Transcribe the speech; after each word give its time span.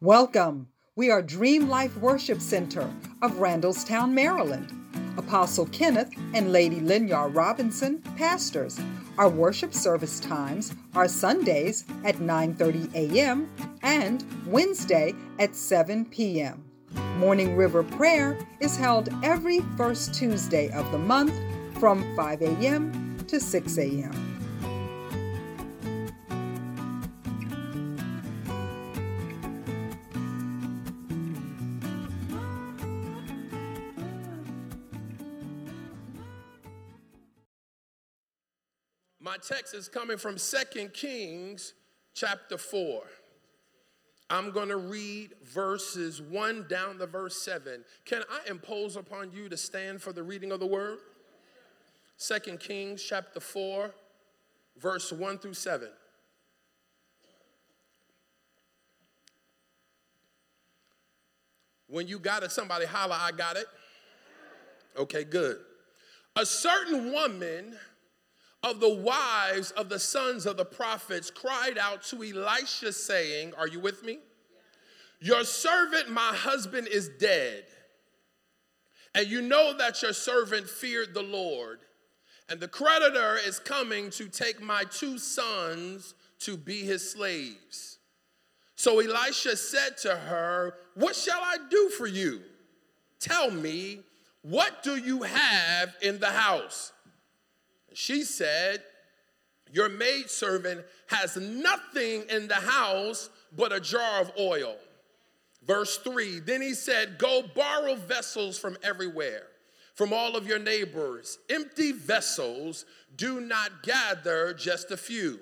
Welcome. 0.00 0.68
We 0.96 1.10
are 1.12 1.22
DreamLife 1.22 1.96
Worship 1.98 2.40
Center 2.40 2.92
of 3.22 3.34
Randallstown, 3.34 4.10
Maryland. 4.10 4.72
Apostle 5.16 5.66
Kenneth 5.66 6.10
and 6.34 6.50
Lady 6.50 6.80
Linyar 6.80 7.32
Robinson, 7.34 8.02
pastors. 8.16 8.78
Our 9.18 9.28
worship 9.28 9.72
service 9.72 10.18
times 10.18 10.74
are 10.96 11.06
Sundays 11.06 11.84
at 12.04 12.16
9:30 12.16 12.92
a.m. 12.94 13.48
and 13.82 14.24
Wednesday 14.46 15.14
at 15.38 15.54
7 15.54 16.06
p.m. 16.06 16.64
Morning 17.16 17.54
River 17.54 17.84
Prayer 17.84 18.36
is 18.58 18.76
held 18.76 19.08
every 19.22 19.60
first 19.76 20.12
Tuesday 20.12 20.70
of 20.70 20.90
the 20.90 20.98
month 20.98 21.34
from 21.78 22.04
5 22.16 22.42
a.m. 22.42 23.16
to 23.28 23.38
6 23.38 23.78
a.m. 23.78 24.33
text 39.46 39.74
is 39.74 39.88
coming 39.88 40.16
from 40.16 40.38
Second 40.38 40.94
Kings 40.94 41.74
chapter 42.14 42.56
4. 42.56 43.02
I'm 44.30 44.50
going 44.52 44.68
to 44.68 44.78
read 44.78 45.34
verses 45.44 46.22
1 46.22 46.66
down 46.68 46.98
to 46.98 47.06
verse 47.06 47.36
7. 47.42 47.84
Can 48.06 48.22
I 48.30 48.50
impose 48.50 48.96
upon 48.96 49.32
you 49.32 49.48
to 49.50 49.56
stand 49.56 50.00
for 50.00 50.12
the 50.12 50.22
reading 50.22 50.50
of 50.50 50.60
the 50.60 50.66
word? 50.66 50.98
Second 52.16 52.58
Kings 52.58 53.02
chapter 53.02 53.38
4, 53.38 53.90
verse 54.80 55.12
1 55.12 55.38
through 55.38 55.54
7. 55.54 55.88
When 61.86 62.08
you 62.08 62.18
got 62.18 62.42
it, 62.42 62.50
somebody 62.50 62.86
holler, 62.86 63.16
I 63.18 63.30
got 63.30 63.56
it. 63.56 63.66
Okay, 64.96 65.22
good. 65.22 65.58
A 66.34 66.46
certain 66.46 67.12
woman 67.12 67.76
of 68.64 68.80
the 68.80 68.92
wives 68.92 69.70
of 69.72 69.90
the 69.90 69.98
sons 69.98 70.46
of 70.46 70.56
the 70.56 70.64
prophets 70.64 71.30
cried 71.30 71.76
out 71.78 72.02
to 72.02 72.24
Elisha, 72.24 72.92
saying, 72.92 73.52
Are 73.58 73.68
you 73.68 73.78
with 73.78 74.02
me? 74.02 74.18
Your 75.20 75.44
servant, 75.44 76.10
my 76.10 76.32
husband, 76.34 76.88
is 76.88 77.10
dead. 77.20 77.64
And 79.14 79.28
you 79.28 79.42
know 79.42 79.76
that 79.76 80.02
your 80.02 80.14
servant 80.14 80.68
feared 80.68 81.14
the 81.14 81.22
Lord. 81.22 81.80
And 82.48 82.58
the 82.58 82.68
creditor 82.68 83.38
is 83.46 83.58
coming 83.58 84.10
to 84.10 84.28
take 84.28 84.60
my 84.60 84.84
two 84.84 85.18
sons 85.18 86.14
to 86.40 86.56
be 86.56 86.82
his 86.82 87.12
slaves. 87.12 87.98
So 88.76 88.98
Elisha 88.98 89.56
said 89.56 89.98
to 89.98 90.16
her, 90.16 90.74
What 90.94 91.14
shall 91.14 91.40
I 91.40 91.58
do 91.70 91.90
for 91.90 92.06
you? 92.06 92.40
Tell 93.20 93.50
me, 93.50 94.00
what 94.42 94.82
do 94.82 94.96
you 94.96 95.22
have 95.22 95.94
in 96.02 96.18
the 96.18 96.30
house? 96.30 96.92
She 97.94 98.24
said, 98.24 98.82
Your 99.72 99.88
maidservant 99.88 100.84
has 101.06 101.36
nothing 101.36 102.24
in 102.28 102.48
the 102.48 102.54
house 102.54 103.30
but 103.56 103.72
a 103.72 103.80
jar 103.80 104.20
of 104.20 104.32
oil. 104.38 104.76
Verse 105.66 105.96
3 105.98 106.40
Then 106.40 106.60
he 106.60 106.74
said, 106.74 107.18
Go 107.18 107.42
borrow 107.54 107.94
vessels 107.94 108.58
from 108.58 108.76
everywhere, 108.82 109.46
from 109.94 110.12
all 110.12 110.36
of 110.36 110.46
your 110.46 110.58
neighbors. 110.58 111.38
Empty 111.48 111.92
vessels, 111.92 112.84
do 113.16 113.40
not 113.40 113.82
gather 113.82 114.52
just 114.54 114.90
a 114.90 114.96
few. 114.96 115.38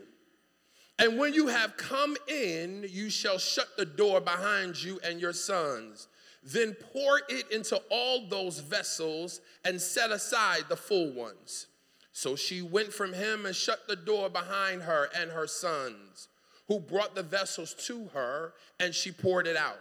And 0.98 1.18
when 1.18 1.32
you 1.32 1.48
have 1.48 1.76
come 1.76 2.16
in, 2.28 2.84
you 2.88 3.10
shall 3.10 3.38
shut 3.38 3.68
the 3.76 3.86
door 3.86 4.20
behind 4.20 4.80
you 4.80 5.00
and 5.02 5.20
your 5.20 5.32
sons. 5.32 6.06
Then 6.44 6.76
pour 6.92 7.20
it 7.28 7.50
into 7.50 7.80
all 7.90 8.28
those 8.28 8.58
vessels 8.58 9.40
and 9.64 9.80
set 9.80 10.10
aside 10.10 10.64
the 10.68 10.76
full 10.76 11.12
ones. 11.12 11.66
So 12.12 12.36
she 12.36 12.60
went 12.60 12.92
from 12.92 13.14
him 13.14 13.46
and 13.46 13.56
shut 13.56 13.88
the 13.88 13.96
door 13.96 14.28
behind 14.28 14.82
her 14.82 15.08
and 15.16 15.30
her 15.30 15.46
sons, 15.46 16.28
who 16.68 16.78
brought 16.78 17.14
the 17.14 17.22
vessels 17.22 17.74
to 17.86 18.08
her, 18.12 18.52
and 18.78 18.94
she 18.94 19.10
poured 19.10 19.46
it 19.46 19.56
out. 19.56 19.80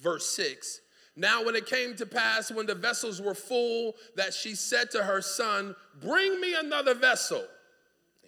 Verse 0.00 0.26
6 0.36 0.80
Now, 1.16 1.44
when 1.44 1.56
it 1.56 1.66
came 1.66 1.96
to 1.96 2.06
pass, 2.06 2.50
when 2.50 2.66
the 2.66 2.74
vessels 2.74 3.22
were 3.22 3.34
full, 3.34 3.94
that 4.16 4.34
she 4.34 4.54
said 4.54 4.90
to 4.90 5.02
her 5.02 5.22
son, 5.22 5.74
Bring 6.00 6.40
me 6.40 6.54
another 6.54 6.94
vessel. 6.94 7.44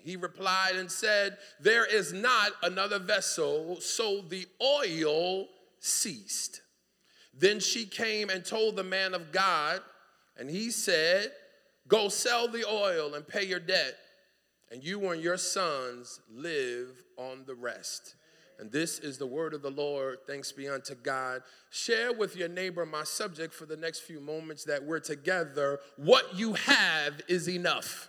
He 0.02 0.16
replied 0.16 0.76
and 0.76 0.90
said, 0.90 1.36
There 1.60 1.84
is 1.84 2.12
not 2.12 2.52
another 2.62 2.98
vessel. 2.98 3.80
So 3.80 4.22
the 4.22 4.46
oil 4.62 5.48
ceased. 5.80 6.62
Then 7.38 7.60
she 7.60 7.84
came 7.84 8.30
and 8.30 8.44
told 8.44 8.76
the 8.76 8.84
man 8.84 9.12
of 9.12 9.32
God, 9.32 9.80
and 10.38 10.48
he 10.48 10.70
said, 10.70 11.32
Go 11.88 12.08
sell 12.08 12.48
the 12.48 12.64
oil 12.68 13.14
and 13.14 13.26
pay 13.26 13.44
your 13.44 13.60
debt, 13.60 13.96
and 14.70 14.82
you 14.82 15.10
and 15.10 15.22
your 15.22 15.36
sons 15.36 16.20
live 16.30 17.02
on 17.16 17.44
the 17.46 17.54
rest. 17.54 18.16
And 18.58 18.72
this 18.72 18.98
is 18.98 19.18
the 19.18 19.26
word 19.26 19.52
of 19.52 19.62
the 19.62 19.70
Lord. 19.70 20.18
Thanks 20.26 20.50
be 20.50 20.68
unto 20.68 20.94
God. 20.94 21.42
Share 21.70 22.12
with 22.12 22.36
your 22.36 22.48
neighbor 22.48 22.86
my 22.86 23.04
subject 23.04 23.52
for 23.52 23.66
the 23.66 23.76
next 23.76 24.00
few 24.00 24.18
moments 24.18 24.64
that 24.64 24.82
we're 24.82 25.00
together. 25.00 25.78
What 25.96 26.34
you 26.34 26.54
have 26.54 27.20
is 27.28 27.48
enough. 27.48 28.08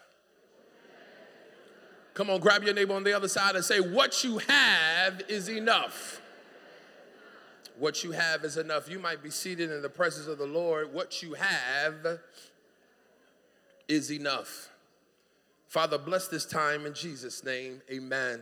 Come 2.14 2.30
on, 2.30 2.40
grab 2.40 2.64
your 2.64 2.74
neighbor 2.74 2.94
on 2.94 3.04
the 3.04 3.14
other 3.14 3.28
side 3.28 3.56
and 3.56 3.64
say, 3.64 3.80
What 3.80 4.24
you 4.24 4.40
have 4.40 5.22
is 5.28 5.50
enough. 5.50 6.22
What 7.78 8.04
you 8.04 8.12
have 8.12 8.44
is 8.44 8.58
enough. 8.58 8.90
You 8.90 8.98
might 8.98 9.22
be 9.22 9.30
seated 9.30 9.70
in 9.70 9.84
the 9.84 9.90
presence 9.90 10.28
of 10.28 10.40
the 10.40 10.48
Lord. 10.48 10.92
What 10.92 11.22
you 11.22 11.34
have 11.34 12.20
is 13.88 14.12
enough. 14.12 14.70
Father, 15.68 15.98
bless 15.98 16.28
this 16.28 16.46
time 16.46 16.86
in 16.86 16.94
Jesus' 16.94 17.44
name. 17.44 17.82
Amen. 17.92 18.42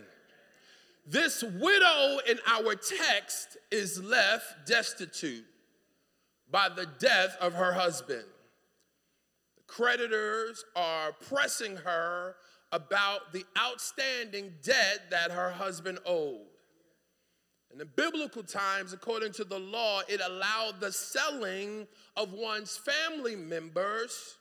This 1.07 1.43
widow 1.43 2.19
in 2.27 2.39
our 2.47 2.75
text 2.75 3.57
is 3.71 4.01
left 4.03 4.67
destitute 4.67 5.45
by 6.49 6.69
the 6.69 6.87
death 6.99 7.35
of 7.39 7.53
her 7.53 7.73
husband. 7.73 8.25
The 9.57 9.63
creditors 9.67 10.63
are 10.75 11.11
pressing 11.27 11.77
her 11.77 12.35
about 12.71 13.33
the 13.33 13.45
outstanding 13.57 14.53
debt 14.63 15.11
that 15.11 15.31
her 15.31 15.51
husband 15.51 15.99
owed. 16.05 16.41
In 17.71 17.77
the 17.77 17.85
biblical 17.85 18.43
times, 18.43 18.93
according 18.93 19.33
to 19.33 19.43
the 19.43 19.59
law, 19.59 20.01
it 20.07 20.21
allowed 20.25 20.79
the 20.79 20.91
selling 20.91 21.87
of 22.15 22.33
one's 22.33 22.77
family 22.77 23.35
members 23.35 24.35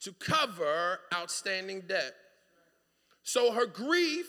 to 0.00 0.12
cover 0.12 1.00
outstanding 1.14 1.82
debt. 1.82 2.14
So 3.22 3.52
her 3.52 3.66
grief 3.66 4.26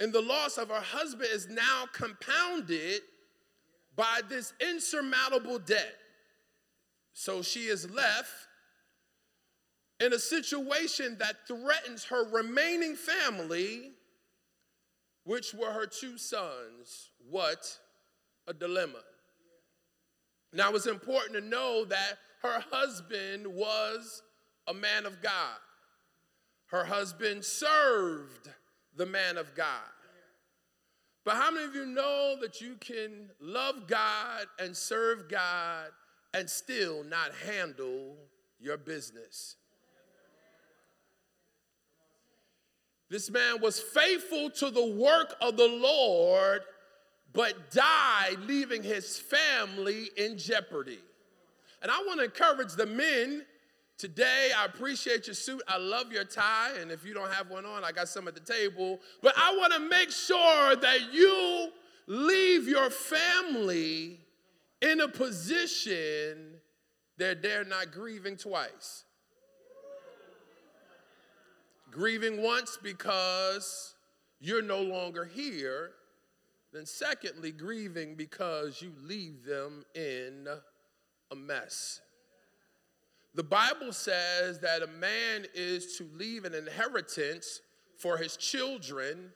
and 0.00 0.12
the 0.12 0.20
loss 0.20 0.58
of 0.58 0.68
her 0.68 0.80
husband 0.80 1.28
is 1.32 1.48
now 1.48 1.84
compounded 1.92 3.00
by 3.96 4.20
this 4.28 4.52
insurmountable 4.60 5.58
debt. 5.58 5.94
So 7.12 7.42
she 7.42 7.66
is 7.66 7.90
left 7.90 8.30
in 10.00 10.12
a 10.12 10.18
situation 10.18 11.16
that 11.18 11.48
threatens 11.48 12.04
her 12.04 12.24
remaining 12.30 12.94
family, 12.94 13.90
which 15.24 15.52
were 15.52 15.72
her 15.72 15.86
two 15.86 16.16
sons. 16.16 17.10
What 17.28 17.76
a 18.46 18.54
dilemma. 18.54 19.00
Now, 20.52 20.72
it's 20.74 20.86
important 20.86 21.34
to 21.34 21.40
know 21.40 21.84
that 21.86 22.18
her 22.42 22.62
husband 22.70 23.46
was 23.46 24.22
a 24.66 24.74
man 24.74 25.06
of 25.06 25.20
God. 25.22 25.56
Her 26.66 26.84
husband 26.84 27.44
served 27.44 28.50
the 28.96 29.06
man 29.06 29.38
of 29.38 29.54
God. 29.54 29.80
But 31.24 31.36
how 31.36 31.50
many 31.50 31.64
of 31.66 31.74
you 31.74 31.86
know 31.86 32.36
that 32.40 32.60
you 32.60 32.76
can 32.80 33.30
love 33.40 33.86
God 33.86 34.46
and 34.58 34.76
serve 34.76 35.28
God 35.28 35.88
and 36.32 36.48
still 36.48 37.04
not 37.04 37.32
handle 37.46 38.16
your 38.58 38.76
business? 38.76 39.56
This 43.10 43.30
man 43.30 43.60
was 43.60 43.80
faithful 43.80 44.50
to 44.50 44.70
the 44.70 44.86
work 44.86 45.34
of 45.40 45.56
the 45.56 45.68
Lord, 45.68 46.62
but 47.32 47.70
died 47.70 48.36
leaving 48.46 48.82
his 48.82 49.18
family 49.18 50.10
in 50.16 50.36
jeopardy. 50.36 51.00
And 51.82 51.90
I 51.90 52.02
want 52.06 52.18
to 52.20 52.24
encourage 52.24 52.74
the 52.74 52.86
men 52.86 53.44
today. 53.96 54.50
I 54.56 54.64
appreciate 54.64 55.26
your 55.26 55.34
suit. 55.34 55.62
I 55.68 55.78
love 55.78 56.12
your 56.12 56.24
tie. 56.24 56.72
And 56.80 56.90
if 56.90 57.04
you 57.04 57.14
don't 57.14 57.32
have 57.32 57.50
one 57.50 57.66
on, 57.66 57.84
I 57.84 57.92
got 57.92 58.08
some 58.08 58.28
at 58.28 58.34
the 58.34 58.40
table. 58.40 59.00
But 59.22 59.34
I 59.36 59.56
want 59.56 59.72
to 59.74 59.80
make 59.80 60.10
sure 60.10 60.76
that 60.76 61.12
you 61.12 61.70
leave 62.06 62.66
your 62.66 62.90
family 62.90 64.20
in 64.80 65.00
a 65.00 65.08
position 65.08 66.54
that 67.18 67.42
they're 67.42 67.64
not 67.64 67.90
grieving 67.92 68.36
twice. 68.36 69.04
Grieving 71.90 72.42
once 72.42 72.78
because 72.80 73.94
you're 74.40 74.62
no 74.62 74.80
longer 74.80 75.24
here, 75.24 75.92
Then, 76.72 76.84
secondly, 76.84 77.50
grieving 77.50 78.14
because 78.14 78.82
you 78.82 78.92
leave 79.02 79.44
them 79.44 79.84
in 79.94 80.46
a 81.30 81.36
mess. 81.36 82.00
The 83.34 83.44
Bible 83.44 83.92
says 83.92 84.58
that 84.60 84.82
a 84.82 84.86
man 84.86 85.46
is 85.54 85.96
to 85.98 86.08
leave 86.16 86.44
an 86.44 86.54
inheritance 86.54 87.60
for 87.96 88.16
his 88.16 88.36
children 88.36 89.30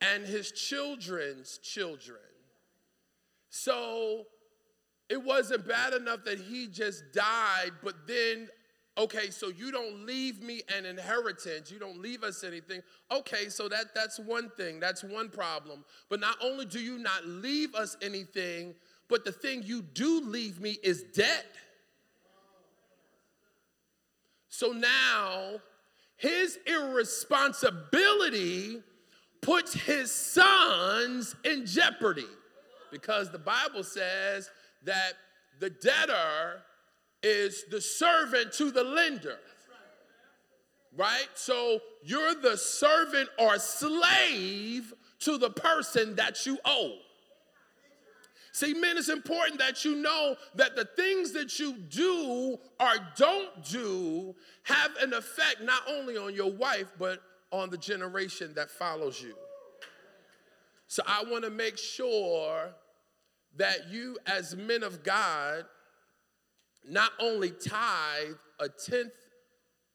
and 0.00 0.24
his 0.24 0.52
children's 0.52 1.58
children. 1.58 2.18
So 3.50 4.26
it 5.08 5.22
wasn't 5.22 5.66
bad 5.66 5.94
enough 5.94 6.24
that 6.24 6.38
he 6.38 6.66
just 6.66 7.12
died, 7.12 7.70
but 7.82 8.06
then, 8.06 8.48
okay, 8.98 9.30
so 9.30 9.48
you 9.48 9.72
don't 9.72 10.04
leave 10.04 10.42
me 10.42 10.62
an 10.76 10.84
inheritance, 10.84 11.70
you 11.70 11.78
don't 11.78 12.00
leave 12.00 12.22
us 12.22 12.44
anything. 12.44 12.82
Okay, 13.10 13.48
so 13.48 13.68
that, 13.68 13.94
that's 13.94 14.20
one 14.20 14.50
thing, 14.56 14.78
that's 14.78 15.02
one 15.02 15.30
problem. 15.30 15.84
But 16.10 16.20
not 16.20 16.36
only 16.42 16.66
do 16.66 16.78
you 16.78 16.98
not 16.98 17.26
leave 17.26 17.74
us 17.74 17.96
anything, 18.02 18.74
but 19.08 19.24
the 19.24 19.32
thing 19.32 19.62
you 19.64 19.82
do 19.82 20.20
leave 20.20 20.60
me 20.60 20.76
is 20.82 21.02
debt. 21.14 21.46
So 24.48 24.72
now 24.72 25.60
his 26.16 26.58
irresponsibility 26.66 28.82
puts 29.40 29.72
his 29.72 30.12
sons 30.12 31.34
in 31.44 31.64
jeopardy 31.64 32.26
because 32.90 33.30
the 33.30 33.38
Bible 33.38 33.84
says 33.84 34.50
that 34.84 35.12
the 35.60 35.70
debtor 35.70 36.62
is 37.22 37.64
the 37.70 37.80
servant 37.80 38.52
to 38.54 38.70
the 38.70 38.84
lender. 38.84 39.38
Right? 40.96 41.28
So 41.34 41.80
you're 42.02 42.34
the 42.34 42.56
servant 42.56 43.28
or 43.38 43.58
slave 43.58 44.92
to 45.20 45.38
the 45.38 45.50
person 45.50 46.16
that 46.16 46.46
you 46.46 46.58
owe. 46.64 46.96
See, 48.58 48.74
men, 48.74 48.98
it's 48.98 49.08
important 49.08 49.60
that 49.60 49.84
you 49.84 49.94
know 49.94 50.34
that 50.56 50.74
the 50.74 50.84
things 50.84 51.30
that 51.34 51.60
you 51.60 51.74
do 51.74 52.58
or 52.80 52.92
don't 53.16 53.62
do 53.62 54.34
have 54.64 54.90
an 55.00 55.12
effect 55.12 55.58
not 55.62 55.82
only 55.88 56.16
on 56.16 56.34
your 56.34 56.50
wife, 56.50 56.90
but 56.98 57.20
on 57.52 57.70
the 57.70 57.78
generation 57.78 58.54
that 58.56 58.68
follows 58.68 59.22
you. 59.22 59.36
So 60.88 61.04
I 61.06 61.22
want 61.30 61.44
to 61.44 61.50
make 61.50 61.78
sure 61.78 62.74
that 63.58 63.90
you, 63.92 64.18
as 64.26 64.56
men 64.56 64.82
of 64.82 65.04
God, 65.04 65.64
not 66.84 67.12
only 67.20 67.50
tithe 67.50 68.34
a 68.58 68.68
tenth 68.68 69.12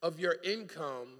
of 0.01 0.21
your 0.21 0.37
income, 0.41 1.17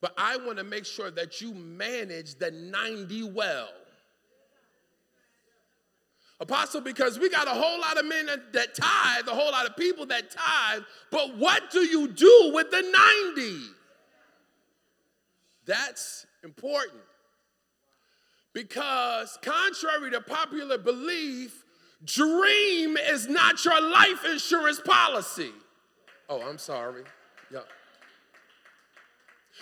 but 0.00 0.14
I 0.16 0.38
want 0.38 0.56
to 0.56 0.64
make 0.64 0.86
sure 0.86 1.10
that 1.10 1.42
you 1.42 1.52
manage 1.52 2.36
the 2.36 2.50
90 2.50 3.32
well. 3.32 3.68
Apostle, 6.40 6.80
because 6.80 7.18
we 7.18 7.28
got 7.28 7.48
a 7.48 7.50
whole 7.50 7.80
lot 7.80 7.98
of 7.98 8.06
men 8.06 8.26
that, 8.52 8.74
tithe, 8.74 9.26
a 9.26 9.34
whole 9.34 9.50
lot 9.50 9.66
of 9.66 9.76
people 9.76 10.06
that 10.06 10.30
tithe, 10.30 10.82
but 11.10 11.36
what 11.36 11.70
do 11.70 11.80
you 11.80 12.06
do 12.06 12.52
with 12.54 12.70
the 12.70 12.82
90? 13.34 13.58
That's 15.66 16.26
important. 16.44 17.02
Because, 18.52 19.36
contrary 19.42 20.12
to 20.12 20.20
popular 20.20 20.78
belief, 20.78 21.64
dream 22.04 22.96
is 22.96 23.28
not 23.28 23.64
your 23.64 23.80
life 23.80 24.24
insurance 24.24 24.80
policy. 24.80 25.50
Oh, 26.28 26.40
I'm 26.42 26.58
sorry. 26.58 27.02
Yeah. 27.52 27.60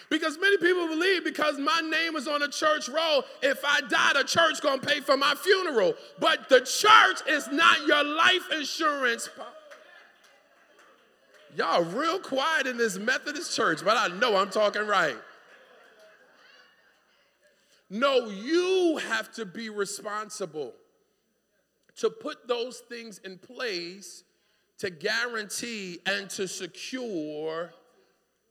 Because 0.08 0.38
many 0.38 0.56
people 0.58 0.86
believe 0.86 1.24
because 1.24 1.58
my 1.58 1.80
name 1.80 2.14
is 2.14 2.28
on 2.28 2.42
a 2.42 2.48
church 2.48 2.88
roll, 2.88 3.24
if 3.42 3.64
I 3.64 3.80
die, 3.82 4.12
the 4.14 4.24
church 4.24 4.60
gonna 4.62 4.80
pay 4.80 5.00
for 5.00 5.16
my 5.16 5.34
funeral. 5.34 5.94
But 6.20 6.48
the 6.48 6.60
church 6.60 7.28
is 7.28 7.48
not 7.50 7.86
your 7.86 8.04
life 8.04 8.52
insurance. 8.56 9.28
Y'all 11.56 11.84
real 11.84 12.20
quiet 12.20 12.66
in 12.66 12.76
this 12.76 12.98
Methodist 12.98 13.56
church, 13.56 13.80
but 13.84 13.96
I 13.96 14.14
know 14.18 14.36
I'm 14.36 14.50
talking 14.50 14.86
right. 14.86 15.16
No, 17.88 18.28
you 18.28 19.00
have 19.08 19.32
to 19.34 19.46
be 19.46 19.70
responsible 19.70 20.74
to 21.96 22.10
put 22.10 22.46
those 22.46 22.80
things 22.80 23.20
in 23.24 23.38
place 23.38 24.24
to 24.78 24.90
guarantee 24.90 26.00
and 26.04 26.28
to 26.30 26.46
secure 26.46 27.72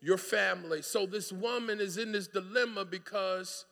your 0.06 0.18
family. 0.20 0.84
So 0.84 1.08
this 1.08 1.32
woman 1.32 1.82
is 1.82 1.98
in 1.98 2.12
this 2.12 2.28
dilemma 2.28 2.86
because 2.86 3.66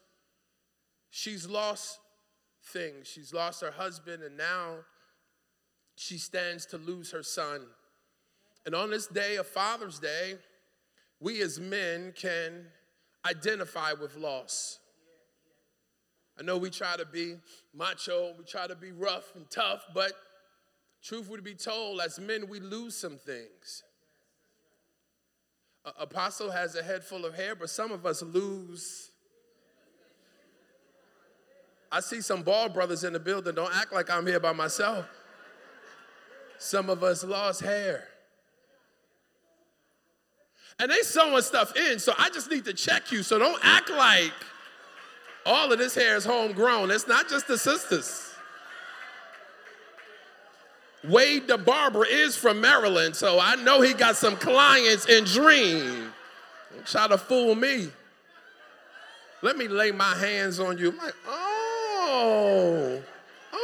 she's 1.11 1.47
lost 1.47 1.99
things. 2.63 3.07
She's 3.07 3.31
lost 3.31 3.61
her 3.61 3.69
husband, 3.69 4.23
and 4.23 4.35
now 4.35 4.77
she 5.95 6.17
stands 6.17 6.65
to 6.67 6.79
lose 6.79 7.11
her 7.11 7.21
son. 7.21 7.61
And 8.65 8.73
on 8.73 8.89
this 8.89 9.05
day 9.05 9.35
of 9.35 9.45
Father's 9.45 9.99
Day, 9.99 10.37
we 11.19 11.39
as 11.43 11.59
men 11.59 12.15
can 12.17 12.65
identify 13.29 13.93
with 13.93 14.15
loss. 14.15 14.79
I 16.39 16.41
know 16.41 16.57
we 16.57 16.71
try 16.71 16.97
to 16.97 17.05
be 17.05 17.35
macho, 17.75 18.33
we 18.39 18.43
try 18.43 18.65
to 18.65 18.75
be 18.75 18.91
rough 18.91 19.35
and 19.35 19.47
tough, 19.51 19.85
but 19.93 20.13
truth 21.03 21.29
would 21.29 21.43
be 21.43 21.53
told, 21.53 22.01
as 22.01 22.17
men, 22.17 22.49
we 22.49 22.59
lose 22.59 22.97
some 22.97 23.19
things. 23.19 23.83
Apostle 25.99 26.49
has 26.51 26.75
a 26.75 26.83
head 26.83 27.03
full 27.03 27.25
of 27.25 27.35
hair, 27.35 27.55
but 27.55 27.69
some 27.69 27.91
of 27.91 28.05
us 28.05 28.21
lose. 28.21 29.09
I 31.91 31.99
see 31.99 32.21
some 32.21 32.41
bald 32.41 32.73
brothers 32.73 33.03
in 33.03 33.13
the 33.13 33.19
building. 33.19 33.53
Don't 33.53 33.75
act 33.75 33.93
like 33.93 34.09
I'm 34.09 34.25
here 34.25 34.39
by 34.39 34.53
myself. 34.53 35.05
Some 36.57 36.89
of 36.89 37.03
us 37.03 37.23
lost 37.23 37.61
hair. 37.61 38.07
And 40.79 40.89
they 40.89 41.01
sewing 41.01 41.41
stuff 41.41 41.75
in, 41.75 41.99
so 41.99 42.13
I 42.17 42.29
just 42.29 42.49
need 42.49 42.65
to 42.65 42.73
check 42.73 43.11
you. 43.11 43.21
So 43.21 43.37
don't 43.37 43.59
act 43.63 43.89
like 43.91 44.33
all 45.45 45.71
of 45.71 45.77
this 45.77 45.93
hair 45.93 46.15
is 46.15 46.25
homegrown. 46.25 46.89
It's 46.89 47.07
not 47.07 47.29
just 47.29 47.47
the 47.47 47.57
sisters. 47.57 48.32
Wade 51.03 51.47
the 51.47 51.57
barber 51.57 52.05
is 52.05 52.37
from 52.37 52.61
Maryland, 52.61 53.15
so 53.15 53.39
I 53.39 53.55
know 53.55 53.81
he 53.81 53.93
got 53.93 54.15
some 54.15 54.37
clients 54.37 55.05
in 55.05 55.25
Dream. 55.25 56.13
Don't 56.73 56.85
try 56.85 57.07
to 57.07 57.17
fool 57.17 57.55
me. 57.55 57.89
Let 59.41 59.57
me 59.57 59.67
lay 59.67 59.91
my 59.91 60.15
hands 60.15 60.61
on 60.61 60.77
you. 60.77 60.91
I'm 60.91 60.97
like, 60.97 61.15
oh, 61.27 63.01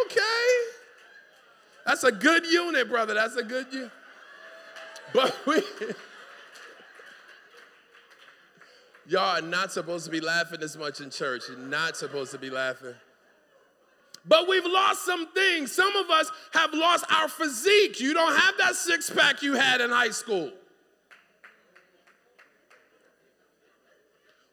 okay. 0.06 0.50
That's 1.86 2.04
a 2.04 2.12
good 2.12 2.46
unit, 2.46 2.90
brother. 2.90 3.14
That's 3.14 3.38
a 3.38 3.44
good 3.44 3.68
unit. 3.72 3.92
But 5.14 5.34
we, 5.48 5.56
y'all 9.08 9.38
are 9.38 9.42
not 9.42 9.72
supposed 9.72 10.04
to 10.06 10.12
be 10.12 10.20
laughing 10.20 10.60
this 10.60 10.76
much 10.76 11.00
in 11.00 11.10
church. 11.10 11.44
You're 11.48 11.58
not 11.58 11.96
supposed 11.96 12.32
to 12.32 12.38
be 12.38 12.50
laughing. 12.50 12.96
But 14.30 14.48
we've 14.48 14.66
lost 14.66 15.04
some 15.06 15.28
things. 15.34 15.72
Some 15.72 15.96
of 15.96 16.12
us 16.12 16.32
have 16.54 16.72
lost 16.74 17.04
our 17.12 17.28
physique. 17.28 18.00
You 18.00 18.14
don't 18.14 18.36
have 18.36 18.54
that 18.60 18.76
six 18.76 19.10
pack 19.10 19.42
you 19.42 19.56
had 19.56 19.82
in 19.82 19.90
high 19.90 20.12
school. 20.12 20.52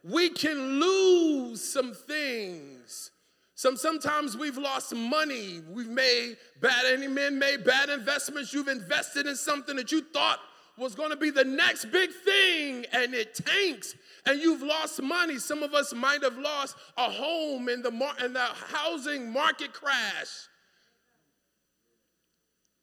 We 0.02 0.30
can 0.30 0.80
lose 0.80 1.62
some 1.62 1.92
things. 1.92 3.10
Some 3.54 3.76
sometimes 3.76 4.36
we've 4.36 4.56
lost 4.56 4.94
money. 4.94 5.60
We've 5.70 5.88
made 5.88 6.36
bad 6.60 6.86
any 6.86 7.06
men 7.06 7.38
made 7.38 7.64
bad 7.64 7.90
investments. 7.90 8.54
You've 8.54 8.68
invested 8.68 9.26
in 9.26 9.36
something 9.36 9.76
that 9.76 9.92
you 9.92 10.00
thought 10.00 10.38
was 10.78 10.94
going 10.94 11.10
to 11.10 11.16
be 11.16 11.30
the 11.30 11.44
next 11.44 11.86
big 11.86 12.10
thing 12.10 12.84
and 12.92 13.14
it 13.14 13.34
tanks 13.34 13.94
and 14.26 14.40
you've 14.40 14.62
lost 14.62 15.00
money. 15.00 15.38
Some 15.38 15.62
of 15.62 15.72
us 15.72 15.94
might 15.94 16.22
have 16.22 16.36
lost 16.36 16.76
a 16.96 17.10
home 17.10 17.68
in 17.68 17.82
the, 17.82 17.90
mar- 17.90 18.16
in 18.24 18.32
the 18.32 18.40
housing 18.40 19.32
market 19.32 19.72
crash. 19.72 20.48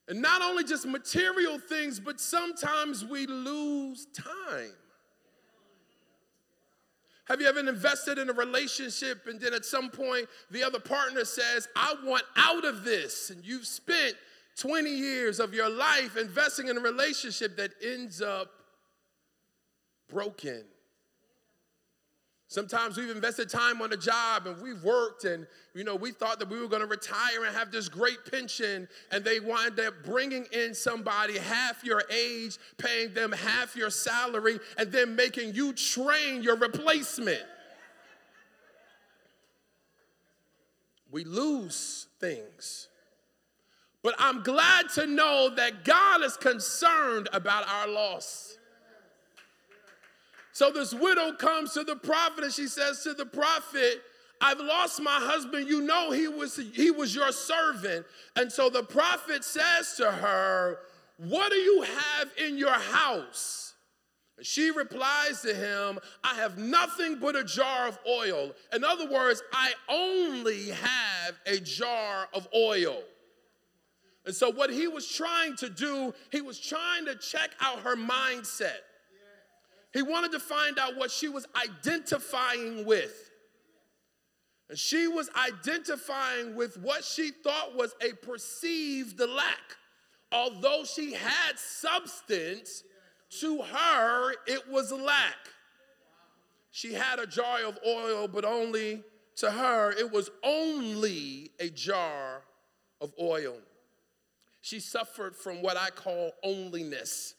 And 0.07 0.21
not 0.21 0.41
only 0.41 0.63
just 0.63 0.85
material 0.85 1.59
things, 1.59 1.99
but 1.99 2.19
sometimes 2.19 3.05
we 3.05 3.25
lose 3.25 4.07
time. 4.07 4.73
Have 7.25 7.39
you 7.39 7.47
ever 7.47 7.59
invested 7.59 8.17
in 8.17 8.29
a 8.29 8.33
relationship 8.33 9.27
and 9.27 9.39
then 9.39 9.53
at 9.53 9.63
some 9.63 9.89
point 9.89 10.27
the 10.51 10.61
other 10.63 10.79
partner 10.79 11.23
says, 11.23 11.69
I 11.75 11.95
want 12.03 12.23
out 12.35 12.65
of 12.65 12.83
this? 12.83 13.29
And 13.29 13.45
you've 13.45 13.65
spent 13.65 14.15
20 14.57 14.89
years 14.89 15.39
of 15.39 15.53
your 15.53 15.69
life 15.69 16.17
investing 16.17 16.67
in 16.67 16.77
a 16.77 16.79
relationship 16.79 17.57
that 17.57 17.71
ends 17.83 18.21
up 18.21 18.51
broken. 20.09 20.63
Sometimes 22.47 22.97
we've 22.97 23.09
invested 23.09 23.49
time 23.49 23.81
on 23.81 23.91
a 23.93 23.97
job 23.97 24.45
and 24.45 24.61
we've 24.61 24.83
worked 24.83 25.23
and 25.23 25.47
you 25.73 25.83
know 25.83 25.95
we 25.95 26.11
thought 26.11 26.37
that 26.37 26.49
we 26.49 26.59
were 26.59 26.67
going 26.67 26.83
to 26.83 26.87
retire 26.87 27.45
and 27.47 27.55
have 27.55 27.71
this 27.71 27.89
great 27.89 28.19
pension 28.29 28.87
and 29.11 29.25
they 29.25 29.39
wind 29.39 29.79
up 29.79 29.95
bringing 30.05 30.45
in 30.51 30.75
somebody 30.75 31.39
half 31.39 31.83
your 31.83 32.03
age, 32.11 32.59
paying 32.77 33.11
them 33.15 33.31
half 33.31 33.75
your 33.75 33.89
salary 33.89 34.59
and 34.77 34.91
then 34.91 35.15
making 35.15 35.55
you 35.55 35.73
train 35.73 36.43
your 36.43 36.55
replacement. 36.57 37.41
we 41.13 41.23
lose 41.23 42.07
things. 42.19 42.89
But 44.03 44.15
I'm 44.19 44.43
glad 44.43 44.89
to 44.95 45.07
know 45.07 45.49
that 45.55 45.85
God 45.85 46.21
is 46.23 46.35
concerned 46.35 47.29
about 47.31 47.67
our 47.67 47.87
loss. 47.87 48.57
So 50.51 50.71
this 50.71 50.93
widow 50.93 51.33
comes 51.33 51.73
to 51.73 51.83
the 51.83 51.95
prophet 51.95 52.43
and 52.43 52.53
she 52.53 52.67
says 52.67 53.01
to 53.03 53.13
the 53.13 53.25
prophet, 53.25 54.01
I've 54.41 54.59
lost 54.59 55.01
my 55.01 55.19
husband. 55.19 55.69
You 55.69 55.81
know 55.81 56.11
he 56.11 56.27
was 56.27 56.59
he 56.73 56.91
was 56.91 57.15
your 57.15 57.31
servant. 57.31 58.05
And 58.35 58.51
so 58.51 58.69
the 58.69 58.83
prophet 58.83 59.43
says 59.45 59.95
to 59.97 60.11
her, 60.11 60.79
"What 61.17 61.49
do 61.51 61.57
you 61.57 61.83
have 61.83 62.29
in 62.37 62.57
your 62.57 62.73
house?" 62.73 63.73
And 64.37 64.45
she 64.45 64.69
replies 64.69 65.41
to 65.43 65.53
him, 65.53 65.99
I 66.23 66.35
have 66.35 66.57
nothing 66.57 67.19
but 67.19 67.35
a 67.35 67.43
jar 67.43 67.87
of 67.87 67.99
oil. 68.07 68.51
In 68.73 68.83
other 68.83 69.09
words, 69.09 69.41
I 69.53 69.73
only 69.87 70.69
have 70.69 71.39
a 71.45 71.59
jar 71.59 72.27
of 72.33 72.47
oil. 72.53 73.01
And 74.25 74.33
so, 74.33 74.49
what 74.49 74.69
he 74.69 74.87
was 74.87 75.07
trying 75.07 75.55
to 75.57 75.69
do, 75.69 76.13
he 76.31 76.41
was 76.41 76.59
trying 76.59 77.05
to 77.05 77.15
check 77.15 77.51
out 77.59 77.79
her 77.79 77.95
mindset. 77.95 78.79
He 79.93 80.01
wanted 80.01 80.31
to 80.31 80.39
find 80.39 80.79
out 80.79 80.97
what 80.97 81.11
she 81.11 81.27
was 81.27 81.45
identifying 81.55 82.85
with. 82.85 83.29
And 84.69 84.79
she 84.79 85.07
was 85.07 85.29
identifying 85.35 86.55
with 86.55 86.77
what 86.77 87.03
she 87.03 87.29
thought 87.29 87.75
was 87.75 87.93
a 88.01 88.13
perceived 88.25 89.19
lack. 89.19 89.77
Although 90.31 90.83
she 90.83 91.13
had 91.13 91.59
substance, 91.59 92.83
to 93.39 93.61
her 93.61 94.33
it 94.47 94.69
was 94.69 94.91
lack. 94.91 95.35
She 96.71 96.93
had 96.93 97.19
a 97.19 97.27
jar 97.27 97.63
of 97.65 97.77
oil, 97.85 98.27
but 98.27 98.45
only 98.45 99.03
to 99.37 99.51
her 99.51 99.91
it 99.91 100.11
was 100.11 100.29
only 100.43 101.51
a 101.59 101.69
jar 101.69 102.41
of 103.01 103.13
oil. 103.19 103.57
She 104.63 104.79
suffered 104.79 105.35
from 105.35 105.61
what 105.61 105.75
I 105.75 105.89
call 105.89 106.31
onlyness. 106.41 107.33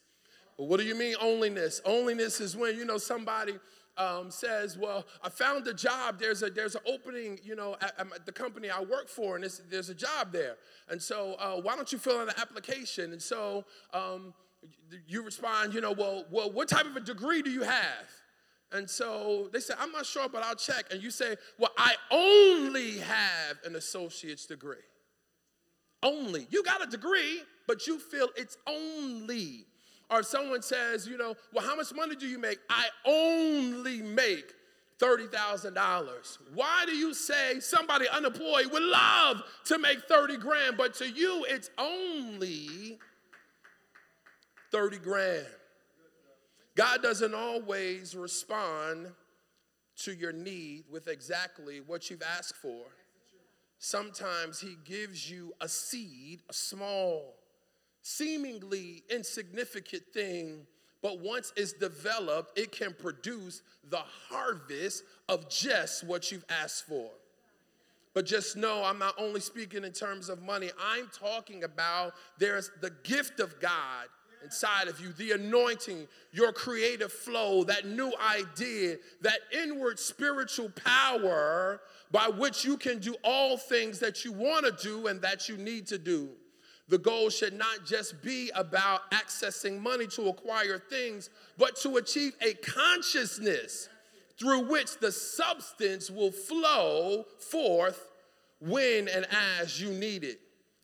what 0.57 0.78
do 0.78 0.85
you 0.85 0.95
mean 0.95 1.16
onlyness? 1.16 1.83
Onlyness 1.85 2.38
is 2.38 2.54
when, 2.54 2.76
you 2.76 2.85
know, 2.85 2.99
somebody 2.99 3.54
um, 3.97 4.31
says, 4.31 4.76
"Well, 4.76 5.07
I 5.23 5.31
found 5.31 5.66
a 5.66 5.73
job. 5.73 6.19
There's 6.19 6.43
a 6.43 6.50
there's 6.50 6.75
an 6.75 6.83
opening, 6.87 7.40
you 7.43 7.57
know, 7.57 7.76
at, 7.81 7.95
at 7.99 8.26
the 8.26 8.33
company 8.33 8.69
I 8.69 8.83
work 8.83 9.09
for, 9.09 9.37
and 9.37 9.50
there's 9.71 9.88
a 9.88 9.95
job 9.95 10.33
there. 10.33 10.57
And 10.90 11.00
so, 11.00 11.37
uh, 11.38 11.62
why 11.62 11.76
don't 11.76 11.90
you 11.90 11.97
fill 11.97 12.19
out 12.19 12.28
an 12.28 12.35
application?" 12.37 13.12
And 13.12 13.23
so 13.23 13.64
um, 13.95 14.35
you 15.09 15.23
respond, 15.23 15.73
you 15.73 15.81
know, 15.81 15.93
"Well, 15.93 16.26
well, 16.31 16.52
what 16.52 16.69
type 16.69 16.85
of 16.85 16.95
a 16.95 17.00
degree 17.00 17.40
do 17.40 17.50
you 17.50 17.62
have?" 17.62 18.07
And 18.71 18.90
so 18.90 19.49
they 19.50 19.61
say, 19.61 19.73
"I'm 19.78 19.93
not 19.93 20.04
sure, 20.04 20.28
but 20.28 20.43
I'll 20.43 20.57
check." 20.57 20.93
And 20.93 21.02
you 21.02 21.11
say, 21.11 21.37
"Well, 21.59 21.73
I 21.78 21.95
only 22.11 22.99
have 22.99 23.57
an 23.64 23.76
associate's 23.76 24.45
degree." 24.45 24.85
Only. 26.04 26.46
You 26.50 26.62
got 26.62 26.87
a 26.87 26.87
degree, 26.87 27.42
but 27.66 27.87
you 27.87 27.99
feel 27.99 28.28
it's 28.37 28.56
only. 28.66 29.66
Or 30.11 30.23
someone 30.23 30.62
says, 30.62 31.08
you 31.08 31.16
know, 31.16 31.34
well, 31.52 31.66
how 31.66 31.75
much 31.75 31.92
money 31.94 32.14
do 32.14 32.26
you 32.26 32.38
make? 32.38 32.58
I 32.68 32.87
only 33.04 34.02
make 34.02 34.52
$30,000. 35.00 36.38
Why 36.54 36.84
do 36.87 36.92
you 36.92 37.14
say 37.14 37.58
somebody 37.58 38.06
unemployed 38.08 38.70
would 38.70 38.82
love 38.82 39.42
to 39.64 39.78
make 39.78 40.02
30 40.02 40.37
grand, 40.37 40.76
but 40.76 40.94
to 40.96 41.11
you 41.11 41.44
it's 41.49 41.70
only 41.78 42.99
30 44.70 44.99
grand? 44.99 45.46
God 46.76 47.02
doesn't 47.02 47.34
always 47.34 48.14
respond 48.14 49.08
to 50.02 50.12
your 50.12 50.32
need 50.32 50.84
with 50.90 51.08
exactly 51.08 51.80
what 51.80 52.11
you've 52.11 52.23
asked 52.23 52.56
for. 52.56 52.84
Sometimes 53.85 54.59
he 54.59 54.79
gives 54.87 55.31
you 55.31 55.53
a 55.61 55.69
seed, 55.69 56.41
a 56.49 56.55
small, 56.55 57.35
seemingly 58.00 59.03
insignificant 59.11 60.05
thing, 60.11 60.67
but 61.03 61.21
once 61.21 61.53
it's 61.55 61.75
developed, 61.75 62.59
it 62.59 62.73
can 62.73 62.95
produce 62.95 63.61
the 63.91 64.00
harvest 64.31 65.05
of 65.29 65.50
just 65.50 66.03
what 66.03 66.33
you've 66.33 66.47
asked 66.49 66.87
for. 66.87 67.11
But 68.14 68.25
just 68.25 68.57
know 68.57 68.83
I'm 68.83 68.99
not 68.99 69.17
only 69.19 69.41
speaking 69.41 69.85
in 69.85 69.93
terms 69.93 70.31
of 70.31 70.41
money, 70.41 70.71
I'm 70.83 71.11
talking 71.12 71.64
about 71.64 72.14
there's 72.38 72.71
the 72.81 72.93
gift 73.03 73.38
of 73.38 73.61
God 73.61 74.07
inside 74.43 74.88
of 74.88 74.99
you, 74.99 75.12
the 75.12 75.33
anointing, 75.33 76.09
your 76.33 76.53
creative 76.53 77.12
flow, 77.12 77.64
that 77.64 77.87
new 77.87 78.12
idea, 78.19 78.97
that 79.21 79.41
inward 79.53 79.99
spiritual 79.99 80.71
power 80.71 81.83
by 82.14 82.28
which 82.28 82.64
you 82.64 82.76
can 82.76 83.00
do 83.00 83.16
all 83.25 83.56
things 83.56 83.99
that 83.99 84.25
you 84.25 84.30
want 84.30 84.64
to 84.64 84.71
do 84.80 85.09
and 85.09 85.21
that 85.21 85.49
you 85.49 85.56
need 85.56 85.85
to 85.85 85.99
do. 85.99 86.28
The 86.87 86.97
goal 86.97 87.28
should 87.28 87.54
not 87.54 87.85
just 87.85 88.23
be 88.23 88.52
about 88.54 89.11
accessing 89.11 89.80
money 89.80 90.06
to 90.09 90.28
acquire 90.28 90.78
things, 90.78 91.28
but 91.59 91.75
to 91.80 91.97
achieve 91.97 92.37
a 92.40 92.54
consciousness 92.54 93.88
through 94.38 94.71
which 94.71 94.97
the 95.00 95.11
substance 95.11 96.09
will 96.09 96.30
flow 96.30 97.25
forth 97.50 98.12
when 98.61 99.09
and 99.09 99.26
as 99.59 99.80
you 99.80 99.90
need 99.90 100.23
it. 100.23 100.38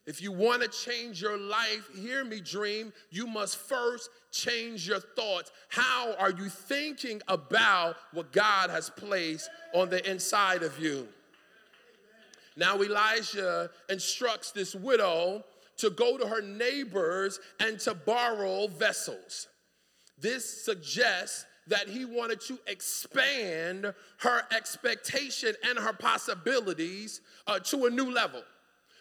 If 0.06 0.20
you 0.20 0.32
want 0.32 0.62
to 0.62 0.68
change 0.68 1.22
your 1.22 1.38
life, 1.38 1.88
hear 1.94 2.25
me, 2.25 2.40
dream, 2.40 2.92
you 3.10 3.28
must 3.28 3.56
first 3.56 4.10
change 4.32 4.88
your 4.88 4.99
thoughts. 4.99 5.52
How 5.68 6.12
are 6.18 6.32
you 6.32 6.49
thinking 6.49 7.22
about 7.28 7.94
what 8.12 8.32
God 8.32 8.70
has 8.70 8.90
placed 8.90 9.49
on 9.72 9.90
the 9.90 10.10
inside 10.10 10.64
of 10.64 10.76
you? 10.80 11.06
Now, 12.57 12.80
Elijah 12.83 13.71
instructs 13.88 14.52
this 14.52 14.75
widow 14.75 15.45
to 15.78 15.90
go 15.90 16.19
to 16.19 16.26
her 16.26 16.42
neighbors 16.42 17.40
and 17.59 17.78
to 17.80 17.95
borrow 17.95 18.66
vessels. 18.66 19.49
This 20.19 20.64
suggests 20.64 21.47
that 21.69 21.88
he 21.88 22.04
wanted 22.04 22.40
to 22.42 22.59
expand 22.66 23.95
her 24.19 24.42
expectation 24.54 25.54
and 25.66 25.78
her 25.78 25.92
possibilities 25.92 27.21
uh, 27.47 27.59
to 27.61 27.87
a 27.87 27.90
new 27.90 28.11
level 28.11 28.42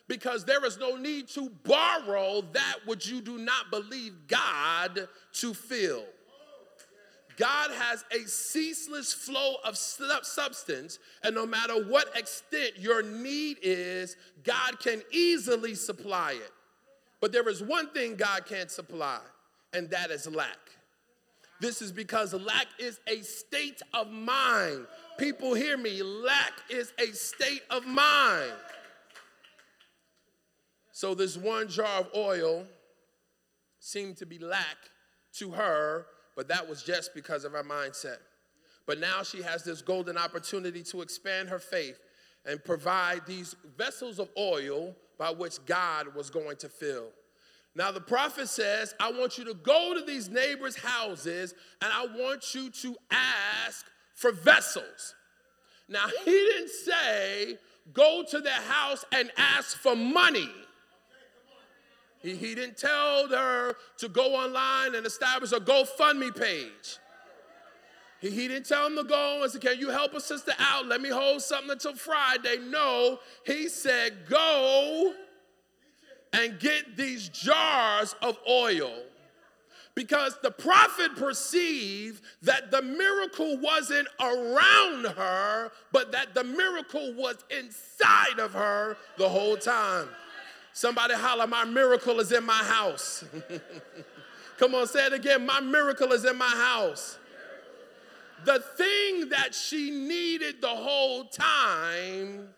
because 0.08 0.44
there 0.46 0.64
is 0.66 0.78
no 0.78 0.96
need 0.96 1.28
to 1.30 1.50
borrow 1.64 2.42
that 2.54 2.78
which 2.86 3.08
you 3.08 3.22
do 3.22 3.38
not 3.38 3.70
believe 3.72 4.14
God 4.28 5.08
to 5.34 5.54
fill. 5.54 6.04
God 7.40 7.72
has 7.72 8.04
a 8.12 8.28
ceaseless 8.28 9.14
flow 9.14 9.56
of 9.64 9.78
substance, 9.78 11.00
and 11.24 11.34
no 11.34 11.46
matter 11.46 11.74
what 11.88 12.16
extent 12.18 12.74
your 12.78 13.02
need 13.02 13.58
is, 13.62 14.18
God 14.44 14.78
can 14.80 15.02
easily 15.10 15.74
supply 15.74 16.34
it. 16.34 16.52
But 17.22 17.32
there 17.32 17.48
is 17.48 17.64
one 17.64 17.92
thing 17.92 18.18
God 18.18 18.46
can't 18.46 18.70
supply, 18.70 19.20
and 19.72 19.90
that 19.90 20.12
is 20.12 20.28
lack. 20.28 20.58
This 21.62 21.82
is 21.82 21.94
because 21.94 22.34
lack 22.34 22.68
is 22.78 23.00
a 23.08 23.22
state 23.22 23.82
of 23.94 24.12
mind. 24.12 24.86
People 25.18 25.54
hear 25.54 25.78
me, 25.78 26.04
lack 26.04 26.52
is 26.70 26.92
a 27.00 27.08
state 27.14 27.64
of 27.70 27.86
mind. 27.86 28.52
So, 30.92 31.16
this 31.16 31.38
one 31.38 31.70
jar 31.70 32.02
of 32.02 32.10
oil 32.14 32.66
seemed 33.80 34.18
to 34.18 34.26
be 34.26 34.40
lack 34.40 34.76
to 35.36 35.52
her, 35.52 36.06
but 36.40 36.48
that 36.48 36.70
was 36.70 36.84
just 36.84 37.14
because 37.14 37.44
of 37.44 37.52
her 37.52 37.66
mindset. 37.66 38.20
But 38.88 38.98
now 38.98 39.24
she 39.24 39.42
has 39.42 39.66
this 39.66 39.82
golden 39.82 40.18
opportunity 40.18 40.84
to 40.84 41.02
expand 41.02 41.50
her 41.50 41.60
faith 41.60 42.00
and 42.46 42.64
provide 42.64 43.26
these 43.26 43.58
vessels 43.78 44.20
of 44.20 44.30
oil 44.38 44.96
by 45.18 45.32
which 45.32 45.58
God 45.66 46.16
was 46.16 46.30
going 46.30 46.56
to 46.60 46.70
fill. 46.70 47.08
Now, 47.76 47.92
the 47.92 48.00
prophet 48.00 48.48
says, 48.48 48.96
I 49.02 49.12
want 49.12 49.38
you 49.38 49.44
to 49.44 49.54
go 49.54 49.94
to 49.94 50.06
these 50.06 50.30
neighbors' 50.30 50.78
houses 50.78 51.54
and 51.82 51.92
I 51.92 52.08
want 52.18 52.56
you 52.56 52.70
to 52.70 52.96
ask 53.12 53.86
for 54.16 54.32
vessels. 54.32 55.16
Now, 55.90 56.06
he 56.24 56.32
didn't 56.32 56.70
say, 56.70 57.58
go 57.92 58.24
to 58.32 58.40
their 58.40 58.54
house 58.54 59.04
and 59.12 59.30
ask 59.36 59.78
for 59.78 59.94
money. 59.94 60.50
He, 62.22 62.36
he 62.36 62.56
didn't 62.56 62.78
tell 62.78 63.28
her 63.30 63.76
to 63.98 64.10
go 64.10 64.36
online 64.36 64.96
and 64.96 65.06
establish 65.06 65.52
a 65.52 65.60
GoFundMe 65.60 66.36
page. 66.36 66.98
He, 68.20 68.30
he 68.30 68.48
didn't 68.48 68.66
tell 68.66 68.86
him 68.86 68.96
to 68.98 69.04
go 69.04 69.44
and 69.44 69.52
say, 69.52 69.60
Can 69.60 69.80
you 69.80 69.90
help 69.90 70.14
a 70.14 70.22
sister 70.22 70.52
out? 70.60 70.88
Let 70.88 71.02
me 71.02 71.10
hold 71.10 71.42
something 71.42 71.72
until 71.72 71.96
Friday. 71.96 72.58
No, 72.62 73.20
he 73.46 73.70
said, 73.70 74.28
Go 74.30 75.14
and 76.34 76.60
get 76.60 76.98
these 76.98 77.30
jars 77.30 78.16
of 78.22 78.38
oil. 78.48 78.94
Because 79.96 80.38
the 80.42 80.52
prophet 80.52 81.16
perceived 81.18 82.24
that 82.44 82.72
the 82.72 82.82
miracle 82.82 83.58
wasn't 83.58 84.08
around 84.22 85.06
her, 85.06 85.72
but 85.92 86.12
that 86.14 86.34
the 86.34 86.44
miracle 86.44 87.14
was 87.16 87.36
inside 87.50 88.40
of 88.40 88.54
her 88.54 88.98
the 89.18 89.28
whole 89.28 89.58
time. 89.58 90.08
Somebody 90.74 91.14
holler, 91.16 91.48
My 91.48 91.66
miracle 91.66 92.20
is 92.20 92.32
in 92.32 92.46
my 92.46 92.54
house. 92.54 93.24
Come 94.60 94.76
on, 94.76 94.88
say 94.88 95.06
it 95.06 95.14
again. 95.14 95.46
My 95.46 95.62
miracle 95.62 96.12
is 96.12 96.26
in 96.26 96.38
my 96.38 96.50
house. 96.50 97.18
The 98.46 98.60
thing 98.60 99.30
that 99.30 99.54
she 99.54 99.90
needed 99.90 100.62
the 100.62 100.68
whole 100.68 101.26
time 101.26 102.50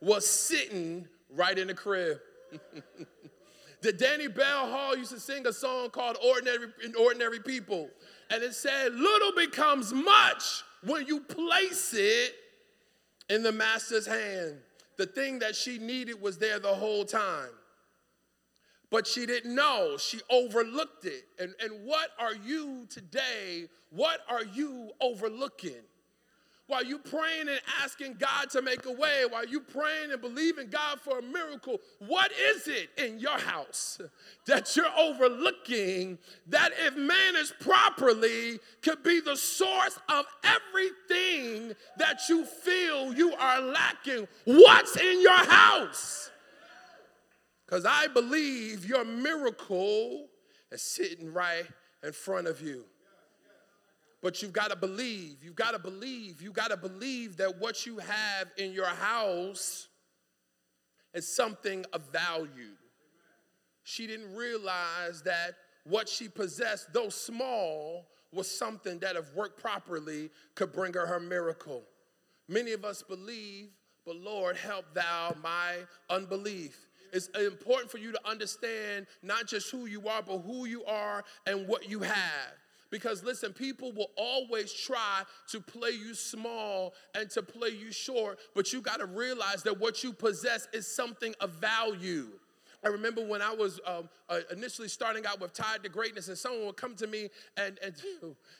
was 0.00 0.28
sitting 0.28 1.06
right 1.30 1.58
in 1.58 1.68
the 1.68 1.74
crib. 1.74 2.18
the 3.82 3.92
Danibelle 3.92 4.70
Hall 4.70 4.96
used 4.96 5.12
to 5.12 5.20
sing 5.20 5.46
a 5.46 5.52
song 5.52 5.90
called 5.90 6.18
Ordinary, 6.24 6.68
Ordinary 6.98 7.40
People. 7.40 7.90
And 8.30 8.42
it 8.42 8.54
said, 8.54 8.94
Little 8.94 9.32
becomes 9.34 9.92
much 9.92 10.62
when 10.82 11.06
you 11.06 11.20
place 11.20 11.94
it 11.96 12.34
in 13.28 13.42
the 13.42 13.52
master's 13.52 14.06
hand. 14.06 14.56
The 14.96 15.06
thing 15.06 15.40
that 15.40 15.56
she 15.56 15.78
needed 15.78 16.20
was 16.20 16.38
there 16.38 16.58
the 16.58 16.74
whole 16.74 17.04
time. 17.04 17.50
But 18.90 19.06
she 19.06 19.26
didn't 19.26 19.54
know. 19.54 19.96
She 19.98 20.20
overlooked 20.30 21.04
it. 21.04 21.24
And, 21.38 21.54
and 21.60 21.84
what 21.84 22.10
are 22.18 22.34
you 22.34 22.86
today? 22.88 23.68
What 23.90 24.20
are 24.28 24.44
you 24.44 24.92
overlooking? 25.00 25.82
While 26.74 26.84
you 26.84 26.98
praying 26.98 27.48
and 27.48 27.60
asking 27.84 28.16
God 28.18 28.50
to 28.50 28.60
make 28.60 28.84
a 28.84 28.90
way, 28.90 29.22
while 29.30 29.46
you 29.46 29.60
praying 29.60 30.10
and 30.10 30.20
believing 30.20 30.70
God 30.70 31.00
for 31.00 31.20
a 31.20 31.22
miracle, 31.22 31.78
what 32.00 32.32
is 32.32 32.66
it 32.66 32.90
in 32.98 33.20
your 33.20 33.38
house 33.38 34.00
that 34.48 34.74
you're 34.74 34.92
overlooking 34.98 36.18
that 36.48 36.72
if 36.80 36.96
managed 36.96 37.60
properly 37.60 38.58
could 38.82 39.04
be 39.04 39.20
the 39.20 39.36
source 39.36 40.00
of 40.08 40.24
everything 40.42 41.74
that 41.96 42.28
you 42.28 42.44
feel 42.44 43.14
you 43.14 43.32
are 43.34 43.60
lacking? 43.60 44.26
What's 44.44 44.96
in 44.96 45.20
your 45.22 45.30
house? 45.30 46.32
Because 47.66 47.86
I 47.86 48.08
believe 48.08 48.84
your 48.84 49.04
miracle 49.04 50.26
is 50.72 50.82
sitting 50.82 51.32
right 51.32 51.66
in 52.02 52.10
front 52.10 52.48
of 52.48 52.60
you. 52.60 52.84
But 54.24 54.40
you've 54.40 54.54
got 54.54 54.70
to 54.70 54.76
believe, 54.76 55.44
you've 55.44 55.54
got 55.54 55.72
to 55.72 55.78
believe, 55.78 56.40
you've 56.40 56.54
got 56.54 56.70
to 56.70 56.78
believe 56.78 57.36
that 57.36 57.60
what 57.60 57.84
you 57.84 57.98
have 57.98 58.50
in 58.56 58.72
your 58.72 58.86
house 58.86 59.88
is 61.12 61.36
something 61.36 61.84
of 61.92 62.10
value. 62.10 62.72
She 63.82 64.06
didn't 64.06 64.34
realize 64.34 65.20
that 65.26 65.56
what 65.84 66.08
she 66.08 66.28
possessed, 66.28 66.90
though 66.94 67.10
small, 67.10 68.06
was 68.32 68.50
something 68.50 68.98
that, 69.00 69.14
if 69.14 69.30
worked 69.34 69.60
properly, 69.60 70.30
could 70.54 70.72
bring 70.72 70.94
her 70.94 71.04
her 71.04 71.20
miracle. 71.20 71.82
Many 72.48 72.72
of 72.72 72.82
us 72.82 73.02
believe, 73.02 73.72
but 74.06 74.16
Lord, 74.16 74.56
help 74.56 74.86
thou 74.94 75.36
my 75.42 75.74
unbelief. 76.08 76.88
It's 77.12 77.28
important 77.38 77.90
for 77.90 77.98
you 77.98 78.10
to 78.12 78.20
understand 78.26 79.06
not 79.22 79.46
just 79.46 79.70
who 79.70 79.84
you 79.84 80.08
are, 80.08 80.22
but 80.22 80.38
who 80.38 80.64
you 80.64 80.82
are 80.86 81.24
and 81.46 81.68
what 81.68 81.90
you 81.90 81.98
have. 81.98 82.54
Because 82.94 83.24
listen, 83.24 83.52
people 83.52 83.90
will 83.90 84.12
always 84.16 84.72
try 84.72 85.22
to 85.48 85.60
play 85.60 85.90
you 85.90 86.14
small 86.14 86.94
and 87.16 87.28
to 87.30 87.42
play 87.42 87.70
you 87.70 87.90
short, 87.90 88.38
but 88.54 88.72
you 88.72 88.80
got 88.80 89.00
to 89.00 89.06
realize 89.06 89.64
that 89.64 89.80
what 89.80 90.04
you 90.04 90.12
possess 90.12 90.68
is 90.72 90.86
something 90.86 91.34
of 91.40 91.50
value. 91.54 92.28
I 92.84 92.90
remember 92.90 93.26
when 93.26 93.42
I 93.42 93.52
was 93.52 93.80
um, 93.84 94.08
uh, 94.28 94.42
initially 94.52 94.86
starting 94.86 95.26
out 95.26 95.40
with 95.40 95.52
Tie 95.52 95.78
to 95.82 95.88
Greatness, 95.88 96.28
and 96.28 96.38
someone 96.38 96.66
would 96.66 96.76
come 96.76 96.94
to 96.94 97.08
me, 97.08 97.30
and, 97.56 97.80
and 97.82 97.94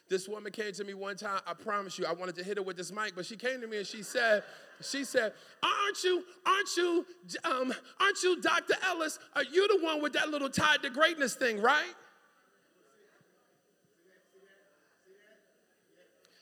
this 0.09 0.29
woman 0.29 0.51
came 0.51 0.73
to 0.73 0.83
me 0.83 0.95
one 0.95 1.15
time. 1.15 1.41
I 1.47 1.55
promise 1.55 1.97
you, 1.97 2.05
I 2.05 2.13
wanted 2.13 2.35
to 2.35 2.43
hit 2.43 2.57
her 2.57 2.63
with 2.65 2.77
this 2.77 2.91
mic, 2.91 3.13
but 3.15 3.27
she 3.27 3.37
came 3.37 3.61
to 3.61 3.69
me 3.69 3.77
and 3.77 3.87
she 3.87 4.03
said, 4.03 4.43
"She 4.83 5.05
said, 5.05 5.33
aren't 5.63 6.03
you, 6.03 6.25
aren't 6.45 6.77
you, 6.77 7.07
um, 7.45 7.73
aren't 8.01 8.21
you, 8.25 8.41
Dr. 8.41 8.75
Ellis? 8.85 9.21
Are 9.37 9.45
you 9.45 9.69
the 9.69 9.85
one 9.85 10.03
with 10.03 10.15
that 10.15 10.31
little 10.31 10.51
Tie 10.51 10.79
to 10.79 10.91
Greatness 10.91 11.37
thing, 11.37 11.63
right?" 11.63 11.95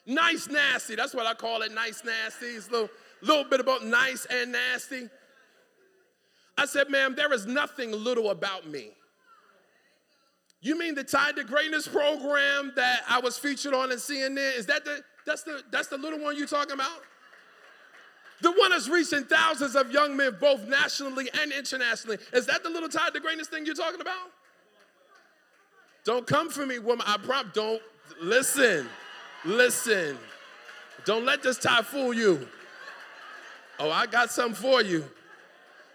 Nice 0.05 0.47
nasty. 0.49 0.95
That's 0.95 1.13
what 1.13 1.25
I 1.25 1.33
call 1.33 1.61
it. 1.61 1.71
Nice 1.71 2.03
nasty. 2.03 2.47
It's 2.47 2.67
a 2.67 2.71
little, 2.71 2.89
little 3.21 3.45
bit 3.45 3.59
about 3.59 3.85
nice 3.85 4.25
and 4.29 4.51
nasty. 4.51 5.09
I 6.57 6.65
said, 6.65 6.89
ma'am, 6.89 7.15
there 7.15 7.31
is 7.33 7.45
nothing 7.45 7.91
little 7.91 8.29
about 8.29 8.67
me. 8.67 8.91
You 10.61 10.77
mean 10.77 10.95
the 10.95 11.03
Tie 11.03 11.33
to 11.33 11.43
Greatness 11.43 11.87
program 11.87 12.71
that 12.75 13.01
I 13.09 13.19
was 13.19 13.37
featured 13.37 13.73
on 13.73 13.91
in 13.91 13.97
CNN? 13.97 14.57
Is 14.57 14.65
that 14.67 14.85
the 14.85 15.01
that's 15.25 15.43
the 15.43 15.61
that's 15.71 15.87
the 15.87 15.97
little 15.97 16.19
one 16.19 16.37
you 16.37 16.47
talking 16.47 16.73
about? 16.73 17.01
The 18.41 18.51
one 18.51 18.71
that's 18.71 18.87
reaching 18.87 19.23
thousands 19.23 19.75
of 19.75 19.91
young 19.91 20.15
men, 20.15 20.37
both 20.39 20.65
nationally 20.67 21.29
and 21.41 21.51
internationally. 21.51 22.17
Is 22.33 22.45
that 22.47 22.63
the 22.63 22.69
little 22.69 22.89
Tie 22.89 23.09
to 23.09 23.19
Greatness 23.19 23.47
thing 23.47 23.65
you're 23.65 23.75
talking 23.75 24.01
about? 24.01 24.31
Don't 26.05 26.27
come 26.27 26.49
for 26.49 26.65
me, 26.65 26.79
woman. 26.79 27.05
I 27.07 27.17
prompt. 27.17 27.55
Don't 27.55 27.81
listen. 28.21 28.87
Listen, 29.45 30.17
don't 31.05 31.25
let 31.25 31.43
this 31.43 31.57
tie 31.57 31.81
fool 31.81 32.13
you. 32.13 32.47
Oh, 33.79 33.91
I 33.91 34.05
got 34.05 34.31
something 34.31 34.55
for 34.55 34.81
you. 34.81 35.03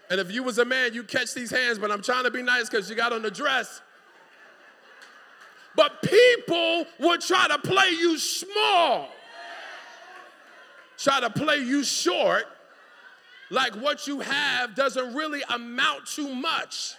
And 0.09 0.19
if 0.19 0.31
you 0.31 0.43
was 0.43 0.57
a 0.57 0.65
man, 0.65 0.93
you 0.93 1.03
catch 1.03 1.33
these 1.33 1.51
hands, 1.51 1.79
but 1.79 1.91
I'm 1.91 2.01
trying 2.01 2.23
to 2.23 2.31
be 2.31 2.41
nice 2.41 2.69
because 2.69 2.89
you 2.89 2.95
got 2.95 3.13
on 3.13 3.21
the 3.21 3.31
dress. 3.31 3.81
But 5.75 6.01
people 6.01 6.85
will 6.99 7.19
try 7.19 7.47
to 7.47 7.57
play 7.59 7.91
you 7.91 8.17
small, 8.17 9.09
try 10.97 11.19
to 11.19 11.29
play 11.29 11.57
you 11.57 11.83
short, 11.83 12.45
like 13.49 13.75
what 13.75 14.07
you 14.07 14.19
have 14.19 14.75
doesn't 14.75 15.13
really 15.13 15.41
amount 15.49 16.07
to 16.07 16.33
much. 16.33 16.95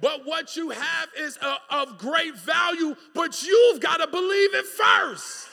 But 0.00 0.26
what 0.26 0.56
you 0.56 0.70
have 0.70 1.08
is 1.18 1.36
a, 1.36 1.56
of 1.70 1.98
great 1.98 2.36
value, 2.36 2.96
but 3.14 3.42
you've 3.42 3.80
got 3.80 3.98
to 3.98 4.06
believe 4.06 4.54
it 4.54 4.66
first. 4.66 5.48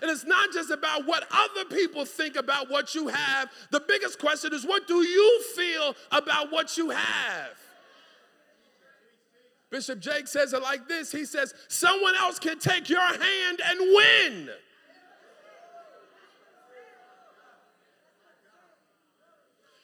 And 0.00 0.10
it's 0.10 0.24
not 0.24 0.52
just 0.52 0.70
about 0.70 1.06
what 1.06 1.26
other 1.30 1.64
people 1.64 2.04
think 2.04 2.36
about 2.36 2.70
what 2.70 2.94
you 2.94 3.08
have. 3.08 3.50
The 3.70 3.80
biggest 3.80 4.18
question 4.18 4.52
is 4.52 4.64
what 4.64 4.86
do 4.86 5.02
you 5.02 5.42
feel 5.56 5.96
about 6.12 6.52
what 6.52 6.76
you 6.76 6.90
have? 6.90 7.50
Bishop 9.70 10.00
Jakes 10.00 10.30
says 10.30 10.52
it 10.52 10.62
like 10.62 10.88
this 10.88 11.12
He 11.12 11.24
says, 11.24 11.54
Someone 11.68 12.14
else 12.14 12.38
can 12.38 12.58
take 12.58 12.88
your 12.88 13.00
hand 13.00 13.60
and 13.64 13.80
win. 13.80 14.50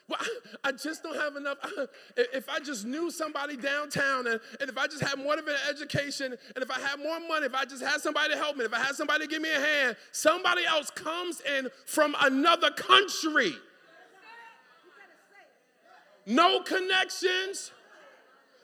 Well, 0.07 0.21
I 0.63 0.73
just 0.73 1.03
don't 1.03 1.17
have 1.17 1.37
enough. 1.37 1.59
If 2.17 2.49
I 2.49 2.59
just 2.59 2.85
knew 2.85 3.11
somebody 3.11 3.57
downtown, 3.57 4.27
and, 4.27 4.41
and 4.61 4.69
if 4.69 4.77
I 4.77 4.87
just 4.87 5.03
had 5.03 5.19
more 5.19 5.35
of 5.35 5.47
an 5.47 5.57
education, 5.71 6.37
and 6.55 6.63
if 6.63 6.71
I 6.71 6.79
had 6.79 6.99
more 6.99 7.19
money, 7.21 7.47
if 7.47 7.55
I 7.55 7.65
just 7.65 7.83
had 7.83 8.01
somebody 8.01 8.33
to 8.33 8.37
help 8.37 8.57
me, 8.57 8.65
if 8.65 8.75
I 8.75 8.81
had 8.81 8.95
somebody 8.95 9.25
to 9.25 9.31
give 9.31 9.41
me 9.41 9.51
a 9.51 9.61
hand, 9.61 9.97
somebody 10.13 10.67
else 10.67 10.91
comes 10.91 11.41
in 11.41 11.69
from 11.87 12.15
another 12.21 12.71
country. 12.71 13.55
No 16.27 16.61
connections, 16.61 17.73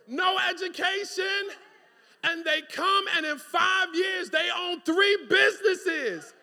no 0.07 0.39
education, 0.51 1.25
and 2.25 2.45
they 2.45 2.61
come 2.71 3.05
and 3.17 3.25
in 3.25 3.39
five 3.39 3.89
years 3.95 4.29
they 4.31 4.49
own 4.55 4.81
three 4.83 5.27
businesses 5.29 6.35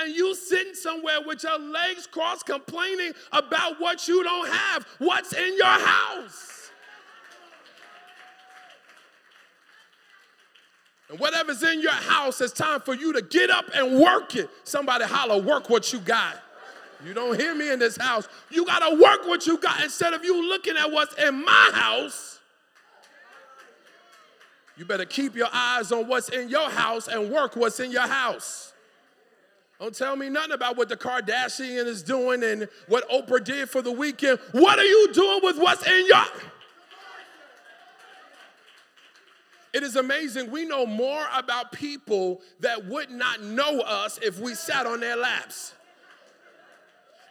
and 0.00 0.14
you 0.14 0.34
sitting 0.34 0.74
somewhere 0.74 1.18
with 1.24 1.42
your 1.42 1.58
legs 1.58 2.06
crossed 2.06 2.46
complaining 2.46 3.12
about 3.32 3.80
what 3.80 4.08
you 4.08 4.22
don't 4.22 4.48
have. 4.48 4.86
What's 4.98 5.32
in 5.32 5.56
your 5.56 5.66
house? 5.66 6.70
And 11.10 11.18
whatever's 11.18 11.62
in 11.62 11.80
your 11.80 11.92
house, 11.92 12.40
it's 12.40 12.52
time 12.52 12.80
for 12.80 12.94
you 12.94 13.12
to 13.12 13.22
get 13.22 13.50
up 13.50 13.66
and 13.74 14.00
work 14.00 14.34
it. 14.36 14.50
Somebody 14.64 15.04
holler, 15.04 15.40
work 15.40 15.70
what 15.70 15.92
you 15.92 16.00
got. 16.00 16.36
You 17.04 17.14
don't 17.14 17.38
hear 17.38 17.54
me 17.54 17.70
in 17.70 17.78
this 17.78 17.96
house. 17.96 18.26
You 18.50 18.64
got 18.64 18.80
to 18.80 19.00
work 19.00 19.26
what 19.26 19.46
you 19.46 19.58
got 19.58 19.82
instead 19.82 20.14
of 20.14 20.24
you 20.24 20.48
looking 20.48 20.76
at 20.76 20.90
what's 20.90 21.14
in 21.14 21.44
my 21.44 21.70
house. 21.74 22.40
You 24.76 24.84
better 24.84 25.04
keep 25.04 25.36
your 25.36 25.48
eyes 25.52 25.92
on 25.92 26.08
what's 26.08 26.30
in 26.30 26.48
your 26.48 26.68
house 26.68 27.06
and 27.06 27.30
work 27.30 27.54
what's 27.54 27.78
in 27.78 27.92
your 27.92 28.08
house. 28.08 28.73
Don't 29.84 29.94
tell 29.94 30.16
me 30.16 30.30
nothing 30.30 30.52
about 30.52 30.78
what 30.78 30.88
the 30.88 30.96
Kardashian 30.96 31.84
is 31.84 32.02
doing 32.02 32.42
and 32.42 32.68
what 32.88 33.06
Oprah 33.10 33.44
did 33.44 33.68
for 33.68 33.82
the 33.82 33.92
weekend. 33.92 34.38
What 34.52 34.78
are 34.78 34.84
you 34.84 35.12
doing 35.12 35.40
with 35.42 35.58
what's 35.58 35.86
in 35.86 36.06
your 36.06 36.24
It 39.74 39.82
is 39.82 39.96
amazing. 39.96 40.50
We 40.50 40.64
know 40.64 40.86
more 40.86 41.26
about 41.34 41.70
people 41.70 42.40
that 42.60 42.86
would 42.86 43.10
not 43.10 43.42
know 43.42 43.80
us 43.80 44.18
if 44.22 44.40
we 44.40 44.54
sat 44.54 44.86
on 44.86 45.00
their 45.00 45.16
laps. 45.16 45.74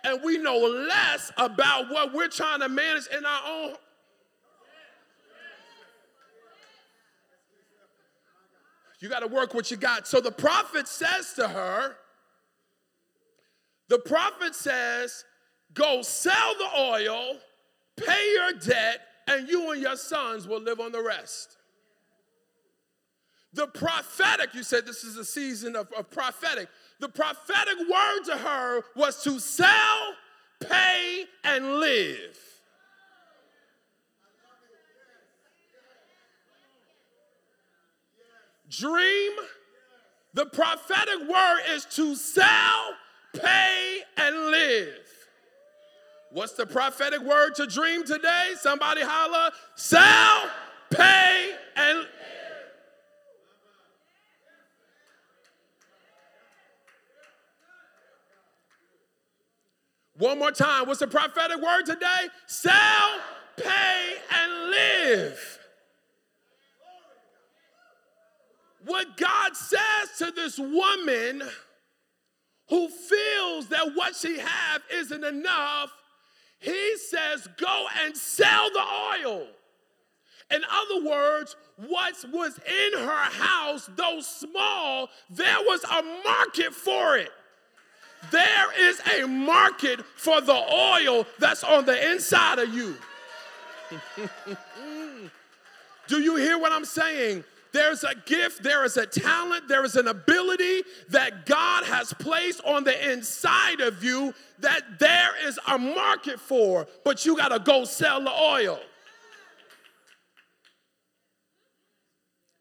And 0.04 0.22
we 0.24 0.38
know 0.38 0.58
less 0.58 1.32
about 1.38 1.90
what 1.90 2.14
we're 2.14 2.28
trying 2.28 2.60
to 2.60 2.70
manage 2.70 3.08
in 3.08 3.26
our 3.26 3.42
own. 3.48 3.76
You 9.00 9.10
got 9.10 9.22
to 9.22 9.28
work 9.28 9.56
what 9.56 9.72
you 9.72 9.78
got. 9.78 10.08
So 10.08 10.22
the 10.22 10.32
prophet 10.32 10.88
says 10.88 11.34
to 11.38 11.48
her, 11.48 11.98
the 13.94 14.00
prophet 14.00 14.56
says, 14.56 15.24
Go 15.76 16.02
sell 16.02 16.56
the 16.58 16.80
oil, 16.80 17.38
pay 17.96 18.34
your 18.34 18.54
debt, 18.54 19.02
and 19.28 19.48
you 19.48 19.72
and 19.72 19.80
your 19.80 19.98
sons 19.98 20.48
will 20.48 20.62
live 20.62 20.80
on 20.80 20.92
the 20.92 21.04
rest. 21.04 21.58
The 23.54 23.68
prophetic, 23.68 24.56
you 24.56 24.64
said 24.64 24.88
this 24.88 25.04
is 25.04 25.18
a 25.18 25.24
season 25.24 25.76
of, 25.76 25.92
of 25.96 26.10
prophetic. 26.10 26.70
The 27.02 27.08
prophetic 27.08 27.78
word 27.88 28.24
to 28.26 28.38
her 28.38 28.82
was 28.96 29.24
to 29.26 29.40
sell, 29.40 30.16
pay, 30.60 31.26
and 31.44 31.76
live. 31.76 32.36
Dream. 38.72 39.34
The 40.34 40.48
prophetic 40.48 41.30
word 41.30 41.60
is 41.76 41.86
to 41.92 42.16
sell, 42.16 42.96
pay, 43.34 44.00
and 44.18 44.36
live. 44.48 45.00
What's 46.32 46.54
the 46.54 46.66
prophetic 46.66 47.22
word 47.22 47.56
to 47.56 47.68
dream 47.68 48.04
today? 48.04 48.54
Somebody 48.60 49.02
holler, 49.04 49.52
sell, 49.76 50.50
pay, 50.90 51.52
and 51.76 52.00
live. 52.00 52.08
One 60.18 60.40
more 60.40 60.52
time. 60.52 60.88
What's 60.88 61.00
the 61.00 61.08
prophetic 61.08 61.62
word 61.62 61.86
today? 61.86 62.30
Sell, 62.48 63.20
pay, 63.58 64.14
and 64.32 64.72
live. 64.72 65.60
What 68.86 69.18
God 69.18 69.56
says 69.56 70.18
to 70.20 70.32
this 70.32 70.58
woman 70.58 71.44
who 72.70 72.88
feels 72.88 73.68
that 73.68 73.94
what 73.96 74.16
she 74.16 74.40
have 74.40 74.82
isn't 74.94 75.24
enough, 75.24 75.92
he 76.60 76.98
says, 76.98 77.48
go 77.58 77.88
and 78.04 78.16
sell 78.16 78.70
the 78.72 78.84
oil. 79.26 79.48
In 80.52 80.62
other 80.70 81.10
words, 81.10 81.56
what 81.78 82.16
was 82.32 82.60
in 82.60 83.00
her 83.00 83.30
house, 83.32 83.90
though 83.96 84.20
small, 84.22 85.10
there 85.30 85.58
was 85.62 85.84
a 85.84 86.04
market 86.24 86.74
for 86.74 87.18
it. 87.18 87.32
There 88.32 88.90
is 88.90 89.02
a 89.20 89.28
market 89.28 90.00
for 90.16 90.40
the 90.42 90.54
oil 90.54 91.26
that's 91.40 91.64
on 91.64 91.86
the 91.86 92.12
inside 92.12 92.60
of 92.60 92.74
you. 92.74 92.96
Do 96.08 96.22
you 96.22 96.36
hear 96.36 96.58
what 96.58 96.72
I'm 96.72 96.86
saying? 96.86 97.44
There's 97.74 98.04
a 98.04 98.14
gift, 98.28 98.62
there 98.62 98.86
is 98.86 98.98
a 98.98 99.08
talent, 99.08 99.68
there 99.68 99.84
is 99.84 99.96
an 99.96 100.08
ability 100.08 100.84
that 101.10 101.48
God 101.48 101.84
has 101.86 102.14
placed 102.14 102.64
on 102.64 102.84
the 102.84 103.12
inside 103.12 103.82
of 103.82 104.04
you 104.04 104.36
that 104.60 105.00
there 105.00 105.32
is 105.48 105.60
a 105.68 105.80
market 105.80 106.40
for, 106.40 106.88
but 107.04 107.26
you 107.26 107.36
got 107.36 107.50
to 107.50 107.58
go 107.58 107.84
sell 107.84 108.22
the 108.24 108.32
oil. 108.32 108.80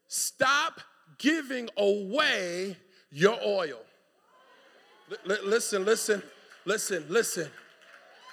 Stop 0.07 0.81
giving 1.19 1.69
away 1.77 2.75
your 3.11 3.37
oil. 3.45 3.79
L- 5.29 5.37
listen, 5.45 5.85
listen, 5.85 6.23
listen, 6.65 7.05
listen. 7.07 7.49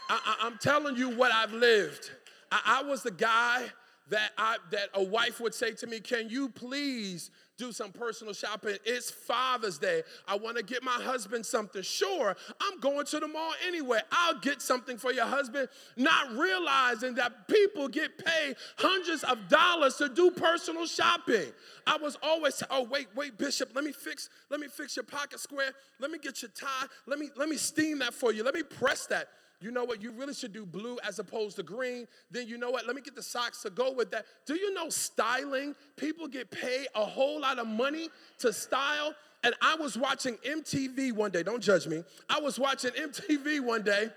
I- 0.09 0.47
am 0.47 0.59
telling 0.59 0.97
you 0.97 1.11
what 1.11 1.31
I've 1.31 1.53
lived. 1.53 2.11
I, 2.51 2.81
I 2.81 2.83
was 2.89 3.03
the 3.03 3.11
guy 3.11 3.71
that 4.11 4.33
I 4.37 4.59
that 4.71 4.91
a 4.95 5.03
wife 5.03 5.41
would 5.41 5.55
say 5.55 5.73
to 5.73 5.87
me, 5.87 6.01
"Can 6.01 6.29
you 6.29 6.49
please 6.49 7.31
do 7.57 7.73
some 7.73 7.93
personal 7.93 8.33
shopping? 8.33 8.79
It's 8.87 9.11
Father's 9.11 9.77
Day. 9.77 10.03
I 10.27 10.37
want 10.37 10.57
to 10.57 10.63
get 10.63 10.83
my 10.83 10.93
husband 10.93 11.45
something. 11.45 11.83
Sure, 11.83 12.35
I'm 12.61 12.81
going 12.81 13.05
to 13.07 13.21
the 13.21 13.29
mall 13.29 13.53
anyway. 13.67 14.01
I'll 14.11 14.39
get 14.39 14.63
something 14.63 14.99
for 14.99 15.13
your 15.13 15.27
husband." 15.27 15.69
Not 15.97 16.33
realizing 16.33 17.15
that 17.17 17.49
people 17.49 17.89
get 17.89 18.19
paid 18.19 18.57
hundreds 18.79 19.25
of 19.25 19.49
dollars 19.49 19.97
to 19.97 20.09
do 20.09 20.31
personal 20.31 20.87
shopping. 20.87 21.53
I 21.87 21.97
was 21.97 22.17
always, 22.23 22.63
"Oh, 22.71 22.83
wait, 22.83 23.09
wait, 23.15 23.39
Bishop, 23.39 23.71
let 23.75 23.85
me 23.85 23.93
fix 23.93 24.29
let 24.49 24.61
me 24.61 24.69
fix 24.69 24.97
your 24.97 25.05
pocket 25.05 25.41
square. 25.41 25.73
Let 25.99 26.11
me 26.11 26.19
get 26.19 26.43
your 26.43 26.51
tie. 26.51 26.87
Let 27.07 27.19
me 27.19 27.31
let 27.37 27.49
me 27.49 27.57
steam 27.57 28.01
that 28.01 28.15
for 28.15 28.33
you. 28.33 28.43
Let 28.43 28.55
me 28.55 28.63
press 28.63 29.07
that." 29.07 29.29
You 29.61 29.71
know 29.71 29.85
what, 29.85 30.03
you 30.03 30.11
really 30.13 30.35
should 30.35 30.53
do 30.53 30.65
blue 30.65 30.99
as 31.07 31.19
opposed 31.19 31.57
to 31.57 31.63
green. 31.63 32.07
Then 32.31 32.49
you 32.49 32.57
know 32.57 32.71
what, 32.71 32.87
let 32.87 32.97
me 32.97 33.03
get 33.03 33.15
the 33.15 33.23
socks 33.23 33.63
to 33.63 33.71
go 33.71 33.93
with 33.93 34.11
that. 34.13 34.25
Do 34.47 34.55
you 34.55 34.73
know 34.73 34.89
styling? 34.89 35.75
People 35.97 36.29
get 36.29 36.51
paid 36.51 36.87
a 36.95 37.05
whole 37.05 37.41
lot 37.41 37.59
of 37.59 37.67
money 37.67 38.09
to 38.39 38.53
style. 38.53 39.15
And 39.43 39.55
I 39.63 39.77
was 39.77 39.97
watching 39.97 40.37
MTV 40.37 41.13
one 41.13 41.31
day, 41.31 41.43
don't 41.43 41.63
judge 41.63 41.87
me. 41.87 42.05
I 42.29 42.41
was 42.41 42.59
watching 42.59 42.91
MTV 42.91 43.61
one 43.61 43.83
day, 43.83 44.09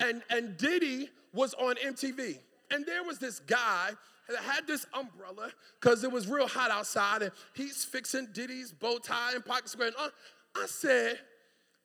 and, 0.00 0.22
and 0.30 0.56
Diddy 0.56 1.10
was 1.32 1.54
on 1.54 1.74
MTV. 1.76 2.38
And 2.70 2.86
there 2.86 3.02
was 3.02 3.18
this 3.18 3.40
guy 3.40 3.90
that 4.28 4.38
had 4.38 4.66
this 4.66 4.86
umbrella 4.94 5.50
because 5.80 6.04
it 6.04 6.12
was 6.12 6.28
real 6.28 6.46
hot 6.46 6.70
outside, 6.70 7.22
and 7.22 7.32
he's 7.54 7.84
fixing 7.84 8.28
Diddy's 8.32 8.72
bow 8.72 8.98
tie 8.98 9.34
and 9.34 9.44
pocket 9.44 9.68
square. 9.68 9.88
And 9.88 9.96
uh, 9.98 10.08
I 10.56 10.66
said, 10.66 11.18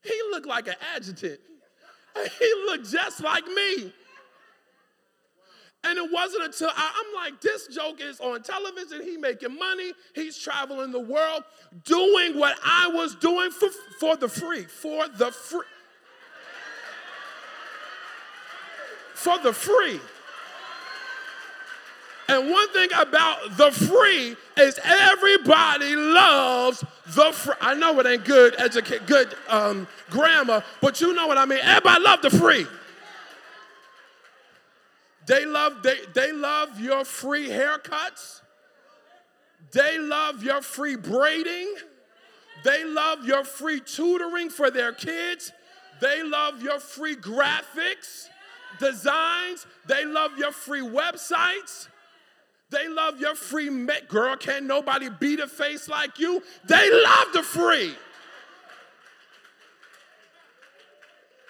he 0.03 0.21
looked 0.31 0.47
like 0.47 0.67
an 0.67 0.75
adjutant. 0.95 1.39
He 2.39 2.54
looked 2.65 2.89
just 2.89 3.21
like 3.21 3.45
me. 3.47 3.91
And 5.84 5.99
it 5.99 6.12
wasn't 6.12 6.45
until 6.45 6.69
I, 6.75 7.04
am 7.06 7.15
like, 7.23 7.41
this 7.41 7.67
joke 7.67 8.01
is 8.01 8.19
on 8.19 8.41
television. 8.41 9.04
He 9.04 9.17
making 9.17 9.56
money. 9.58 9.91
He's 10.15 10.36
traveling 10.38 10.91
the 10.91 10.99
world, 10.99 11.43
doing 11.84 12.39
what 12.39 12.58
I 12.63 12.89
was 12.91 13.13
doing 13.15 13.51
for, 13.51 13.69
for 13.99 14.15
the 14.15 14.28
free, 14.28 14.63
for 14.63 15.08
the 15.08 15.32
free, 15.32 15.62
for 19.13 19.38
the 19.38 19.54
free. 19.54 19.99
And 22.27 22.49
one 22.49 22.67
thing 22.69 22.89
about 22.97 23.55
the 23.57 23.71
free 23.71 24.35
is 24.57 24.79
everybody 24.83 25.95
loves 25.95 26.83
the 27.07 27.31
free. 27.31 27.53
I 27.61 27.75
know 27.75 27.99
it 27.99 28.07
ain't 28.07 28.25
good 28.25 28.55
educate, 28.57 29.05
good 29.05 29.35
um, 29.47 29.88
grammar, 30.09 30.63
but 30.81 30.99
you 31.01 31.13
know 31.13 31.27
what 31.27 31.38
I 31.38 31.45
mean. 31.45 31.59
Everybody 31.61 32.03
love 32.03 32.21
the 32.21 32.31
free. 32.31 32.65
They 35.27 35.45
love 35.45 35.83
they, 35.83 35.97
they 36.13 36.31
love 36.31 36.79
your 36.79 37.05
free 37.05 37.47
haircuts. 37.47 38.41
They 39.71 39.99
love 39.99 40.43
your 40.43 40.61
free 40.61 40.95
braiding. 40.95 41.75
They 42.63 42.83
love 42.85 43.25
your 43.25 43.43
free 43.43 43.81
tutoring 43.81 44.49
for 44.49 44.71
their 44.71 44.93
kids. 44.93 45.51
They 46.01 46.23
love 46.23 46.61
your 46.61 46.79
free 46.79 47.15
graphics, 47.15 48.27
designs. 48.79 49.65
They 49.85 50.05
love 50.05 50.38
your 50.38 50.51
free 50.51 50.81
websites. 50.81 51.88
They 52.69 52.88
love 52.88 53.19
your 53.19 53.36
free 53.36 53.69
met 53.69 54.08
girl. 54.08 54.36
Can't 54.36 54.65
nobody 54.65 55.10
beat 55.10 55.39
a 55.39 55.47
face 55.47 55.88
like 55.88 56.19
you. 56.19 56.41
They 56.67 56.89
love 56.91 57.28
the 57.34 57.43
free. 57.43 57.95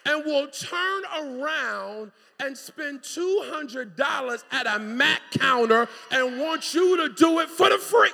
And 0.05 0.23
will 0.23 0.47
turn 0.47 1.03
around 1.17 2.11
and 2.39 2.55
spend 2.55 3.01
$200 3.01 4.43
at 4.51 4.67
a 4.67 4.79
Mac 4.79 5.21
counter 5.31 5.87
and 6.11 6.39
want 6.39 6.73
you 6.73 6.97
to 6.97 7.09
do 7.13 7.39
it 7.39 7.49
for 7.49 7.69
the 7.69 7.77
free. 7.77 8.11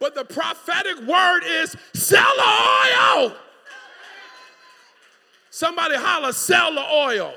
But 0.00 0.16
the 0.16 0.24
prophetic 0.24 0.98
word 1.06 1.42
is 1.44 1.76
sell 1.94 2.32
the 2.36 3.22
oil. 3.22 3.36
Somebody 5.52 5.96
holler, 5.96 6.32
sell 6.32 6.74
the 6.74 6.80
oil. 6.80 7.34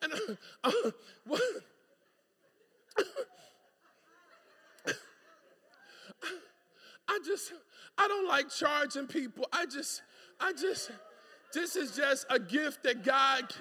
And 0.00 0.12
uh, 0.62 0.70
I 7.08 7.18
just, 7.26 7.52
I 7.98 8.06
don't 8.06 8.28
like 8.28 8.48
charging 8.48 9.08
people. 9.08 9.44
I 9.52 9.66
just, 9.66 10.02
I 10.38 10.52
just, 10.52 10.92
this 11.52 11.74
is 11.74 11.96
just 11.96 12.26
a 12.30 12.38
gift 12.38 12.84
that 12.84 13.02
God, 13.02 13.52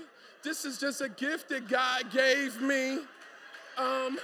this 0.44 0.64
is 0.64 0.78
just 0.78 1.02
a 1.02 1.10
gift 1.10 1.50
that 1.50 1.68
God 1.68 2.12
gave 2.12 2.62
me. 2.62 3.00
Um, 3.80 4.20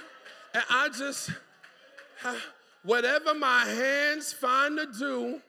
and 0.54 0.62
I 0.70 0.88
just, 0.96 1.30
whatever 2.84 3.34
my 3.34 3.64
hands 3.64 4.32
find 4.32 4.78
to 4.78 4.86
do, 4.86 5.42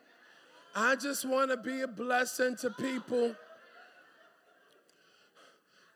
I 0.76 0.96
just 0.96 1.26
want 1.26 1.52
to 1.52 1.58
be 1.58 1.82
a 1.82 1.88
blessing 1.88 2.56
to 2.58 2.70
people. 2.70 3.36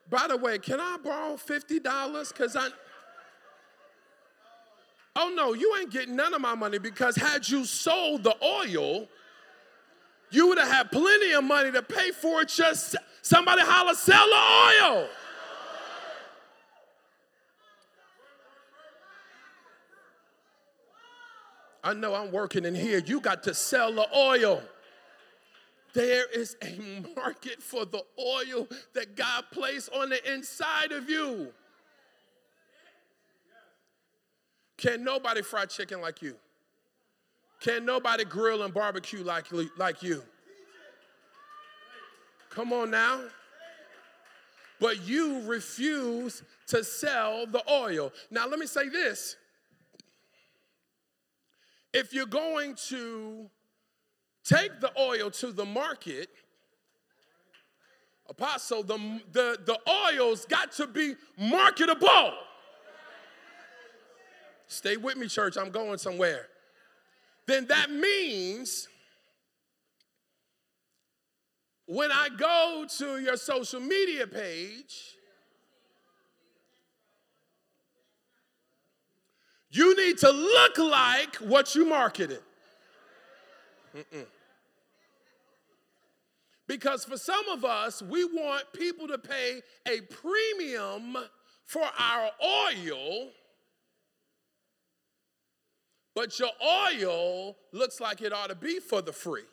By 0.09 0.27
the 0.27 0.37
way, 0.37 0.59
can 0.59 0.79
I 0.79 0.97
borrow 1.03 1.35
$50? 1.35 2.29
Because 2.29 2.55
I. 2.55 2.69
Oh 5.15 5.31
no, 5.35 5.53
you 5.53 5.75
ain't 5.79 5.91
getting 5.91 6.15
none 6.15 6.33
of 6.33 6.41
my 6.41 6.55
money 6.55 6.79
because 6.79 7.15
had 7.15 7.47
you 7.47 7.65
sold 7.65 8.23
the 8.23 8.35
oil, 8.43 9.07
you 10.31 10.47
would 10.47 10.57
have 10.57 10.67
had 10.67 10.91
plenty 10.91 11.31
of 11.33 11.43
money 11.43 11.71
to 11.71 11.83
pay 11.83 12.11
for 12.11 12.41
it. 12.41 12.49
Just 12.49 12.95
somebody 13.21 13.61
holler, 13.63 13.93
sell 13.93 14.25
the 14.25 14.85
oil. 14.85 15.07
I 21.83 21.93
know 21.93 22.15
I'm 22.15 22.31
working 22.31 22.65
in 22.65 22.75
here. 22.75 22.99
You 22.99 23.19
got 23.19 23.43
to 23.43 23.53
sell 23.53 23.93
the 23.93 24.07
oil. 24.15 24.61
There 25.93 26.25
is 26.31 26.55
a 26.63 27.03
market 27.15 27.61
for 27.61 27.85
the 27.85 28.03
oil 28.19 28.67
that 28.93 29.15
God 29.15 29.45
placed 29.51 29.91
on 29.93 30.09
the 30.09 30.33
inside 30.33 30.91
of 30.91 31.09
you. 31.09 31.49
Can 34.77 35.03
nobody 35.03 35.41
fry 35.41 35.65
chicken 35.65 36.01
like 36.01 36.21
you? 36.21 36.35
Can 37.59 37.85
nobody 37.85 38.25
grill 38.25 38.63
and 38.63 38.73
barbecue 38.73 39.23
like, 39.23 39.45
like 39.77 40.01
you? 40.01 40.23
Come 42.49 42.73
on 42.73 42.91
now. 42.91 43.21
But 44.79 45.07
you 45.07 45.41
refuse 45.43 46.43
to 46.67 46.83
sell 46.83 47.45
the 47.45 47.63
oil. 47.71 48.11
Now, 48.29 48.47
let 48.47 48.59
me 48.59 48.65
say 48.65 48.89
this. 48.89 49.37
If 51.93 52.13
you're 52.13 52.25
going 52.25 52.75
to 52.89 53.49
take 54.43 54.79
the 54.79 54.91
oil 54.99 55.29
to 55.31 55.51
the 55.51 55.65
market, 55.65 56.29
apostle, 58.27 58.83
the, 58.83 58.97
the, 59.31 59.59
the 59.65 59.79
oil's 59.89 60.45
got 60.45 60.71
to 60.73 60.87
be 60.87 61.13
marketable. 61.37 62.33
Stay 64.67 64.97
with 64.97 65.17
me, 65.17 65.27
church. 65.27 65.55
I'm 65.57 65.69
going 65.69 65.97
somewhere 65.97 66.47
then 67.45 67.67
that 67.67 67.91
means 67.91 68.87
when 71.85 72.11
I 72.11 72.29
go 72.37 72.85
to 72.97 73.19
your 73.19 73.35
social 73.35 73.79
media 73.79 74.25
page, 74.25 75.17
you 79.73 79.95
need 79.95 80.17
to 80.19 80.31
look 80.31 80.77
like 80.77 81.35
what 81.37 81.75
you 81.75 81.85
marketed. 81.85 82.41
Mm-mm. 83.95 84.25
Because 86.67 87.03
for 87.05 87.17
some 87.17 87.47
of 87.49 87.65
us, 87.65 88.01
we 88.01 88.23
want 88.23 88.63
people 88.73 89.07
to 89.07 89.17
pay 89.17 89.61
a 89.87 90.01
premium 90.01 91.17
for 91.65 91.83
our 91.99 92.29
oil 92.41 93.31
but 96.15 96.37
your 96.39 96.49
oil 96.61 97.55
looks 97.71 97.99
like 97.99 98.21
it 98.21 98.31
ought 98.31 98.49
to 98.49 98.55
be 98.55 98.79
for 98.79 99.01
the 99.01 99.11
free. 99.11 99.43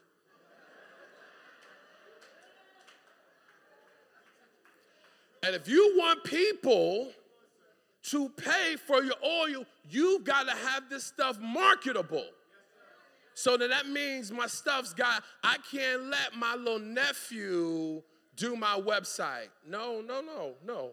And 5.43 5.55
if 5.55 5.69
you 5.69 5.95
want 5.97 6.23
people 6.25 7.13
to 8.03 8.29
pay 8.31 8.77
for 8.77 9.03
your 9.03 9.17
oil, 9.25 9.65
you've 9.89 10.25
got 10.25 10.49
to 10.49 10.55
have 10.55 10.89
this 10.89 11.05
stuff 11.05 11.39
marketable. 11.41 12.27
So 13.35 13.57
that, 13.57 13.71
that 13.71 13.89
means 13.89 14.33
my 14.33 14.47
stuff's 14.47 14.93
got, 14.93 15.23
I 15.43 15.57
can't 15.71 16.05
let 16.05 16.35
my 16.37 16.55
little 16.55 16.79
nephew 16.79 18.03
do 18.37 18.57
my 18.57 18.81
website. 18.81 19.49
No, 19.67 20.01
no, 20.01 20.21
no, 20.21 20.55
no. 20.65 20.91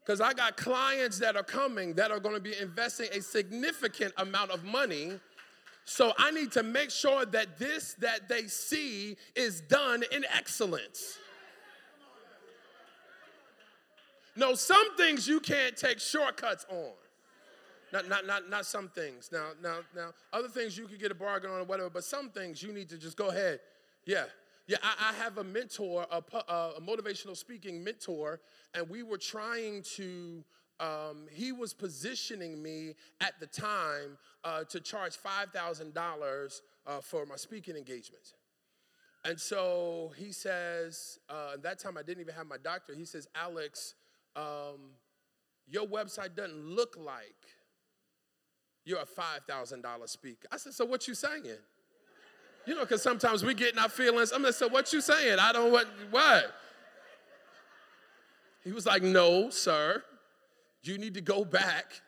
Because 0.00 0.20
I 0.20 0.34
got 0.34 0.56
clients 0.56 1.18
that 1.18 1.34
are 1.34 1.42
coming 1.42 1.94
that 1.94 2.10
are 2.10 2.20
going 2.20 2.36
to 2.36 2.40
be 2.40 2.56
investing 2.60 3.08
a 3.12 3.20
significant 3.20 4.14
amount 4.18 4.52
of 4.52 4.62
money. 4.64 5.18
So 5.84 6.12
I 6.16 6.30
need 6.30 6.52
to 6.52 6.62
make 6.62 6.90
sure 6.90 7.26
that 7.26 7.58
this 7.58 7.94
that 8.00 8.28
they 8.28 8.46
see 8.46 9.16
is 9.34 9.60
done 9.62 10.04
in 10.12 10.24
excellence. 10.32 11.18
No, 14.36 14.54
some 14.54 14.96
things 14.96 15.26
you 15.26 15.40
can't 15.40 15.76
take 15.76 15.98
shortcuts 15.98 16.66
on. 16.68 16.92
Not, 17.92 18.08
not, 18.08 18.26
not, 18.26 18.50
not 18.50 18.66
some 18.66 18.88
things. 18.88 19.30
Now, 19.32 19.50
now, 19.62 19.78
now, 19.94 20.12
other 20.32 20.48
things 20.48 20.76
you 20.76 20.86
can 20.86 20.98
get 20.98 21.10
a 21.10 21.14
bargain 21.14 21.50
on 21.50 21.60
or 21.60 21.64
whatever, 21.64 21.88
but 21.88 22.04
some 22.04 22.30
things 22.30 22.62
you 22.62 22.72
need 22.72 22.88
to 22.90 22.98
just 22.98 23.16
go 23.16 23.28
ahead. 23.28 23.60
Yeah, 24.04 24.24
yeah, 24.66 24.78
I, 24.82 25.10
I 25.10 25.12
have 25.22 25.38
a 25.38 25.44
mentor, 25.44 26.06
a, 26.10 26.22
a, 26.52 26.80
motivational 26.80 27.36
speaking 27.36 27.82
mentor, 27.82 28.40
and 28.74 28.88
we 28.90 29.04
were 29.04 29.18
trying 29.18 29.82
to, 29.94 30.44
um, 30.80 31.26
he 31.30 31.52
was 31.52 31.72
positioning 31.72 32.60
me 32.60 32.94
at 33.20 33.38
the 33.38 33.46
time 33.46 34.18
uh, 34.44 34.64
to 34.64 34.80
charge 34.80 35.16
$5,000 35.16 36.60
uh, 36.86 37.00
for 37.00 37.26
my 37.26 37.36
speaking 37.36 37.76
engagements. 37.76 38.34
And 39.24 39.40
so 39.40 40.12
he 40.16 40.32
says, 40.32 41.18
uh, 41.30 41.52
at 41.54 41.62
that 41.62 41.78
time 41.78 41.96
I 41.96 42.02
didn't 42.02 42.20
even 42.20 42.34
have 42.34 42.46
my 42.46 42.58
doctor. 42.58 42.94
He 42.94 43.04
says, 43.04 43.28
Alex, 43.34 43.94
um, 44.36 44.92
your 45.66 45.86
website 45.86 46.36
doesn't 46.36 46.64
look 46.64 46.96
like 46.98 47.34
you're 48.84 49.00
a 49.00 49.06
$5,000 49.06 50.08
speaker. 50.08 50.46
I 50.52 50.58
said, 50.58 50.74
so 50.74 50.84
what 50.84 51.08
you 51.08 51.14
saying? 51.14 51.44
You 52.66 52.74
know, 52.74 52.82
because 52.82 53.02
sometimes 53.02 53.44
we 53.44 53.54
get 53.54 53.72
in 53.72 53.78
our 53.78 53.88
feelings. 53.88 54.32
I'm 54.32 54.42
gonna 54.42 54.52
say, 54.52 54.66
what 54.66 54.92
you 54.92 55.00
saying? 55.00 55.38
I 55.38 55.52
don't 55.52 55.72
what 55.72 55.86
what? 56.10 56.52
He 58.64 58.72
was 58.72 58.86
like, 58.86 59.02
no, 59.02 59.50
sir. 59.50 60.02
You 60.82 60.98
need 60.98 61.14
to 61.14 61.20
go 61.20 61.44
back 61.44 62.00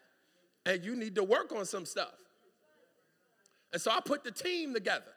and 0.66 0.84
you 0.84 0.96
need 0.96 1.14
to 1.14 1.24
work 1.24 1.52
on 1.52 1.64
some 1.64 1.84
stuff. 1.84 2.14
And 3.72 3.80
so 3.80 3.90
I 3.90 4.00
put 4.00 4.24
the 4.24 4.30
team 4.30 4.74
together. 4.74 5.12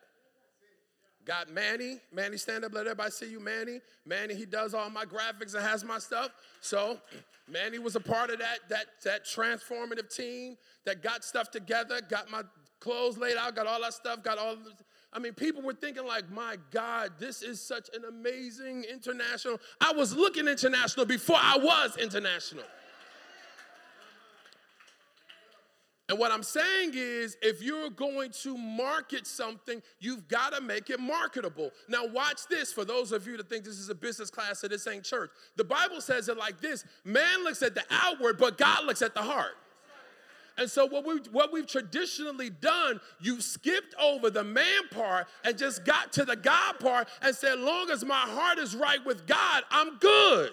Got 1.26 1.52
Manny. 1.52 2.00
Manny, 2.12 2.38
stand 2.38 2.66
up, 2.66 2.74
let 2.74 2.88
everybody 2.88 3.12
see 3.12 3.30
you, 3.30 3.40
Manny. 3.40 3.80
Manny, 4.06 4.34
he 4.34 4.46
does 4.46 4.74
all 4.74 4.90
my 4.90 5.06
graphics 5.06 5.54
and 5.54 5.64
has 5.64 5.84
my 5.84 6.00
stuff. 6.00 6.32
So 6.62 7.00
Manny 7.48 7.80
was 7.80 7.96
a 7.96 8.00
part 8.00 8.30
of 8.30 8.40
that, 8.40 8.60
that, 8.70 8.86
that 9.04 9.26
transformative 9.26 10.14
team 10.14 10.58
that 10.86 11.04
got 11.04 11.24
stuff 11.24 11.52
together, 11.52 12.02
got 12.10 12.32
my 12.32 12.42
clothes 12.80 13.18
laid 13.18 13.38
out, 13.38 13.56
got 13.56 13.68
all 13.68 13.82
that 13.82 13.94
stuff, 13.94 14.24
got 14.24 14.38
all 14.38 14.58
I 15.14 15.20
mean, 15.20 15.34
people 15.34 15.62
were 15.62 15.74
thinking, 15.74 16.06
like, 16.06 16.32
my 16.32 16.58
God, 16.72 17.12
this 17.20 17.42
is 17.42 17.60
such 17.60 17.90
an 17.94 18.06
amazing 18.06 18.86
international. 18.86 19.60
I 19.82 19.92
was 19.92 20.16
looking 20.16 20.48
international 20.48 21.06
before 21.06 21.38
I 21.38 21.58
was 21.58 21.98
international. 21.98 22.64
And 26.12 26.20
what 26.20 26.30
I'm 26.30 26.44
saying 26.44 26.92
is, 26.94 27.38
if 27.42 27.64
you're 27.64 27.90
going 27.90 28.32
to 28.42 28.58
market 28.58 29.26
something, 29.26 29.82
you've 30.02 30.28
got 30.28 30.54
to 30.54 30.60
make 30.60 30.90
it 30.90 31.00
marketable. 31.00 31.72
Now, 31.88 32.06
watch 32.06 32.48
this 32.50 32.74
for 32.74 32.84
those 32.84 33.14
of 33.14 33.26
you 33.26 33.38
that 33.38 33.48
think 33.48 33.64
this 33.64 33.80
is 33.80 33.88
a 33.88 33.96
business 33.96 34.30
class, 34.30 34.60
so 34.60 34.68
this 34.68 34.86
ain't 34.88 35.06
church. 35.06 35.32
The 35.56 35.64
Bible 35.64 36.02
says 36.02 36.28
it 36.28 36.36
like 36.36 36.60
this 36.60 36.84
man 37.06 37.46
looks 37.46 37.64
at 37.64 37.76
the 37.76 37.84
outward, 37.90 38.38
but 38.38 38.58
God 38.58 38.84
looks 38.84 39.02
at 39.02 39.16
the 39.16 39.22
heart. 39.22 39.54
And 40.58 40.70
so 40.70 40.86
what 40.86 41.06
we 41.06 41.22
what 41.32 41.54
we've 41.54 41.66
traditionally 41.66 42.50
done, 42.50 43.00
you 43.22 43.40
skipped 43.40 43.96
over 43.98 44.30
the 44.30 44.44
man 44.44 44.90
part 44.92 45.28
and 45.46 45.58
just 45.58 45.86
got 45.86 46.12
to 46.12 46.26
the 46.26 46.36
God 46.36 46.78
part 46.82 47.08
and 47.22 47.34
said, 47.34 47.58
long 47.58 47.90
as 47.90 48.04
my 48.04 48.16
heart 48.16 48.60
is 48.60 48.76
right 48.76 49.00
with 49.06 49.26
God, 49.28 49.64
I'm 49.72 49.98
good. 49.98 50.52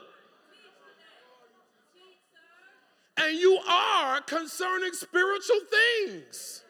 And 3.19 3.37
you 3.37 3.59
are 3.69 4.21
concerning 4.21 4.93
spiritual 4.93 5.61
things. 6.07 6.63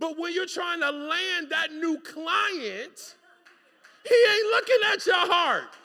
But 0.00 0.18
when 0.18 0.34
you're 0.34 0.46
trying 0.46 0.80
to 0.80 0.90
land 0.90 1.50
that 1.50 1.72
new 1.72 1.98
client, 2.00 3.14
he 4.04 4.14
ain't 4.14 4.46
looking 4.46 4.78
at 4.92 5.06
your 5.06 5.32
heart. 5.32 5.76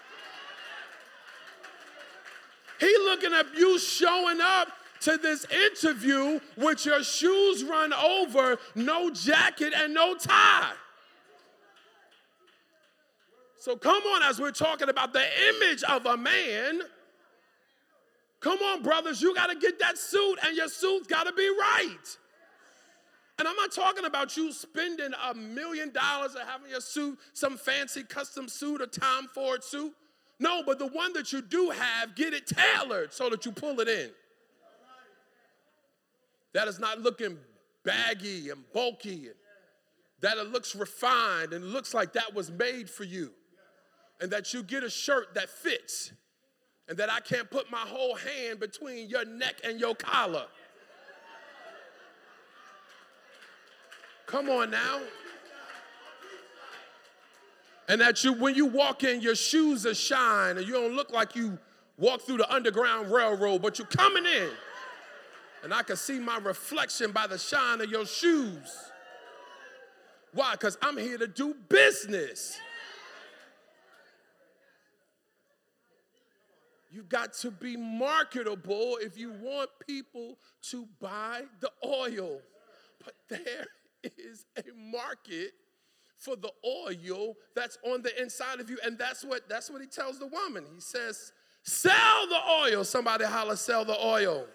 He 2.79 2.93
looking 3.05 3.33
at 3.33 3.55
you 3.55 3.77
showing 3.77 4.39
up 4.41 4.69
to 5.01 5.17
this 5.17 5.45
interview 5.45 6.39
with 6.57 6.85
your 6.85 7.03
shoes 7.03 7.63
run 7.63 7.93
over, 7.93 8.57
no 8.73 9.11
jacket, 9.11 9.73
and 9.75 9.93
no 9.93 10.15
tie. 10.15 10.73
So 13.59 13.75
come 13.75 14.01
on, 14.03 14.23
as 14.23 14.39
we're 14.39 14.51
talking 14.51 14.89
about 14.89 15.13
the 15.13 15.25
image 15.49 15.83
of 15.83 16.05
a 16.05 16.17
man. 16.17 16.81
Come 18.39 18.59
on, 18.59 18.83
brothers, 18.83 19.21
you 19.21 19.33
got 19.33 19.47
to 19.47 19.55
get 19.55 19.79
that 19.79 19.97
suit, 19.97 20.37
and 20.45 20.55
your 20.55 20.67
suit's 20.67 21.07
got 21.07 21.25
to 21.25 21.33
be 21.33 21.47
right. 21.49 22.17
And 23.37 23.47
I'm 23.47 23.55
not 23.55 23.71
talking 23.71 24.05
about 24.05 24.37
you 24.37 24.51
spending 24.51 25.11
a 25.29 25.33
million 25.33 25.91
dollars 25.91 26.35
and 26.35 26.47
having 26.47 26.69
your 26.69 26.81
suit, 26.81 27.17
some 27.33 27.57
fancy 27.57 28.03
custom 28.03 28.47
suit, 28.47 28.81
a 28.81 28.87
Tom 28.87 29.27
Ford 29.33 29.63
suit. 29.63 29.93
No, 30.39 30.63
but 30.65 30.79
the 30.79 30.87
one 30.87 31.13
that 31.13 31.33
you 31.33 31.41
do 31.41 31.69
have, 31.69 32.15
get 32.15 32.33
it 32.33 32.47
tailored 32.47 33.13
so 33.13 33.29
that 33.29 33.45
you 33.45 33.51
pull 33.51 33.79
it 33.79 33.87
in 33.87 34.11
that 36.55 36.69
is 36.69 36.79
not 36.79 37.01
looking 37.01 37.37
baggy 37.83 38.49
and 38.49 38.63
bulky, 38.71 39.27
and 39.27 39.35
that 40.21 40.37
it 40.37 40.47
looks 40.53 40.73
refined 40.73 41.51
and 41.51 41.65
looks 41.65 41.93
like 41.93 42.13
that 42.13 42.33
was 42.33 42.49
made 42.49 42.89
for 42.89 43.03
you, 43.03 43.31
and 44.21 44.31
that 44.31 44.53
you 44.53 44.63
get 44.63 44.81
a 44.81 44.89
shirt 44.89 45.33
that 45.35 45.49
fits, 45.49 46.13
and 46.87 46.97
that 46.97 47.11
I 47.11 47.19
can't 47.19 47.49
put 47.49 47.71
my 47.71 47.77
whole 47.77 48.15
hand 48.15 48.59
between 48.59 49.09
your 49.09 49.25
neck 49.25 49.55
and 49.63 49.79
your 49.79 49.95
collar. 49.95 50.45
Come 54.27 54.49
on 54.49 54.71
now. 54.71 55.01
And 57.87 58.01
that 58.01 58.23
you, 58.23 58.33
when 58.33 58.55
you 58.55 58.65
walk 58.65 59.03
in, 59.03 59.21
your 59.21 59.35
shoes 59.35 59.85
are 59.85 59.93
shine, 59.93 60.57
and 60.57 60.65
you 60.65 60.73
don't 60.73 60.95
look 60.95 61.11
like 61.11 61.35
you 61.35 61.59
walk 61.97 62.21
through 62.21 62.37
the 62.37 62.51
Underground 62.51 63.11
Railroad, 63.11 63.61
but 63.61 63.77
you're 63.77 63.87
coming 63.87 64.25
in 64.25 64.49
and 65.65 65.73
I 65.73 65.81
can 65.81 65.95
see 65.95 66.19
my 66.19 66.37
reflection 66.37 67.11
by 67.11 67.25
the 67.25 67.39
shine 67.39 67.81
of 67.81 67.89
your 67.89 68.05
shoes. 68.05 68.71
Why? 70.31 70.51
Because 70.51 70.77
I'm 70.79 70.95
here 70.95 71.17
to 71.17 71.25
do 71.25 71.55
business. 71.67 72.59
You've 76.95 77.09
got 77.09 77.33
to 77.33 77.51
be 77.51 77.75
marketable 77.75 78.99
if 79.01 79.17
you 79.17 79.33
want 79.33 79.69
people 79.85 80.37
to 80.69 80.87
buy 81.01 81.41
the 81.59 81.69
oil. 81.85 82.39
But 83.03 83.15
there 83.27 83.65
is 84.17 84.45
a 84.57 84.63
market 84.73 85.51
for 86.17 86.37
the 86.37 86.53
oil 86.65 87.33
that's 87.53 87.77
on 87.83 88.01
the 88.01 88.21
inside 88.21 88.61
of 88.61 88.69
you. 88.69 88.77
And 88.81 88.97
that's 88.97 89.25
what 89.25 89.49
that's 89.49 89.69
what 89.69 89.81
he 89.81 89.87
tells 89.87 90.19
the 90.19 90.27
woman. 90.27 90.63
He 90.73 90.79
says, 90.79 91.33
sell 91.63 92.27
the 92.29 92.39
oil. 92.49 92.85
Somebody 92.85 93.25
holler, 93.25 93.57
sell 93.57 93.83
the 93.83 93.99
oil. 93.99 94.45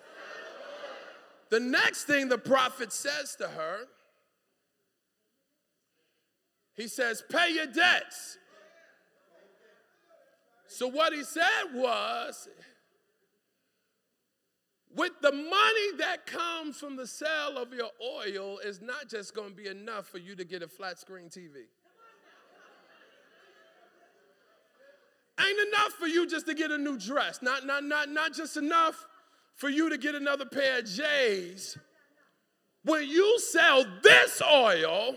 The 1.50 1.60
next 1.60 2.04
thing 2.04 2.30
the 2.30 2.38
prophet 2.38 2.90
says 2.90 3.36
to 3.36 3.48
her, 3.48 3.80
he 6.74 6.88
says, 6.88 7.22
pay 7.30 7.52
your 7.52 7.66
debts. 7.66 8.38
So 10.80 10.86
what 10.86 11.12
he 11.12 11.24
said 11.24 11.74
was, 11.74 12.48
with 14.96 15.12
the 15.20 15.30
money 15.30 15.96
that 15.98 16.24
comes 16.24 16.78
from 16.78 16.96
the 16.96 17.06
sale 17.06 17.58
of 17.58 17.74
your 17.74 17.90
oil 18.02 18.56
is 18.60 18.80
not 18.80 19.06
just 19.06 19.34
going 19.34 19.50
to 19.50 19.54
be 19.54 19.68
enough 19.68 20.06
for 20.06 20.16
you 20.16 20.34
to 20.36 20.42
get 20.42 20.62
a 20.62 20.68
flat 20.68 20.98
screen 20.98 21.26
TV. 21.26 21.66
Ain't 25.38 25.68
enough 25.68 25.92
for 25.98 26.06
you 26.06 26.26
just 26.26 26.46
to 26.46 26.54
get 26.54 26.70
a 26.70 26.78
new 26.78 26.96
dress. 26.96 27.40
Not, 27.42 27.66
not, 27.66 27.84
not, 27.84 28.08
not 28.08 28.32
just 28.32 28.56
enough 28.56 29.06
for 29.56 29.68
you 29.68 29.90
to 29.90 29.98
get 29.98 30.14
another 30.14 30.46
pair 30.46 30.78
of 30.78 30.86
J's. 30.86 31.76
When 32.86 33.06
you 33.06 33.38
sell 33.38 33.84
this 34.02 34.40
oil, 34.50 35.16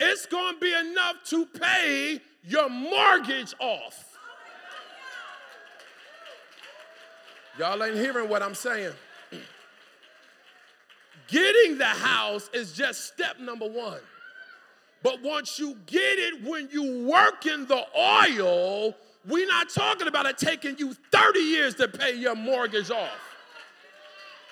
it's 0.00 0.26
going 0.26 0.54
to 0.54 0.60
be 0.60 0.74
enough 0.74 1.22
to 1.26 1.46
pay 1.46 2.20
your 2.42 2.68
mortgage 2.68 3.54
off. 3.60 4.15
Y'all 7.58 7.82
ain't 7.82 7.96
hearing 7.96 8.28
what 8.28 8.42
I'm 8.42 8.54
saying. 8.54 8.92
Getting 11.28 11.78
the 11.78 11.84
house 11.84 12.50
is 12.52 12.72
just 12.72 13.06
step 13.06 13.38
number 13.40 13.66
one. 13.66 13.98
But 15.02 15.22
once 15.22 15.58
you 15.58 15.76
get 15.86 16.18
it, 16.18 16.42
when 16.44 16.68
you 16.72 17.06
work 17.06 17.46
in 17.46 17.66
the 17.66 17.84
oil, 17.96 18.94
we're 19.26 19.46
not 19.46 19.70
talking 19.70 20.06
about 20.06 20.26
it 20.26 20.38
taking 20.38 20.76
you 20.78 20.94
30 21.12 21.38
years 21.40 21.74
to 21.76 21.88
pay 21.88 22.14
your 22.16 22.34
mortgage 22.34 22.90
off. 22.90 23.10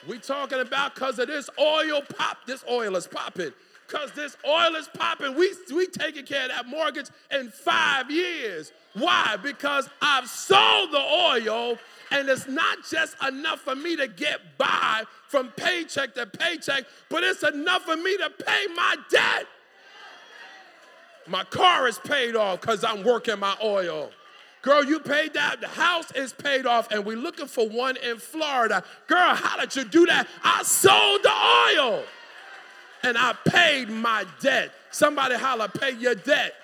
We 0.08 0.18
talking 0.18 0.60
about 0.60 0.94
because 0.94 1.18
of 1.18 1.28
this 1.28 1.48
oil 1.58 2.02
pop, 2.02 2.38
this 2.46 2.64
oil 2.68 2.96
is 2.96 3.06
popping. 3.06 3.52
Because 3.94 4.10
this 4.10 4.36
oil 4.44 4.74
is 4.74 4.88
popping, 4.88 5.36
we, 5.36 5.54
we 5.72 5.86
taking 5.86 6.26
care 6.26 6.46
of 6.46 6.48
that 6.48 6.66
mortgage 6.66 7.06
in 7.30 7.48
five 7.50 8.10
years. 8.10 8.72
Why? 8.94 9.36
Because 9.40 9.88
I've 10.02 10.26
sold 10.26 10.90
the 10.90 10.98
oil 10.98 11.78
and 12.10 12.28
it's 12.28 12.48
not 12.48 12.78
just 12.90 13.14
enough 13.22 13.60
for 13.60 13.76
me 13.76 13.94
to 13.94 14.08
get 14.08 14.58
by 14.58 15.04
from 15.28 15.50
paycheck 15.50 16.12
to 16.14 16.26
paycheck, 16.26 16.86
but 17.08 17.22
it's 17.22 17.44
enough 17.44 17.82
for 17.82 17.96
me 17.96 18.16
to 18.16 18.30
pay 18.30 18.66
my 18.74 18.96
debt. 19.10 19.46
My 21.28 21.44
car 21.44 21.86
is 21.86 22.00
paid 22.00 22.34
off 22.34 22.62
because 22.62 22.82
I'm 22.82 23.04
working 23.04 23.38
my 23.38 23.56
oil. 23.62 24.10
Girl, 24.62 24.84
you 24.84 24.98
paid 24.98 25.34
that. 25.34 25.60
The 25.60 25.68
house 25.68 26.10
is 26.12 26.32
paid 26.32 26.66
off, 26.66 26.90
and 26.90 27.04
we're 27.04 27.16
looking 27.16 27.46
for 27.46 27.68
one 27.68 27.96
in 27.98 28.16
Florida. 28.16 28.82
Girl, 29.06 29.34
how 29.34 29.60
did 29.60 29.76
you 29.76 29.84
do 29.84 30.06
that? 30.06 30.26
I 30.42 30.64
sold 30.64 31.22
the 31.22 31.80
oil 31.80 32.02
and 33.04 33.18
I 33.18 33.34
paid 33.46 33.90
my 33.90 34.24
debt. 34.40 34.72
Somebody 34.90 35.36
holler, 35.36 35.68
pay 35.68 35.92
your 35.92 36.14
debt. 36.14 36.54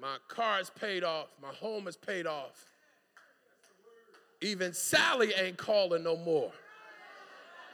My 0.00 0.16
car 0.28 0.60
is 0.60 0.70
paid 0.70 1.04
off. 1.04 1.26
My 1.42 1.52
home 1.52 1.88
is 1.88 1.96
paid 1.96 2.26
off. 2.26 2.66
Even 4.40 4.72
Sally 4.72 5.32
ain't 5.34 5.58
calling 5.58 6.04
no 6.04 6.16
more. 6.16 6.52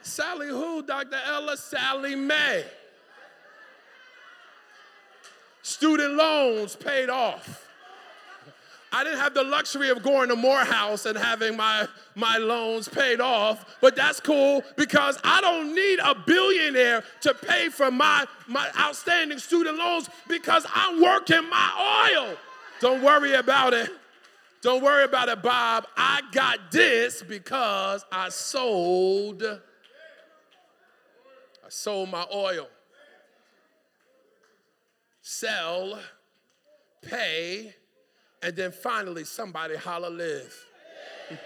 Sally 0.01 0.47
who, 0.47 0.83
Dr. 0.83 1.19
Ellis? 1.25 1.63
Sallie 1.63 2.15
Mae. 2.15 2.65
Student 5.61 6.15
loans 6.15 6.75
paid 6.75 7.09
off. 7.09 7.66
I 8.91 9.03
didn't 9.03 9.19
have 9.19 9.33
the 9.33 9.43
luxury 9.43 9.89
of 9.89 10.01
going 10.01 10.29
to 10.29 10.35
Morehouse 10.35 11.05
and 11.05 11.17
having 11.17 11.57
my, 11.57 11.87
my 12.15 12.37
loans 12.37 12.87
paid 12.87 13.19
off, 13.19 13.77
but 13.81 13.95
that's 13.95 14.19
cool 14.19 14.63
because 14.75 15.19
I 15.23 15.41
don't 15.41 15.75
need 15.75 15.99
a 15.99 16.15
billionaire 16.15 17.03
to 17.21 17.33
pay 17.33 17.69
for 17.69 17.91
my, 17.91 18.25
my 18.47 18.69
outstanding 18.79 19.39
student 19.39 19.77
loans 19.77 20.09
because 20.27 20.65
I'm 20.73 21.01
working 21.01 21.49
my 21.49 22.11
oil. 22.13 22.35
Don't 22.79 23.03
worry 23.03 23.33
about 23.33 23.73
it. 23.73 23.89
Don't 24.61 24.83
worry 24.83 25.03
about 25.03 25.29
it, 25.29 25.41
Bob. 25.41 25.85
I 25.95 26.21
got 26.31 26.71
this 26.71 27.21
because 27.21 28.05
I 28.11 28.29
sold 28.29 29.43
I 31.67 31.69
sold 31.69 32.09
my 32.09 32.25
oil. 32.33 32.69
Sell, 35.21 35.99
pay, 37.01 37.75
and 38.41 38.55
then 38.55 38.71
finally, 38.71 39.23
somebody 39.23 39.75
holler 39.75 40.09
live. 40.09 40.65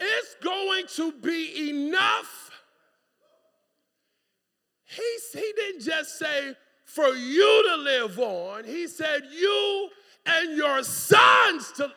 it's 0.00 0.34
going 0.42 0.86
to 0.96 1.12
be 1.12 1.70
enough. 1.70 2.50
He, 4.84 5.18
he 5.32 5.52
didn't 5.54 5.82
just 5.82 6.18
say 6.18 6.54
for 6.84 7.08
you 7.08 7.64
to 7.68 7.76
live 7.76 8.18
on, 8.18 8.64
he 8.64 8.86
said 8.86 9.22
you 9.30 9.90
and 10.24 10.56
your 10.56 10.82
sons 10.82 11.70
to. 11.72 11.92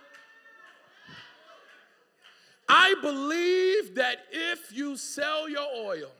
I 2.68 2.96
believe 3.02 3.96
that 3.96 4.18
if 4.32 4.72
you 4.74 4.96
sell 4.96 5.50
your 5.50 5.68
oil, 5.76 6.12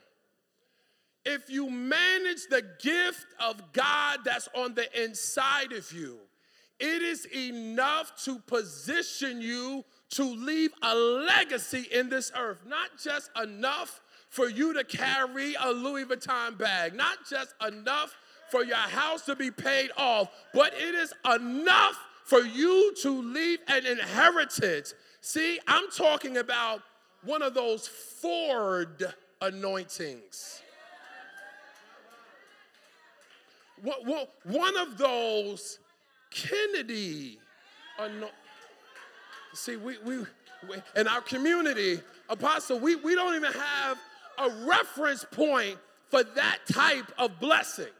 if 1.26 1.50
you 1.50 1.70
manage 1.70 2.48
the 2.50 2.64
gift 2.82 3.28
of 3.40 3.72
God 3.74 4.20
that's 4.26 4.50
on 4.56 4.74
the 4.74 5.04
inside 5.04 5.72
of 5.72 5.92
you, 5.92 6.18
it 6.82 7.04
is 7.04 7.26
enough 7.34 8.12
to 8.26 8.40
position 8.40 9.40
you 9.42 9.86
to 10.10 10.24
leave 10.24 10.72
a 10.82 10.96
legacy 10.96 11.86
in 11.92 12.10
this 12.10 12.32
earth. 12.36 12.66
Not 12.66 12.90
just 13.02 13.30
enough 13.42 14.02
for 14.30 14.50
you 14.50 14.74
to 14.74 14.84
carry 14.84 15.56
a 15.62 15.72
Louis 15.72 16.06
Vuitton 16.06 16.58
bag, 16.58 16.96
not 16.96 17.20
just 17.30 17.54
enough 17.66 18.18
for 18.50 18.64
your 18.64 18.76
house 18.76 19.22
to 19.26 19.36
be 19.36 19.52
paid 19.52 19.92
off, 19.96 20.30
but 20.54 20.74
it 20.74 20.96
is 20.96 21.14
enough 21.34 21.98
for 22.26 22.40
you 22.40 22.94
to 23.02 23.22
leave 23.22 23.60
an 23.68 23.86
inheritance. 23.86 24.94
See, 25.22 25.60
I'm 25.68 25.90
talking 25.92 26.38
about 26.38 26.82
one 27.24 27.42
of 27.42 27.54
those 27.54 27.88
Ford 27.88 29.14
anointings. 29.40 30.62
One 34.44 34.78
of 34.78 34.98
those 34.98 35.80
Kennedy. 36.32 37.40
Uh, 38.00 38.08
See, 39.54 39.76
we, 39.76 39.98
we, 40.06 40.18
we, 40.70 40.76
in 40.96 41.08
our 41.08 41.22
community, 41.22 42.00
Apostle, 42.30 42.80
we, 42.80 42.96
we 42.96 43.16
don't 43.16 43.36
even 43.36 43.52
have 43.52 43.98
a 44.38 44.50
reference 44.66 45.26
point 45.30 45.78
for 46.10 46.24
that 46.24 46.60
type 46.72 47.12
of 47.18 47.40
blessing. 47.40 47.92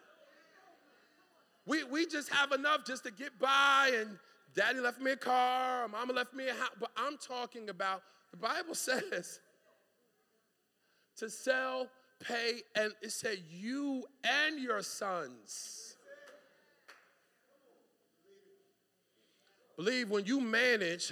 We, 1.66 1.84
we 1.84 2.06
just 2.06 2.30
have 2.30 2.54
enough 2.54 2.86
just 2.86 3.04
to 3.04 3.12
get 3.12 3.38
by, 3.38 3.92
and 4.00 4.18
daddy 4.56 4.80
left 4.80 5.02
me 5.02 5.12
a 5.12 5.18
car, 5.18 5.88
mama 5.90 6.14
left 6.14 6.34
me 6.34 6.48
a 6.48 6.54
house. 6.54 6.72
But 6.80 6.92
I'm 6.96 7.18
talking 7.18 7.70
about, 7.70 8.02
the 8.32 8.38
Bible 8.38 8.74
says 8.76 9.42
to 11.18 11.30
sell, 11.30 11.88
pay, 12.20 12.62
and 12.76 12.94
it 13.02 13.12
said 13.12 13.40
you 13.50 14.06
and 14.24 14.58
your 14.58 14.82
sons 14.82 15.91
Believe 19.84 20.12
when 20.12 20.26
you 20.26 20.40
manage 20.40 21.12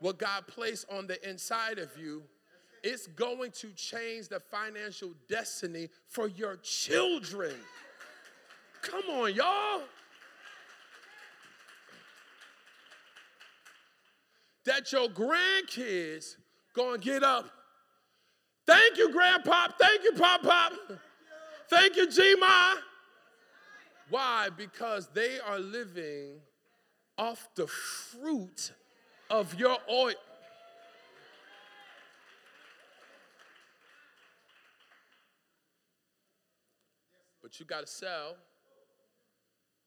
what 0.00 0.18
God 0.18 0.48
placed 0.48 0.84
on 0.90 1.06
the 1.06 1.30
inside 1.30 1.78
of 1.78 1.96
you, 1.96 2.24
it's 2.82 3.06
going 3.06 3.52
to 3.52 3.70
change 3.70 4.26
the 4.26 4.40
financial 4.40 5.12
destiny 5.28 5.88
for 6.08 6.26
your 6.26 6.56
children. 6.56 7.54
Come 8.82 9.04
on, 9.10 9.32
y'all. 9.32 9.82
That 14.64 14.90
your 14.90 15.06
grandkids 15.06 16.34
gonna 16.74 16.98
get 16.98 17.22
up. 17.22 17.48
Thank 18.66 18.98
you, 18.98 19.12
Grandpa. 19.12 19.68
Thank 19.80 20.02
you, 20.02 20.14
Pop 20.14 20.42
Pop. 20.42 20.72
Thank 21.70 21.94
you, 21.94 22.10
G 22.10 22.34
Ma. 22.40 22.74
Why? 24.10 24.48
Because 24.56 25.06
they 25.14 25.38
are 25.38 25.60
living 25.60 26.40
off 27.16 27.48
the 27.54 27.66
fruit 27.66 28.72
of 29.30 29.58
your 29.58 29.76
oil. 29.90 30.14
But 37.42 37.60
you 37.60 37.66
got 37.66 37.82
to 37.82 37.86
sell, 37.86 38.36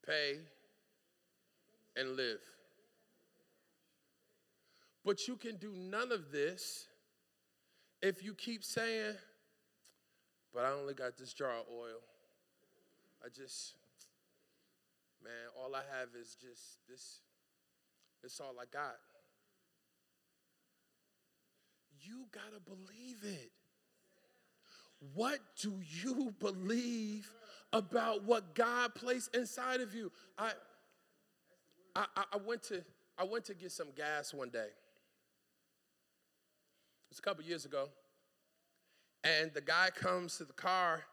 pay, 0.05 0.37
and 1.95 2.15
live. 2.15 2.39
But 5.03 5.27
you 5.27 5.37
can 5.37 5.55
do 5.55 5.71
none 5.73 6.11
of 6.11 6.31
this 6.31 6.87
if 8.01 8.23
you 8.23 8.33
keep 8.35 8.63
saying, 8.63 9.15
but 10.53 10.65
I 10.65 10.71
only 10.71 10.93
got 10.93 11.17
this 11.17 11.33
jar 11.33 11.51
of 11.51 11.65
oil, 11.71 11.99
I 13.25 13.29
just, 13.29 13.73
man, 15.27 15.51
all 15.61 15.75
I 15.75 15.81
have 15.99 16.09
is 16.19 16.37
just 16.39 16.79
this, 16.89 17.19
this 18.23 18.39
all 18.39 18.55
I 18.59 18.65
got. 18.71 18.95
You 22.01 22.27
gotta 22.31 22.61
believe 22.63 23.17
it. 23.23 23.51
What 25.13 25.39
do 25.61 25.73
you 26.03 26.33
believe 26.39 27.29
about 27.73 28.23
what 28.23 28.55
God 28.55 28.95
placed 28.95 29.35
inside 29.35 29.81
of 29.81 29.93
you? 29.93 30.11
I, 30.37 30.51
I, 31.95 32.05
I 32.15 32.37
went 32.37 32.63
to 32.63 32.83
I 33.19 33.23
went 33.23 33.45
to 33.45 33.55
get 33.55 33.71
some 33.71 33.87
gas 33.95 34.33
one 34.33 34.49
day. 34.49 34.59
It 34.59 34.75
was 37.09 37.19
a 37.19 37.21
couple 37.21 37.43
years 37.43 37.65
ago. 37.65 37.89
And 39.23 39.51
the 39.53 39.61
guy 39.61 39.89
comes 39.93 40.37
to 40.37 40.45
the 40.45 40.53
car, 40.53 41.03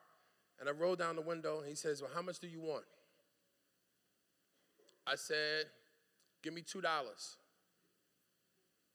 and 0.61 0.69
I 0.69 0.73
roll 0.73 0.97
down 0.97 1.17
the 1.17 1.23
window, 1.23 1.61
and 1.61 1.69
he 1.69 1.75
says, 1.75 2.03
Well, 2.03 2.11
how 2.15 2.21
much 2.21 2.39
do 2.39 2.47
you 2.47 2.61
want? 2.61 2.85
I 5.07 5.17
said, 5.17 5.67
Give 6.45 6.53
me 6.53 6.61
$2. 6.61 6.83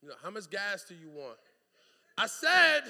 You 0.02 0.10
know, 0.10 0.16
how 0.22 0.30
much 0.30 0.50
gas 0.50 0.86
do 0.88 0.94
you 0.94 1.10
want? 1.10 1.38
I 2.16 2.28
said, 2.28 2.82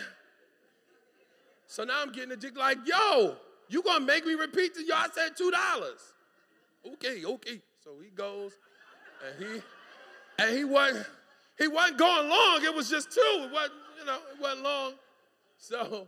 so 1.65 1.83
now 1.83 2.01
I'm 2.01 2.11
getting 2.11 2.31
a 2.31 2.35
dick 2.35 2.57
like, 2.57 2.77
yo, 2.85 3.37
you 3.69 3.81
gonna 3.81 4.05
make 4.05 4.25
me 4.25 4.33
repeat 4.33 4.75
to 4.75 4.83
you? 4.83 4.93
I 4.93 5.07
said 5.13 5.37
$2. 5.37 6.93
Okay, 6.93 7.25
okay. 7.25 7.61
So 7.83 7.91
he 8.03 8.09
goes, 8.09 8.51
and 9.25 9.45
he 9.45 9.61
and 10.39 10.57
he 10.57 10.63
wasn't 10.65 11.05
he 11.57 11.67
wasn't 11.67 11.97
going 11.97 12.29
long. 12.29 12.63
It 12.63 12.73
was 12.73 12.89
just 12.89 13.11
two. 13.11 13.21
It 13.21 13.51
wasn't, 13.51 13.73
you 13.99 14.05
know, 14.05 14.17
it 14.33 14.41
wasn't 14.41 14.63
long. 14.63 14.93
So, 15.57 16.07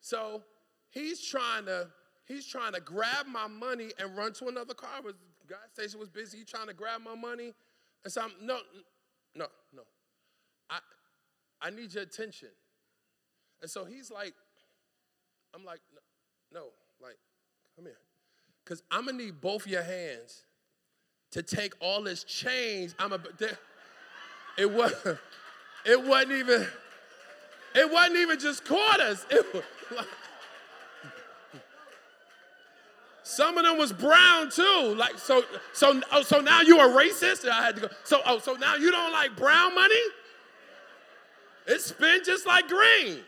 so 0.00 0.42
he's 0.90 1.26
trying 1.26 1.66
to 1.66 1.88
he's 2.26 2.46
trying 2.46 2.72
to 2.72 2.80
grab 2.80 3.26
my 3.26 3.46
money 3.46 3.90
and 3.98 4.16
run 4.16 4.32
to 4.34 4.48
another 4.48 4.74
car. 4.74 5.00
Gas 5.48 5.58
station 5.72 5.98
was 5.98 6.08
busy. 6.08 6.38
He's 6.38 6.46
trying 6.46 6.66
to 6.66 6.74
grab 6.74 7.00
my 7.02 7.14
money, 7.14 7.54
and 8.04 8.12
so 8.12 8.22
I'm 8.22 8.32
no, 8.42 8.58
no, 9.34 9.46
no. 9.74 9.82
I 10.70 10.78
I 11.62 11.70
need 11.70 11.94
your 11.94 12.02
attention. 12.02 12.48
And 13.60 13.70
so 13.70 13.84
he's 13.84 14.10
like, 14.10 14.34
I'm 15.54 15.64
like, 15.64 15.80
no, 16.52 16.60
no 16.60 16.66
like, 17.02 17.16
come 17.74 17.86
here, 17.86 17.96
because 18.64 18.82
I'm 18.90 19.06
gonna 19.06 19.18
need 19.18 19.40
both 19.40 19.66
your 19.66 19.82
hands 19.82 20.44
to 21.32 21.42
take 21.42 21.74
all 21.80 22.02
this 22.02 22.24
change. 22.24 22.94
I'm 22.98 23.12
a 23.12 23.20
it 24.58 24.70
was 24.70 24.92
it 25.86 26.04
wasn't 26.04 26.32
even 26.32 26.66
it 27.74 27.92
wasn't 27.92 28.16
even 28.16 28.38
just 28.38 28.64
quarters. 28.64 29.24
It 29.30 29.54
was 29.54 29.62
like, 29.96 30.06
some 33.28 33.58
of 33.58 33.64
them 33.64 33.76
was 33.76 33.92
brown 33.92 34.50
too. 34.50 34.94
Like 34.96 35.18
so 35.18 35.44
so 35.74 36.00
oh, 36.12 36.22
so 36.22 36.40
now 36.40 36.62
you 36.62 36.80
a 36.80 36.88
racist? 36.88 37.46
I 37.46 37.62
had 37.62 37.74
to 37.76 37.82
go. 37.82 37.88
So 38.02 38.22
oh 38.24 38.38
so 38.38 38.54
now 38.54 38.76
you 38.76 38.90
don't 38.90 39.12
like 39.12 39.36
brown 39.36 39.74
money? 39.74 39.94
It's 41.66 41.84
spent 41.84 42.24
just 42.24 42.46
like 42.46 42.66
green. 42.68 43.18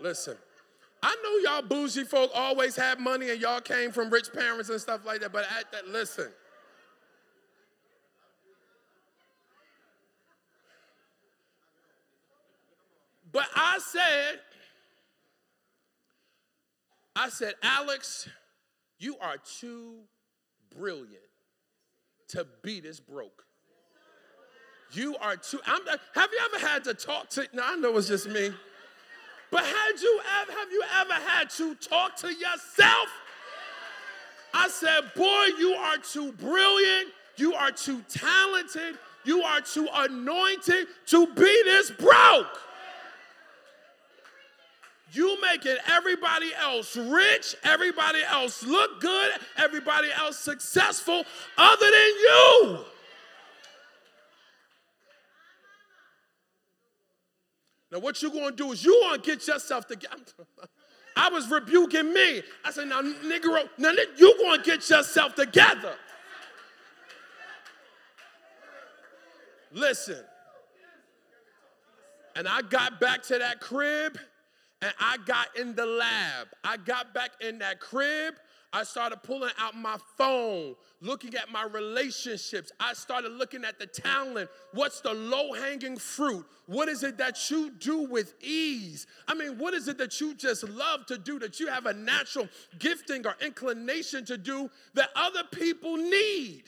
Listen. 0.00 0.36
I 1.02 1.16
know 1.22 1.50
y'all 1.50 1.62
bougie 1.62 2.04
folk 2.04 2.30
always 2.34 2.76
had 2.76 3.00
money 3.00 3.30
and 3.30 3.40
y'all 3.40 3.60
came 3.60 3.90
from 3.90 4.10
rich 4.10 4.32
parents 4.32 4.70
and 4.70 4.80
stuff 4.80 5.04
like 5.04 5.22
that, 5.22 5.32
but 5.32 5.44
at 5.58 5.72
that, 5.72 5.88
listen. 5.88 6.28
But 13.34 13.48
I 13.56 13.80
said, 13.80 14.38
I 17.16 17.28
said, 17.28 17.54
Alex, 17.64 18.28
you 19.00 19.16
are 19.20 19.36
too 19.58 19.96
brilliant 20.74 21.18
to 22.28 22.46
be 22.62 22.78
this 22.78 23.00
broke. 23.00 23.44
You 24.92 25.16
are 25.20 25.36
too. 25.36 25.58
I'm, 25.66 25.80
have 26.14 26.30
you 26.32 26.38
ever 26.54 26.64
had 26.64 26.84
to 26.84 26.94
talk 26.94 27.28
to? 27.30 27.48
No, 27.52 27.62
I 27.64 27.74
know 27.74 27.98
it's 27.98 28.06
just 28.06 28.28
me. 28.28 28.50
But 29.50 29.64
had 29.64 30.00
you 30.00 30.20
ever, 30.40 30.52
have 30.52 30.70
you 30.70 30.84
ever 31.00 31.14
had 31.14 31.50
to 31.50 31.74
talk 31.74 32.16
to 32.18 32.28
yourself? 32.28 33.08
I 34.54 34.68
said, 34.68 35.12
boy, 35.16 35.46
you 35.58 35.72
are 35.72 35.96
too 35.96 36.30
brilliant, 36.32 37.08
you 37.36 37.54
are 37.54 37.72
too 37.72 38.00
talented, 38.08 38.96
you 39.24 39.42
are 39.42 39.60
too 39.60 39.88
anointed 39.92 40.86
to 41.06 41.26
be 41.26 41.62
this 41.64 41.90
broke. 41.90 42.60
You 45.14 45.40
making 45.40 45.76
everybody 45.86 46.50
else 46.60 46.96
rich, 46.96 47.54
everybody 47.62 48.18
else 48.28 48.64
look 48.64 49.00
good, 49.00 49.30
everybody 49.56 50.08
else 50.10 50.36
successful, 50.36 51.22
other 51.56 51.86
than 51.86 51.94
you. 51.94 52.78
Now, 57.92 58.00
what 58.00 58.20
you're 58.20 58.32
to 58.50 58.56
do 58.56 58.72
is 58.72 58.84
you 58.84 59.08
to 59.12 59.20
get 59.20 59.46
yourself 59.46 59.86
together. 59.86 60.16
I 61.16 61.28
was 61.28 61.48
rebuking 61.48 62.12
me. 62.12 62.42
I 62.64 62.72
said, 62.72 62.88
now, 62.88 63.00
Negro, 63.00 63.68
now 63.78 63.92
you 64.16 64.36
to 64.64 64.68
get 64.68 64.90
yourself 64.90 65.36
together. 65.36 65.94
Listen. 69.70 70.24
And 72.34 72.48
I 72.48 72.62
got 72.62 72.98
back 72.98 73.22
to 73.24 73.38
that 73.38 73.60
crib 73.60 74.18
and 74.84 74.94
I 75.00 75.16
got 75.26 75.56
in 75.56 75.74
the 75.74 75.86
lab. 75.86 76.48
I 76.62 76.76
got 76.76 77.12
back 77.12 77.30
in 77.40 77.58
that 77.58 77.80
crib 77.80 78.34
I 78.74 78.82
started 78.82 79.22
pulling 79.22 79.52
out 79.60 79.76
my 79.76 79.96
phone, 80.18 80.74
looking 81.00 81.36
at 81.36 81.48
my 81.48 81.62
relationships. 81.62 82.72
I 82.80 82.92
started 82.94 83.30
looking 83.30 83.64
at 83.64 83.78
the 83.78 83.86
talent. 83.86 84.50
What's 84.72 85.00
the 85.00 85.14
low 85.14 85.52
hanging 85.52 85.96
fruit? 85.96 86.44
What 86.66 86.88
is 86.88 87.04
it 87.04 87.16
that 87.18 87.50
you 87.50 87.70
do 87.70 88.02
with 88.02 88.34
ease? 88.42 89.06
I 89.28 89.34
mean, 89.34 89.58
what 89.58 89.74
is 89.74 89.86
it 89.86 89.96
that 89.98 90.20
you 90.20 90.34
just 90.34 90.68
love 90.68 91.06
to 91.06 91.16
do, 91.16 91.38
that 91.38 91.60
you 91.60 91.68
have 91.68 91.86
a 91.86 91.94
natural 91.94 92.48
gifting 92.80 93.24
or 93.24 93.36
inclination 93.40 94.24
to 94.24 94.36
do 94.36 94.68
that 94.94 95.10
other 95.14 95.44
people 95.52 95.96
need? 95.96 96.64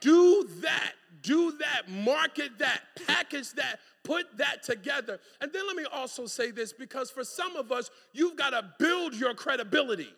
Do 0.00 0.48
that. 0.62 0.92
Do 1.24 1.52
that. 1.58 1.90
Market 1.90 2.58
that. 2.58 2.82
Package 3.06 3.52
that. 3.54 3.80
Put 4.04 4.26
that 4.36 4.62
together. 4.62 5.18
And 5.40 5.50
then 5.52 5.66
let 5.66 5.74
me 5.74 5.86
also 5.90 6.26
say 6.26 6.50
this 6.50 6.72
because 6.72 7.10
for 7.10 7.24
some 7.24 7.56
of 7.56 7.72
us, 7.72 7.90
you've 8.12 8.36
got 8.36 8.50
to 8.50 8.62
build 8.78 9.14
your 9.14 9.34
credibility. 9.34 10.12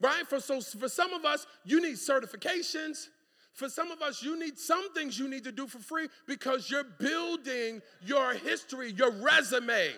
Right? 0.00 0.24
For 0.28 0.38
so 0.38 0.60
for 0.60 0.88
some 0.88 1.12
of 1.12 1.24
us, 1.24 1.44
you 1.64 1.82
need 1.82 1.96
certifications. 1.96 3.08
For 3.52 3.68
some 3.68 3.90
of 3.90 4.00
us, 4.00 4.22
you 4.22 4.38
need 4.38 4.56
some 4.56 4.94
things 4.94 5.18
you 5.18 5.28
need 5.28 5.42
to 5.42 5.50
do 5.50 5.66
for 5.66 5.80
free 5.80 6.06
because 6.28 6.70
you're 6.70 6.84
building 6.84 7.82
your 8.06 8.34
history, 8.34 8.92
your 8.92 9.10
resume. 9.10 9.90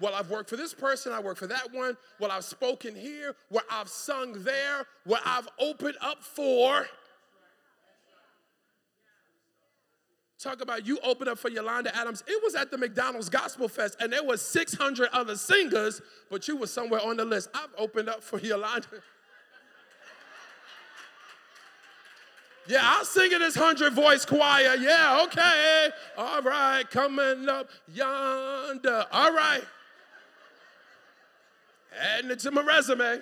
Well, 0.00 0.14
I've 0.14 0.30
worked 0.30 0.48
for 0.48 0.56
this 0.56 0.74
person, 0.74 1.12
I 1.12 1.20
work 1.20 1.36
for 1.36 1.46
that 1.48 1.72
one. 1.72 1.96
Well, 2.20 2.30
I've 2.30 2.44
spoken 2.44 2.94
here, 2.94 3.34
where 3.48 3.64
I've 3.70 3.88
sung 3.88 4.44
there, 4.44 4.86
where 5.04 5.20
I've 5.24 5.48
opened 5.58 5.96
up 6.00 6.22
for. 6.22 6.86
Talk 10.38 10.62
about 10.62 10.86
you 10.86 11.00
open 11.02 11.26
up 11.26 11.36
for 11.36 11.50
Yolanda 11.50 11.94
Adams. 11.96 12.22
It 12.28 12.40
was 12.44 12.54
at 12.54 12.70
the 12.70 12.78
McDonald's 12.78 13.28
Gospel 13.28 13.68
Fest, 13.68 13.96
and 14.00 14.12
there 14.12 14.22
was 14.22 14.40
600 14.40 15.08
other 15.12 15.34
singers, 15.36 16.00
but 16.30 16.46
you 16.46 16.56
were 16.56 16.68
somewhere 16.68 17.00
on 17.04 17.16
the 17.16 17.24
list. 17.24 17.48
I've 17.52 17.74
opened 17.76 18.08
up 18.08 18.22
for 18.22 18.38
Yolanda. 18.38 18.86
Yeah, 22.68 22.80
I'll 22.82 23.06
sing 23.06 23.32
in 23.32 23.38
this 23.38 23.54
hundred 23.54 23.94
voice 23.94 24.26
choir. 24.26 24.76
Yeah, 24.76 25.22
okay. 25.24 25.88
All 26.18 26.42
right, 26.42 26.84
coming 26.90 27.48
up 27.48 27.70
yonder. 27.94 29.06
All 29.10 29.32
right. 29.32 29.62
Adding 31.98 32.30
it 32.30 32.38
to 32.40 32.50
my 32.50 32.62
resume. 32.62 33.20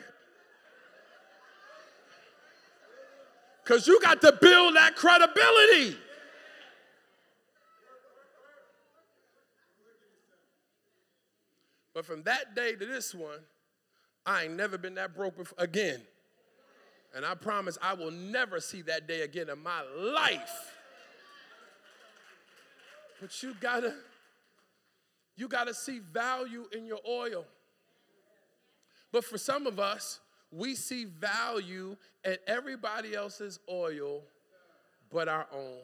Because 3.64 3.86
you 3.88 4.00
got 4.00 4.20
to 4.20 4.32
build 4.40 4.76
that 4.76 4.94
credibility. 4.94 5.96
But 11.92 12.04
from 12.04 12.22
that 12.24 12.54
day 12.54 12.74
to 12.74 12.86
this 12.86 13.14
one, 13.14 13.40
I 14.26 14.44
ain't 14.44 14.54
never 14.54 14.76
been 14.76 14.96
that 14.96 15.16
broke 15.16 15.34
again. 15.56 16.02
And 17.14 17.24
I 17.24 17.34
promise 17.34 17.78
I 17.80 17.94
will 17.94 18.10
never 18.10 18.60
see 18.60 18.82
that 18.82 19.08
day 19.08 19.22
again 19.22 19.48
in 19.48 19.62
my 19.62 19.82
life. 19.96 20.74
But 23.20 23.42
you 23.42 23.54
gotta, 23.60 23.94
you 25.36 25.48
gotta 25.48 25.72
see 25.72 26.00
value 26.00 26.66
in 26.70 26.84
your 26.84 27.00
oil. 27.08 27.46
But 29.16 29.24
for 29.24 29.38
some 29.38 29.66
of 29.66 29.80
us, 29.80 30.20
we 30.52 30.74
see 30.74 31.06
value 31.06 31.96
in 32.22 32.36
everybody 32.46 33.14
else's 33.14 33.58
oil 33.66 34.20
but 35.10 35.26
our 35.26 35.46
own. 35.54 35.78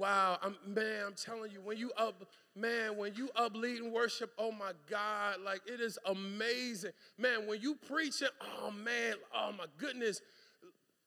Wow, 0.00 0.38
I'm, 0.42 0.56
man, 0.66 1.04
I'm 1.06 1.14
telling 1.14 1.52
you, 1.52 1.60
when 1.60 1.78
you 1.78 1.92
up, 1.96 2.24
man, 2.56 2.96
when 2.96 3.14
you 3.14 3.28
up 3.36 3.54
leading 3.54 3.92
worship, 3.92 4.32
oh 4.36 4.50
my 4.50 4.72
God, 4.90 5.42
like 5.44 5.60
it 5.64 5.80
is 5.80 5.96
amazing. 6.06 6.90
Man, 7.18 7.46
when 7.46 7.60
you 7.60 7.76
preach 7.76 8.20
it, 8.20 8.30
oh 8.58 8.72
man, 8.72 9.14
oh 9.32 9.52
my 9.56 9.66
goodness. 9.78 10.20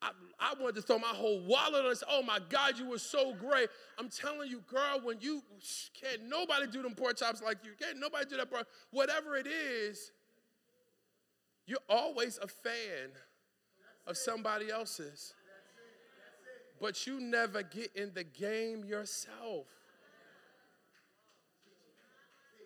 I, 0.02 0.12
I 0.40 0.54
wanted 0.58 0.76
to 0.76 0.82
throw 0.84 0.98
my 0.98 1.08
whole 1.08 1.42
wallet 1.42 1.84
on 1.84 1.90
this. 1.90 2.06
Oh 2.10 2.24
my 2.24 2.40
God, 2.48 2.80
you 2.80 2.88
were 2.88 3.00
so 3.00 3.34
great. 3.34 3.68
I'm 4.00 4.08
telling 4.08 4.50
you, 4.50 4.64
girl, 4.66 5.02
when 5.04 5.18
you 5.20 5.42
can't 6.02 6.30
nobody 6.30 6.68
do 6.68 6.82
them 6.82 6.96
pork 6.96 7.18
chops 7.18 7.42
like 7.42 7.58
you. 7.66 7.72
Can't 7.78 8.00
nobody 8.00 8.30
do 8.30 8.38
that 8.38 8.50
pork. 8.50 8.66
Whatever 8.92 9.36
it 9.36 9.48
is, 9.48 10.14
you're 11.68 11.80
always 11.88 12.40
a 12.42 12.48
fan 12.48 13.12
of 14.08 14.18
somebody 14.18 14.72
else's 14.72 15.34
but 16.80 17.08
you 17.08 17.20
never 17.20 17.64
get 17.64 17.92
in 17.96 18.12
the 18.14 18.24
game 18.24 18.86
yourself. 18.86 19.66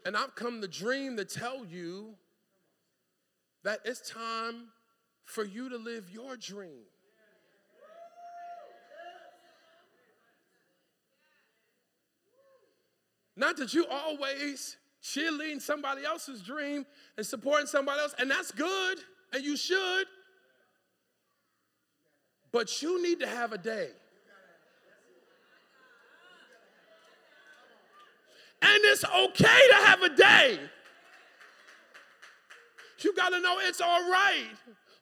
And 0.05 0.17
I've 0.17 0.35
come 0.35 0.61
to 0.61 0.67
dream 0.67 1.17
to 1.17 1.25
tell 1.25 1.65
you 1.65 2.15
that 3.63 3.79
it's 3.85 4.09
time 4.09 4.69
for 5.23 5.43
you 5.43 5.69
to 5.69 5.77
live 5.77 6.09
your 6.09 6.35
dream. 6.35 6.83
Not 13.37 13.57
that 13.57 13.73
you 13.73 13.85
always 13.89 14.77
cheerleading 15.03 15.61
somebody 15.61 16.05
else's 16.05 16.41
dream 16.41 16.85
and 17.17 17.25
supporting 17.25 17.67
somebody 17.67 17.99
else, 17.99 18.15
and 18.19 18.29
that's 18.29 18.51
good, 18.51 18.99
and 19.33 19.43
you 19.43 19.57
should. 19.57 20.05
But 22.51 22.81
you 22.81 23.01
need 23.01 23.19
to 23.21 23.27
have 23.27 23.53
a 23.53 23.57
day 23.57 23.91
And 28.61 28.79
it's 28.85 29.03
okay 29.03 29.67
to 29.69 29.75
have 29.85 30.01
a 30.03 30.09
day. 30.09 30.59
You 32.99 33.15
got 33.15 33.29
to 33.29 33.39
know 33.39 33.57
it's 33.59 33.81
all 33.81 34.11
right. 34.11 34.45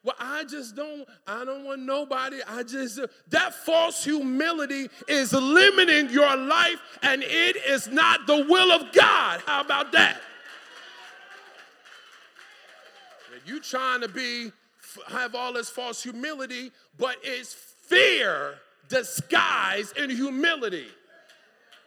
Well, 0.02 0.16
I 0.18 0.44
just 0.44 0.74
don't, 0.74 1.06
I 1.26 1.44
don't 1.44 1.64
want 1.64 1.82
nobody. 1.82 2.38
I 2.48 2.62
just, 2.62 2.98
uh, 2.98 3.06
that 3.28 3.54
false 3.54 4.02
humility 4.02 4.88
is 5.06 5.32
limiting 5.34 6.08
your 6.08 6.36
life 6.36 6.80
and 7.02 7.22
it 7.22 7.56
is 7.68 7.88
not 7.88 8.26
the 8.26 8.46
will 8.48 8.72
of 8.72 8.92
God. 8.92 9.42
How 9.44 9.60
about 9.60 9.92
that? 9.92 10.20
You 13.44 13.60
trying 13.60 14.00
to 14.00 14.08
be, 14.08 14.52
have 15.08 15.34
all 15.34 15.52
this 15.52 15.68
false 15.68 16.02
humility, 16.02 16.72
but 16.98 17.16
it's 17.22 17.52
fear 17.52 18.54
disguised 18.88 19.96
in 19.96 20.08
humility. 20.08 20.86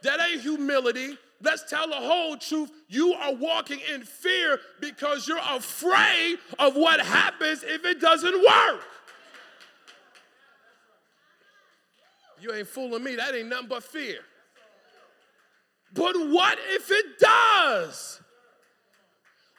That 0.03 0.19
ain't 0.19 0.41
humility. 0.41 1.17
Let's 1.43 1.69
tell 1.69 1.87
the 1.89 1.95
whole 1.95 2.37
truth. 2.37 2.71
You 2.87 3.13
are 3.13 3.33
walking 3.33 3.79
in 3.93 4.03
fear 4.03 4.59
because 4.79 5.27
you're 5.27 5.37
afraid 5.37 6.37
of 6.57 6.75
what 6.75 7.01
happens 7.01 7.63
if 7.63 7.83
it 7.83 7.99
doesn't 7.99 8.33
work. 8.33 8.81
You 12.39 12.53
ain't 12.53 12.67
fooling 12.67 13.03
me. 13.03 13.15
That 13.15 13.35
ain't 13.35 13.49
nothing 13.49 13.67
but 13.67 13.83
fear. 13.83 14.19
But 15.93 16.15
what 16.15 16.57
if 16.61 16.89
it 16.89 17.19
does? 17.19 18.21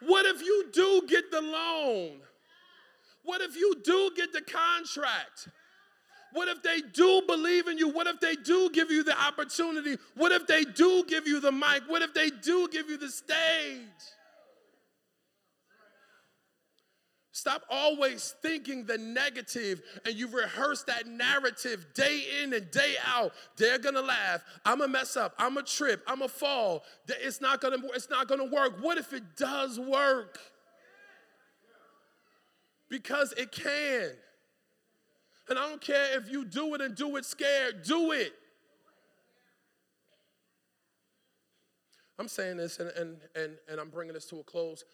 What 0.00 0.26
if 0.26 0.42
you 0.42 0.66
do 0.72 1.02
get 1.06 1.30
the 1.30 1.40
loan? 1.40 2.20
What 3.24 3.42
if 3.42 3.56
you 3.56 3.74
do 3.84 4.10
get 4.16 4.32
the 4.32 4.42
contract? 4.42 5.48
What 6.34 6.48
if 6.48 6.64
they 6.64 6.80
do 6.80 7.22
believe 7.28 7.68
in 7.68 7.78
you? 7.78 7.88
What 7.88 8.08
if 8.08 8.18
they 8.18 8.34
do 8.34 8.68
give 8.70 8.90
you 8.90 9.04
the 9.04 9.16
opportunity? 9.16 9.96
What 10.16 10.32
if 10.32 10.48
they 10.48 10.64
do 10.64 11.04
give 11.06 11.28
you 11.28 11.38
the 11.38 11.52
mic? 11.52 11.82
What 11.86 12.02
if 12.02 12.12
they 12.12 12.28
do 12.28 12.66
give 12.72 12.90
you 12.90 12.96
the 12.96 13.08
stage? 13.08 13.86
Stop 17.30 17.62
always 17.70 18.34
thinking 18.42 18.84
the 18.84 18.98
negative 18.98 19.80
and 20.04 20.16
you 20.16 20.26
rehearse 20.26 20.82
that 20.84 21.06
narrative 21.06 21.86
day 21.94 22.24
in 22.42 22.52
and 22.52 22.68
day 22.72 22.94
out. 23.06 23.32
They're 23.56 23.78
gonna 23.78 24.02
laugh. 24.02 24.42
I'm 24.64 24.78
gonna 24.78 24.90
mess 24.90 25.16
up. 25.16 25.34
I'm 25.38 25.54
gonna 25.54 25.66
trip. 25.66 26.02
I'm 26.08 26.18
gonna 26.18 26.28
fall. 26.28 26.82
It's 27.06 27.40
not 27.40 27.60
gonna, 27.60 27.76
it's 27.94 28.10
not 28.10 28.26
gonna 28.26 28.46
work. 28.46 28.78
What 28.80 28.98
if 28.98 29.12
it 29.12 29.36
does 29.36 29.78
work? 29.78 30.40
Because 32.88 33.32
it 33.36 33.52
can. 33.52 34.10
And 35.48 35.58
I 35.58 35.68
don't 35.68 35.80
care 35.80 36.16
if 36.16 36.30
you 36.30 36.44
do 36.44 36.74
it 36.74 36.80
and 36.80 36.94
do 36.94 37.16
it 37.16 37.24
scared, 37.24 37.82
do 37.82 38.12
it. 38.12 38.32
I'm 42.18 42.28
saying 42.28 42.56
this 42.58 42.78
and, 42.78 42.90
and, 42.90 43.16
and, 43.34 43.56
and 43.68 43.80
I'm 43.80 43.90
bringing 43.90 44.14
this 44.14 44.26
to 44.26 44.38
a 44.38 44.44
close. 44.44 44.84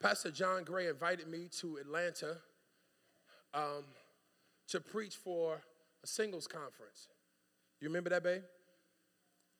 Pastor 0.00 0.30
John 0.30 0.62
Gray 0.62 0.88
invited 0.88 1.26
me 1.26 1.48
to 1.60 1.78
Atlanta 1.78 2.36
um, 3.54 3.84
to 4.68 4.80
preach 4.80 5.16
for 5.16 5.60
a 6.04 6.06
singles 6.06 6.46
conference. 6.46 7.08
You 7.80 7.88
remember 7.88 8.10
that, 8.10 8.22
babe? 8.22 8.42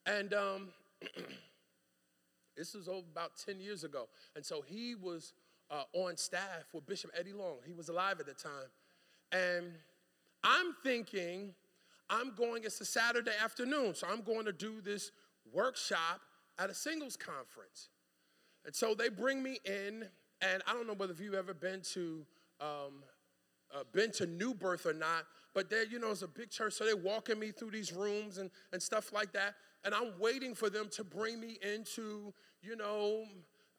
And 0.07 0.33
um, 0.35 0.69
this 2.57 2.75
was 2.75 2.89
about 2.89 3.33
10 3.45 3.59
years 3.59 3.83
ago. 3.83 4.09
And 4.37 4.45
so 4.45 4.63
he 4.65 4.95
was 4.95 5.33
uh, 5.71 5.85
on 5.93 6.17
staff 6.17 6.67
with 6.73 6.87
Bishop 6.87 7.11
Eddie 7.19 7.33
Long. 7.33 7.57
He 7.67 7.73
was 7.73 7.89
alive 7.89 8.21
at 8.21 8.27
the 8.27 8.35
time. 8.35 8.69
And 9.33 9.73
I'm 10.43 10.75
thinking, 10.83 11.55
I'm 12.11 12.35
going, 12.35 12.65
it's 12.65 12.81
a 12.81 12.85
Saturday 12.85 13.33
afternoon, 13.43 13.95
so 13.95 14.07
I'm 14.11 14.23
going 14.23 14.47
to 14.47 14.53
do 14.53 14.81
this 14.81 15.11
workshop 15.53 16.21
at 16.59 16.71
a 16.71 16.75
singles 16.75 17.17
conference. 17.17 17.89
And 18.65 18.75
so 18.75 18.95
they 18.95 19.09
bring 19.09 19.43
me 19.43 19.59
in, 19.65 20.07
and 20.41 20.63
I 20.67 20.73
don't 20.73 20.87
know 20.87 20.95
whether 20.95 21.15
you've 21.19 21.35
ever 21.35 21.55
been 21.55 21.83
to 21.93 22.25
um, 22.61 23.05
uh, 23.75 23.85
been 23.93 24.11
to 24.13 24.27
New 24.27 24.55
Birth 24.55 24.87
or 24.87 24.93
not, 24.95 25.27
but 25.55 25.69
there, 25.71 25.85
you 25.85 25.99
know, 25.99 26.11
it's 26.11 26.23
a 26.23 26.29
big 26.29 26.51
church, 26.51 26.75
so 26.75 26.85
they're 26.85 26.97
walking 26.97 27.39
me 27.39 27.51
through 27.51 27.71
these 27.71 27.93
rooms 27.93 28.39
and, 28.39 28.51
and 28.73 28.83
stuff 28.83 29.13
like 29.13 29.33
that. 29.33 29.55
And 29.85 29.95
I'm 29.95 30.13
waiting 30.19 30.55
for 30.55 30.71
them 30.71 30.89
to 30.93 31.05
bring 31.05 31.41
me 31.41 31.59
into, 31.63 32.33
you 32.63 32.77
know, 32.77 33.25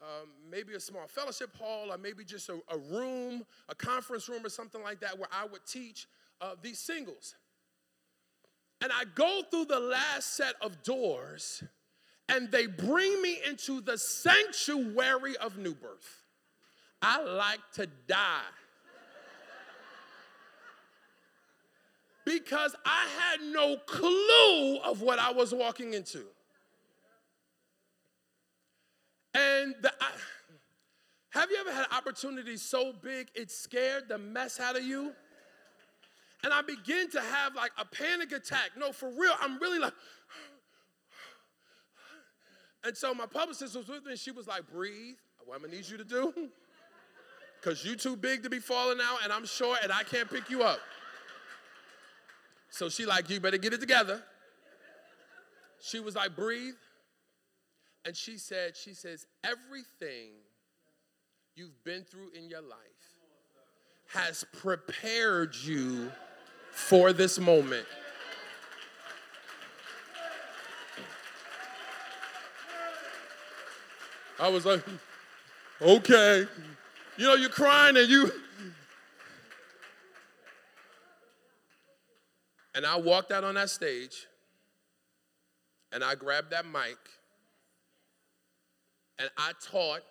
um, 0.02 0.30
maybe 0.50 0.74
a 0.74 0.80
small 0.80 1.08
fellowship 1.08 1.56
hall 1.58 1.92
or 1.92 1.98
maybe 1.98 2.24
just 2.24 2.50
a, 2.50 2.60
a, 2.70 2.78
room, 2.78 3.46
a 3.68 3.76
conference 3.76 4.30
room 4.30 4.46
or 4.46 4.50
something 4.50 4.82
like 4.82 5.00
that 5.02 5.18
where 5.18 5.28
I 5.32 5.46
would 5.46 5.66
teach 5.66 6.08
uh, 6.42 6.56
these 6.62 6.80
singles. 6.80 7.36
And 8.82 8.92
I 8.94 9.04
go 9.14 9.42
through 9.52 9.66
the 9.66 9.80
last 9.80 10.36
set 10.36 10.56
of 10.62 10.84
doors 10.84 11.64
and 12.30 12.50
they 12.52 12.66
bring 12.66 13.22
me 13.22 13.40
into 13.48 13.82
the 13.82 13.98
sanctuary 13.98 15.36
of 15.38 15.58
new 15.58 15.74
birth. 15.74 16.24
I 17.02 17.22
like 17.22 17.60
to 17.74 17.88
die. 18.08 18.42
because 22.26 22.76
I 22.86 23.08
had 23.20 23.42
no 23.42 23.78
clue 23.88 24.78
of 24.84 25.02
what 25.02 25.18
I 25.18 25.32
was 25.32 25.54
walking 25.54 25.94
into. 25.94 26.26
And 29.34 29.76
the, 29.82 29.92
I, 30.02 30.12
have 31.32 31.52
you 31.52 31.58
ever 31.58 31.72
had 31.72 31.82
an 31.82 31.98
opportunity 31.98 32.58
so 32.58 32.94
big 32.94 33.28
it 33.36 33.52
scared 33.52 34.10
the 34.10 34.18
mess 34.18 34.60
out 34.60 34.76
of 34.76 34.84
you? 34.84 35.14
And 36.44 36.54
I 36.54 36.62
begin 36.62 37.10
to 37.12 37.22
have 37.22 37.56
like 37.56 37.72
a 37.78 37.86
panic 37.86 38.32
attack. 38.32 38.72
No, 38.78 38.92
for 38.92 39.10
real, 39.10 39.34
I'm 39.42 39.60
really 39.60 39.80
like, 39.80 39.94
and 42.84 42.96
so 42.96 43.14
my 43.14 43.26
publicist 43.26 43.76
was 43.76 43.88
with 43.88 44.06
me 44.06 44.12
and 44.12 44.20
she 44.20 44.32
was 44.32 44.48
like, 44.48 44.68
breathe. 44.72 45.16
What 45.46 45.56
I'm 45.56 45.62
gonna 45.62 45.76
need 45.76 45.88
you 45.88 45.98
to 45.98 46.04
do? 46.04 46.34
Because 47.60 47.84
you 47.84 47.96
too 47.96 48.16
big 48.16 48.44
to 48.44 48.50
be 48.50 48.60
falling 48.60 49.00
out 49.02 49.20
and 49.24 49.34
I'm 49.34 49.46
short 49.46 49.80
and 49.84 49.92
I 49.92 50.04
can't 50.04 50.30
pick 50.30 50.50
you 50.50 50.64
up. 50.64 50.80
So 52.70 52.88
she 52.88 53.06
like, 53.06 53.30
you 53.30 53.40
better 53.40 53.58
get 53.58 53.74
it 53.74 53.82
together. 53.82 54.24
She 55.82 56.00
was 56.00 56.16
like, 56.16 56.36
breathe. 56.36 56.76
And 58.06 58.16
she 58.16 58.38
said, 58.38 58.76
she 58.76 58.94
says, 58.94 59.26
everything 59.44 60.32
you've 61.56 61.84
been 61.84 62.04
through 62.04 62.32
in 62.36 62.50
your 62.50 62.62
life 62.62 62.80
has 64.14 64.46
prepared 64.54 65.56
you 65.56 66.12
for 66.72 67.14
this 67.14 67.40
moment. 67.40 67.86
I 74.40 74.48
was 74.48 74.66
like, 74.66 74.82
okay. 75.82 76.48
You 77.18 77.28
know, 77.28 77.36
you're 77.36 77.50
crying 77.50 77.98
and 77.98 78.10
you. 78.10 78.32
And 82.74 82.86
I 82.86 82.96
walked 82.96 83.32
out 83.32 83.44
on 83.44 83.56
that 83.56 83.70
stage 83.70 84.28
and 85.92 86.04
I 86.04 86.16
grabbed 86.16 86.52
that 86.52 86.66
mic 86.66 86.98
and 89.20 89.30
I 89.38 89.52
taught 89.62 90.02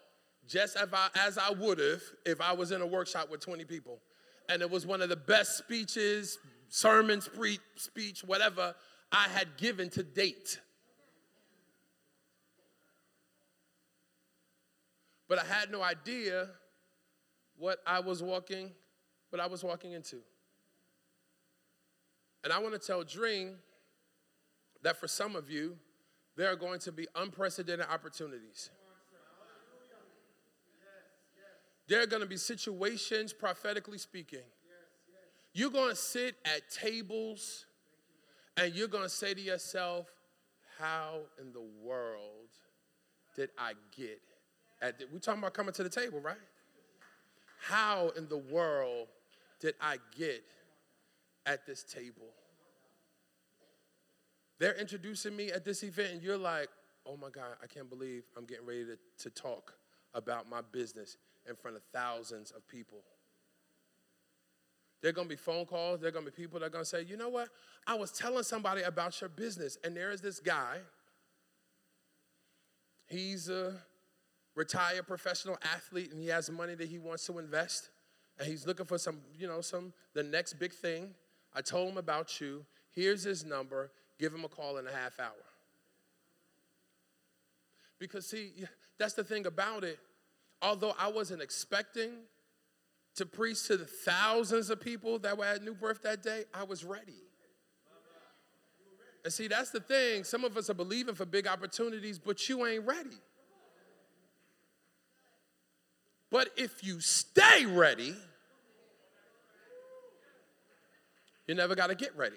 just 0.46 0.76
as 0.76 0.88
I, 0.92 1.09
as 1.26 1.38
I 1.38 1.50
would 1.50 1.78
have 1.78 2.02
if 2.24 2.40
I 2.40 2.52
was 2.52 2.70
in 2.70 2.82
a 2.82 2.86
workshop 2.86 3.30
with 3.30 3.40
20 3.40 3.64
people. 3.64 4.00
And 4.48 4.62
it 4.62 4.70
was 4.70 4.86
one 4.86 5.02
of 5.02 5.09
the 5.09 5.16
best 5.16 5.59
speeches, 5.59 6.38
sermons, 6.68 7.28
pre- 7.28 7.59
speech, 7.76 8.22
whatever 8.24 8.74
I 9.11 9.28
had 9.28 9.56
given 9.56 9.90
to 9.90 10.02
date. 10.02 10.61
But 15.28 15.38
I 15.38 15.44
had 15.44 15.70
no 15.70 15.82
idea 15.82 16.48
what 17.56 17.78
I 17.86 18.00
was 18.00 18.22
walking, 18.22 18.70
what 19.30 19.40
I 19.40 19.46
was 19.46 19.64
walking 19.64 19.92
into. 19.92 20.18
And 22.44 22.52
I 22.52 22.59
want 22.61 22.72
to 22.72 22.78
tell 22.78 23.02
Dream 23.02 23.56
that 24.82 24.98
for 24.98 25.09
some 25.09 25.36
of 25.36 25.50
you, 25.50 25.76
there 26.36 26.50
are 26.50 26.56
going 26.56 26.78
to 26.80 26.92
be 26.92 27.06
unprecedented 27.14 27.86
opportunities. 27.90 28.70
There 31.89 32.03
are 32.03 32.07
going 32.07 32.22
to 32.22 32.28
be 32.28 32.36
situations, 32.36 33.32
prophetically 33.32 33.99
speaking. 33.99 34.45
You're 35.55 35.70
going 35.70 35.91
to 35.91 35.97
sit 35.97 36.36
at 36.45 36.70
tables 36.70 37.64
and 38.57 38.74
you're 38.74 38.89
going 38.89 39.05
to 39.05 39.11
say 39.11 39.34
to 39.34 39.41
yourself, 39.41 40.07
How 40.78 41.20
in 41.41 41.53
the 41.53 41.66
world 41.82 42.51
did 43.34 43.51
I 43.59 43.72
get 43.97 44.20
at 44.80 44.99
the, 44.99 45.07
we're 45.12 45.18
talking 45.18 45.41
about 45.41 45.55
coming 45.55 45.72
to 45.74 45.82
the 45.82 45.89
table, 45.89 46.20
right? 46.20 46.36
How 47.61 48.11
in 48.16 48.28
the 48.28 48.39
world 48.39 49.09
did 49.61 49.74
I 49.80 49.97
get 50.16 50.45
at 51.47 51.66
this 51.66 51.82
table? 51.82 52.28
They're 54.59 54.76
introducing 54.76 55.36
me 55.36 55.51
at 55.51 55.64
this 55.64 55.82
event, 55.82 56.12
and 56.14 56.22
you're 56.22 56.39
like, 56.39 56.68
oh 57.07 57.16
my 57.16 57.30
God, 57.30 57.57
I 57.62 57.66
can't 57.66 57.89
believe 57.89 58.24
I'm 58.36 58.45
getting 58.45 58.66
ready 58.66 58.84
to, 58.84 58.99
to 59.24 59.30
talk 59.30 59.74
about 60.14 60.49
my 60.49 60.61
business 60.72 61.16
in 61.49 61.57
front 61.57 61.76
of 61.76 61.82
thousands 61.92 62.51
of 62.51 62.66
people. 62.68 62.99
There 65.01 65.11
are 65.11 65.12
going 65.12 65.28
to 65.28 65.34
be 65.34 65.36
phone 65.36 65.64
calls. 65.64 66.01
There 66.01 66.09
are 66.09 66.12
going 66.12 66.24
to 66.24 66.30
be 66.30 66.36
people 66.36 66.59
that 66.61 66.66
are 66.66 66.70
going 66.70 66.84
to 66.84 66.88
say, 66.88 67.03
you 67.03 67.16
know 67.16 67.28
what? 67.28 67.49
I 67.86 67.94
was 67.94 68.11
telling 68.11 68.42
somebody 68.42 68.82
about 68.82 69.20
your 69.20 69.30
business, 69.30 69.78
and 69.84 69.96
there 69.96 70.11
is 70.11 70.20
this 70.20 70.40
guy. 70.40 70.78
He's 73.07 73.49
a 73.49 73.74
retired 74.55 75.07
professional 75.07 75.57
athlete, 75.74 76.11
and 76.12 76.20
he 76.20 76.28
has 76.28 76.51
money 76.51 76.74
that 76.74 76.88
he 76.88 76.99
wants 76.99 77.26
to 77.26 77.38
invest, 77.38 77.90
and 78.38 78.49
he's 78.49 78.66
looking 78.66 78.86
for 78.86 78.99
some, 78.99 79.18
you 79.38 79.46
know, 79.46 79.61
some 79.61 79.92
the 80.14 80.22
next 80.22 80.55
big 80.55 80.72
thing. 80.72 81.14
I 81.55 81.61
told 81.61 81.90
him 81.90 81.96
about 81.96 82.40
you. 82.40 82.64
Here's 82.90 83.22
his 83.22 83.44
number. 83.44 83.92
Give 84.18 84.34
him 84.34 84.44
a 84.44 84.49
call 84.49 84.78
in 84.78 84.86
a 84.86 84.92
half 84.92 85.20
hour. 85.20 85.30
Because 87.99 88.26
see, 88.26 88.51
that's 88.99 89.14
the 89.14 89.24
thing 89.24 89.46
about 89.46 89.84
it 89.84 89.99
although 90.62 90.94
I 90.98 91.09
wasn't 91.09 91.42
expecting 91.42 92.11
to 93.16 93.26
preach 93.26 93.66
to 93.66 93.76
the 93.76 93.84
thousands 93.84 94.70
of 94.70 94.80
people 94.80 95.18
that 95.20 95.36
were 95.36 95.44
at 95.44 95.62
New 95.62 95.74
Birth 95.74 96.02
that 96.02 96.22
day, 96.22 96.44
I 96.54 96.64
was 96.64 96.84
ready. 96.84 97.14
And 99.24 99.32
see, 99.32 99.48
that's 99.48 99.70
the 99.70 99.80
thing. 99.80 100.24
Some 100.24 100.44
of 100.44 100.56
us 100.56 100.70
are 100.70 100.74
believing 100.74 101.14
for 101.14 101.26
big 101.26 101.46
opportunities, 101.46 102.18
but 102.18 102.48
you 102.48 102.64
ain't 102.66 102.86
ready. 102.86 103.18
But 106.30 106.50
if 106.56 106.84
you 106.84 107.00
stay 107.00 107.66
ready, 107.66 108.14
you 111.46 111.54
never 111.54 111.74
got 111.74 111.88
to 111.88 111.94
get 111.94 112.16
ready. 112.16 112.36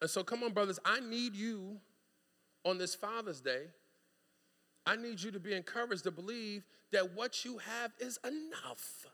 And 0.00 0.10
so, 0.10 0.22
come 0.22 0.42
on, 0.42 0.52
brothers, 0.52 0.78
I 0.84 1.00
need 1.00 1.34
you 1.34 1.78
on 2.64 2.78
this 2.78 2.94
Father's 2.94 3.40
Day 3.40 3.66
I 4.86 4.94
need 4.96 5.20
you 5.20 5.32
to 5.32 5.40
be 5.40 5.52
encouraged 5.52 6.04
to 6.04 6.12
believe 6.12 6.62
that 6.92 7.14
what 7.14 7.44
you 7.44 7.58
have 7.58 7.92
is 7.98 8.18
enough. 8.24 9.06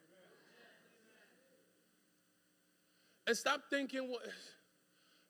And 3.27 3.37
stop 3.37 3.63
thinking, 3.71 4.09
well, 4.09 4.19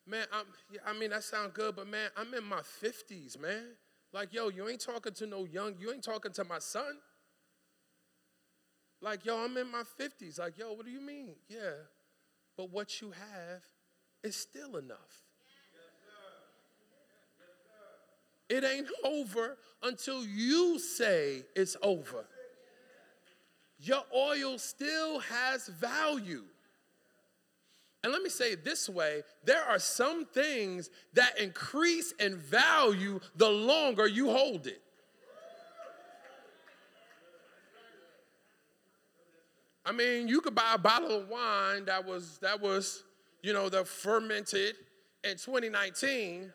man, 0.05 0.25
I'm, 0.33 0.45
I 0.85 0.99
mean, 0.99 1.11
that 1.11 1.23
sounds 1.23 1.51
good, 1.53 1.75
but 1.75 1.87
man, 1.87 2.09
I'm 2.17 2.33
in 2.33 2.43
my 2.43 2.61
50s, 2.61 3.39
man. 3.39 3.75
Like, 4.11 4.33
yo, 4.33 4.49
you 4.49 4.67
ain't 4.67 4.81
talking 4.81 5.13
to 5.13 5.27
no 5.27 5.45
young, 5.45 5.75
you 5.79 5.93
ain't 5.93 6.03
talking 6.03 6.33
to 6.33 6.43
my 6.43 6.59
son. 6.59 6.97
Like, 9.01 9.25
yo, 9.25 9.43
I'm 9.43 9.55
in 9.57 9.69
my 9.71 9.83
50s. 9.99 10.39
Like, 10.39 10.57
yo, 10.57 10.73
what 10.73 10.85
do 10.85 10.91
you 10.91 11.01
mean? 11.01 11.35
Yeah, 11.49 11.73
but 12.57 12.69
what 12.71 13.01
you 13.01 13.11
have 13.11 13.63
is 14.23 14.35
still 14.35 14.77
enough. 14.77 15.22
It 18.49 18.63
ain't 18.63 18.89
over 19.03 19.57
until 19.81 20.25
you 20.25 20.79
say 20.79 21.43
it's 21.55 21.75
over. 21.81 22.25
Your 23.79 24.03
oil 24.15 24.57
still 24.57 25.19
has 25.19 25.67
value. 25.67 26.43
And 28.03 28.11
let 28.11 28.21
me 28.21 28.29
say 28.29 28.51
it 28.51 28.65
this 28.65 28.89
way 28.89 29.23
there 29.43 29.63
are 29.63 29.79
some 29.79 30.25
things 30.25 30.89
that 31.13 31.39
increase 31.39 32.11
in 32.19 32.37
value 32.37 33.19
the 33.35 33.49
longer 33.49 34.07
you 34.07 34.29
hold 34.29 34.67
it. 34.67 34.81
I 39.85 39.91
mean, 39.91 40.29
you 40.29 40.39
could 40.39 40.55
buy 40.55 40.73
a 40.75 40.77
bottle 40.77 41.11
of 41.11 41.27
wine 41.27 41.85
that 41.85 42.05
was 42.05 42.37
that 42.39 42.61
was, 42.61 43.03
you 43.41 43.51
know, 43.51 43.67
the 43.67 43.83
fermented 43.83 44.75
in 45.23 45.31
2019 45.31 46.51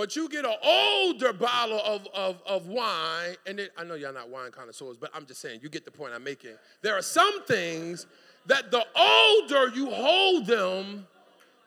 but 0.00 0.16
you 0.16 0.30
get 0.30 0.46
an 0.46 0.54
older 0.62 1.30
bottle 1.34 1.78
of, 1.84 2.08
of, 2.14 2.42
of 2.46 2.68
wine, 2.68 3.36
and 3.46 3.60
it, 3.60 3.70
I 3.76 3.84
know 3.84 3.96
y'all 3.96 4.14
not 4.14 4.30
wine 4.30 4.50
connoisseurs, 4.50 4.96
but 4.96 5.10
I'm 5.12 5.26
just 5.26 5.42
saying, 5.42 5.60
you 5.62 5.68
get 5.68 5.84
the 5.84 5.90
point 5.90 6.14
I'm 6.14 6.24
making. 6.24 6.52
There 6.80 6.96
are 6.96 7.02
some 7.02 7.44
things 7.44 8.06
that 8.46 8.70
the 8.70 8.82
older 8.96 9.68
you 9.76 9.90
hold 9.90 10.46
them, 10.46 11.06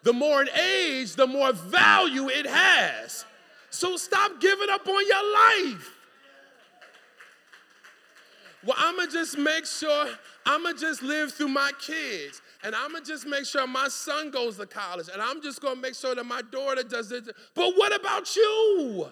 the 0.01 0.13
more 0.13 0.41
in 0.41 0.49
age, 0.49 1.13
the 1.13 1.27
more 1.27 1.53
value 1.53 2.27
it 2.27 2.47
has. 2.47 3.23
So 3.69 3.97
stop 3.97 4.41
giving 4.41 4.69
up 4.71 4.88
on 4.88 5.07
your 5.07 5.34
life. 5.34 5.91
Well, 8.65 8.77
I'm 8.79 8.97
gonna 8.97 9.11
just 9.11 9.38
make 9.38 9.67
sure, 9.67 10.07
I'm 10.47 10.63
gonna 10.63 10.75
just 10.75 11.03
live 11.03 11.34
through 11.34 11.49
my 11.49 11.71
kids 11.79 12.41
and 12.64 12.74
I'm 12.74 12.93
gonna 12.93 13.05
just 13.05 13.28
make 13.28 13.45
sure 13.45 13.68
my 13.68 13.89
son 13.89 14.32
goes 14.32 14.57
to 14.57 14.66
college, 14.66 15.09
and 15.11 15.22
I'm 15.22 15.41
just 15.41 15.61
gonna 15.61 15.80
make 15.80 15.95
sure 15.95 16.16
that 16.16 16.26
my 16.26 16.41
daughter 16.41 16.84
does 16.84 17.11
it. 17.11 17.26
But 17.53 17.74
what 17.76 17.93
about 17.93 18.36
you? 18.36 19.07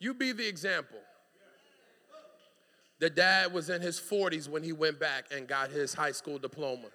You 0.00 0.14
be 0.14 0.32
the 0.32 0.46
example. 0.46 0.98
The 3.00 3.10
dad 3.10 3.52
was 3.52 3.70
in 3.70 3.80
his 3.80 4.00
40s 4.00 4.48
when 4.48 4.62
he 4.62 4.72
went 4.72 4.98
back 4.98 5.26
and 5.32 5.46
got 5.46 5.70
his 5.70 5.94
high 5.94 6.12
school 6.12 6.38
diploma. 6.38 6.88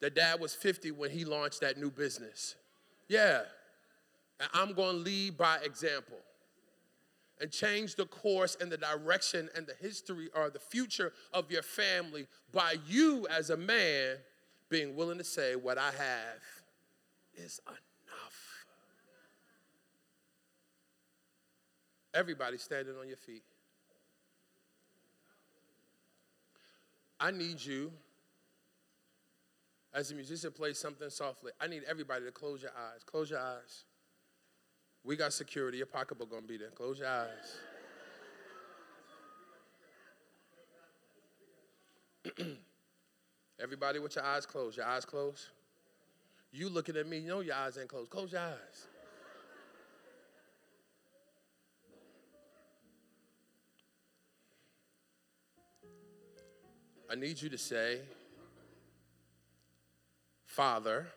The 0.00 0.10
dad 0.10 0.40
was 0.40 0.54
50 0.54 0.90
when 0.92 1.10
he 1.10 1.24
launched 1.24 1.60
that 1.60 1.76
new 1.76 1.90
business. 1.90 2.56
Yeah. 3.08 3.42
And 4.40 4.48
I'm 4.54 4.72
going 4.72 4.96
to 4.96 5.02
lead 5.02 5.36
by 5.36 5.58
example 5.58 6.16
and 7.42 7.50
change 7.50 7.96
the 7.96 8.06
course 8.06 8.56
and 8.60 8.70
the 8.70 8.76
direction 8.78 9.50
and 9.56 9.66
the 9.66 9.74
history 9.80 10.30
or 10.34 10.48
the 10.48 10.60
future 10.60 11.12
of 11.34 11.50
your 11.50 11.62
family 11.62 12.28
by 12.52 12.76
you 12.86 13.26
as 13.28 13.50
a 13.50 13.56
man 13.56 14.16
being 14.70 14.94
willing 14.94 15.18
to 15.18 15.24
say, 15.24 15.56
What 15.56 15.76
I 15.76 15.90
have 15.90 16.40
is 17.34 17.60
enough. 17.66 18.64
Everybody 22.14 22.58
standing 22.58 22.94
on 22.96 23.08
your 23.08 23.16
feet. 23.16 23.42
I 27.18 27.32
need 27.32 27.64
you, 27.64 27.92
as 29.92 30.12
a 30.12 30.14
musician 30.14 30.52
plays 30.52 30.78
something 30.78 31.10
softly, 31.10 31.50
I 31.60 31.66
need 31.66 31.82
everybody 31.88 32.24
to 32.24 32.30
close 32.30 32.62
your 32.62 32.72
eyes. 32.72 33.02
Close 33.04 33.30
your 33.30 33.40
eyes. 33.40 33.84
We 35.04 35.16
got 35.16 35.32
security. 35.32 35.78
Your 35.78 35.86
pocketbook 35.86 36.30
gonna 36.30 36.42
be 36.42 36.56
there. 36.56 36.70
Close 36.70 37.00
your 37.00 37.08
eyes. 37.08 37.56
Everybody 43.60 43.98
with 43.98 44.14
your 44.14 44.24
eyes 44.24 44.46
closed. 44.46 44.76
Your 44.76 44.86
eyes 44.86 45.04
closed. 45.04 45.48
You 46.52 46.68
looking 46.68 46.96
at 46.96 47.08
me, 47.08 47.18
you 47.18 47.28
know 47.28 47.40
your 47.40 47.56
eyes 47.56 47.78
ain't 47.78 47.88
closed. 47.88 48.10
Close 48.10 48.32
your 48.32 48.42
eyes. 48.42 48.86
I 57.10 57.14
need 57.14 57.42
you 57.42 57.48
to 57.50 57.58
say, 57.58 58.00
Father, 60.46 61.08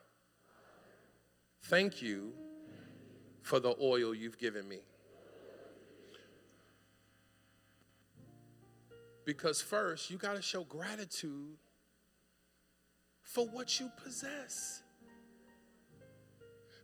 thank 1.64 2.02
you 2.02 2.34
for 3.46 3.60
the 3.60 3.76
oil 3.80 4.16
you've 4.16 4.40
given 4.40 4.68
me. 4.68 4.80
Because 9.24 9.62
first, 9.62 10.10
you 10.10 10.18
got 10.18 10.36
to 10.36 10.42
show 10.42 10.64
gratitude 10.64 11.58
for 13.22 13.46
what 13.46 13.80
you 13.80 13.92
possess. 14.04 14.82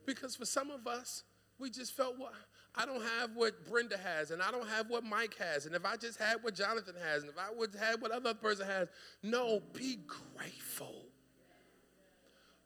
Because 0.05 0.36
for 0.36 0.45
some 0.45 0.70
of 0.70 0.86
us, 0.86 1.24
we 1.57 1.72
just 1.72 1.97
felt 1.97 2.20
what 2.20 2.34
I 2.76 2.86
don't 2.86 3.01
have 3.18 3.32
what 3.34 3.68
Brenda 3.68 3.97
has, 3.97 4.30
and 4.30 4.39
I 4.39 4.51
don't 4.51 4.68
have 4.68 4.88
what 4.88 5.03
Mike 5.03 5.36
has, 5.39 5.66
and 5.66 5.76
if 5.76 5.84
I 5.84 5.97
just 5.97 6.20
had 6.20 6.43
what 6.43 6.53
Jonathan 6.53 6.93
has, 7.03 7.24
and 7.24 7.32
if 7.32 7.39
I 7.39 7.51
would 7.51 7.76
have 7.76 8.03
what 8.03 8.12
other 8.12 8.36
person 8.36 8.68
has, 8.68 8.88
no, 9.24 9.64
be 9.74 9.97
grateful 10.38 11.11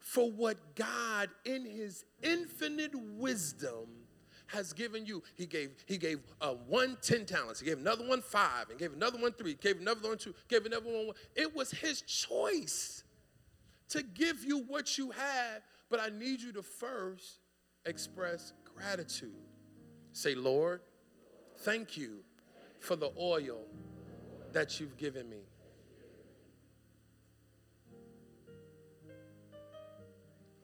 for 0.06 0.32
what 0.32 0.76
God, 0.76 1.30
in 1.46 1.66
His 1.66 2.06
infinite 2.22 2.94
wisdom, 2.94 3.88
has 4.46 4.72
given 4.72 5.04
you. 5.04 5.24
He 5.36 5.48
gave 5.48 5.72
He 5.88 5.98
gave 5.98 6.20
uh, 6.40 6.54
one 6.68 6.96
ten 7.02 7.26
talents. 7.26 7.60
He 7.60 7.66
gave 7.66 7.80
another 7.80 8.08
one 8.08 8.22
five, 8.22 8.70
and 8.70 8.78
gave 8.78 8.94
another 8.94 9.18
one 9.18 9.34
three. 9.34 9.56
Gave 9.56 9.82
another 9.82 10.08
one 10.08 10.20
two. 10.20 10.36
Gave 10.48 10.68
another 10.68 10.86
one 10.86 11.08
one. 11.08 11.16
It 11.36 11.56
was 11.56 11.72
His 11.72 12.04
choice 12.04 13.04
to 13.90 14.04
give 14.04 14.46
you 14.46 14.60
what 14.68 14.96
you 14.96 15.10
have, 15.10 15.64
but 15.90 16.00
I 16.00 16.10
need 16.10 16.40
you 16.40 16.54
to 16.54 16.62
first 16.62 17.40
express 17.88 18.54
gratitude. 18.76 19.34
Say, 20.12 20.36
Lord, 20.36 20.82
thank 21.62 21.98
you 21.98 22.20
for 22.80 22.96
the 22.96 23.12
oil 23.20 23.62
that 24.54 24.80
you've 24.80 24.98
given 24.98 25.28
me. 25.28 25.40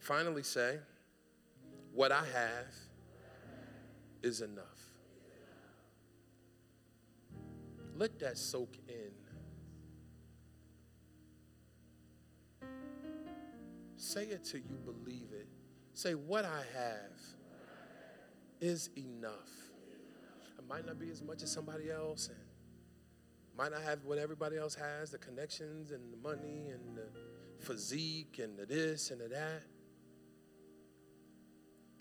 Finally, 0.01 0.41
say, 0.41 0.79
what 1.93 2.11
I 2.11 2.25
have 2.33 2.73
is 4.23 4.41
enough. 4.41 4.65
Let 7.95 8.17
that 8.19 8.39
soak 8.39 8.75
in. 8.87 9.11
Say 13.95 14.23
it 14.23 14.43
till 14.43 14.61
you 14.61 14.79
believe 14.83 15.27
it. 15.33 15.47
Say, 15.93 16.15
what 16.15 16.45
I 16.45 16.63
have 16.73 17.19
is 18.59 18.89
enough. 18.97 19.51
It 20.57 20.67
might 20.67 20.83
not 20.83 20.97
be 20.97 21.11
as 21.11 21.21
much 21.21 21.43
as 21.43 21.51
somebody 21.51 21.91
else, 21.91 22.29
and 22.29 22.39
might 23.55 23.71
not 23.71 23.83
have 23.83 24.03
what 24.03 24.17
everybody 24.17 24.57
else 24.57 24.73
has 24.73 25.11
the 25.11 25.19
connections 25.19 25.91
and 25.91 26.11
the 26.11 26.17
money 26.17 26.69
and 26.69 26.97
the 26.97 27.05
physique 27.63 28.39
and 28.41 28.57
the 28.57 28.65
this 28.65 29.11
and 29.11 29.21
the 29.21 29.27
that. 29.27 29.61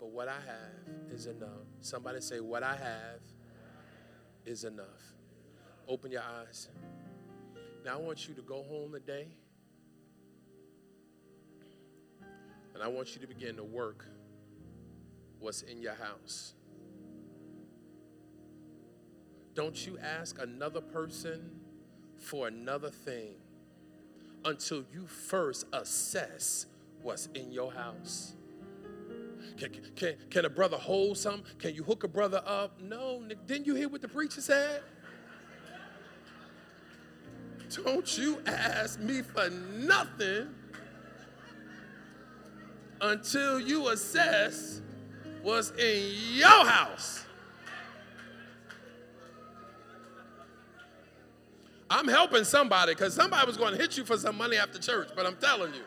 But 0.01 0.09
what 0.09 0.27
I 0.27 0.33
have 0.33 1.13
is 1.13 1.27
enough. 1.27 1.67
Somebody 1.79 2.21
say, 2.21 2.39
What 2.39 2.63
I 2.63 2.75
have 2.75 3.21
is 4.47 4.63
enough. 4.63 5.13
Open 5.87 6.11
your 6.11 6.23
eyes. 6.23 6.69
Now, 7.85 7.99
I 7.99 8.01
want 8.01 8.27
you 8.27 8.33
to 8.33 8.41
go 8.41 8.63
home 8.63 8.93
today, 8.93 9.27
and 12.73 12.81
I 12.81 12.87
want 12.87 13.13
you 13.13 13.21
to 13.21 13.27
begin 13.27 13.55
to 13.57 13.63
work 13.63 14.07
what's 15.39 15.61
in 15.61 15.81
your 15.81 15.93
house. 15.93 16.53
Don't 19.53 19.85
you 19.85 19.99
ask 19.99 20.39
another 20.41 20.81
person 20.81 21.51
for 22.17 22.47
another 22.47 22.89
thing 22.89 23.33
until 24.45 24.83
you 24.91 25.05
first 25.05 25.67
assess 25.73 26.65
what's 27.03 27.27
in 27.35 27.51
your 27.51 27.71
house. 27.71 28.33
Can, 29.57 29.71
can, 29.95 30.15
can 30.29 30.45
a 30.45 30.49
brother 30.49 30.77
hold 30.77 31.17
something? 31.17 31.43
Can 31.59 31.75
you 31.75 31.83
hook 31.83 32.03
a 32.03 32.07
brother 32.07 32.41
up? 32.45 32.81
No. 32.81 33.23
Didn't 33.47 33.67
you 33.67 33.75
hear 33.75 33.89
what 33.89 34.01
the 34.01 34.07
preacher 34.07 34.41
said? 34.41 34.81
Don't 37.83 38.17
you 38.17 38.41
ask 38.45 38.99
me 38.99 39.21
for 39.21 39.49
nothing 39.49 40.53
until 42.99 43.59
you 43.59 43.89
assess 43.89 44.81
what's 45.41 45.71
in 45.71 46.03
your 46.33 46.65
house. 46.65 47.25
I'm 51.89 52.07
helping 52.07 52.45
somebody 52.45 52.93
because 52.93 53.13
somebody 53.13 53.45
was 53.45 53.57
going 53.57 53.73
to 53.73 53.77
hit 53.77 53.97
you 53.97 54.05
for 54.05 54.17
some 54.17 54.37
money 54.37 54.55
after 54.55 54.79
church, 54.79 55.09
but 55.15 55.25
I'm 55.25 55.35
telling 55.35 55.73
you. 55.73 55.81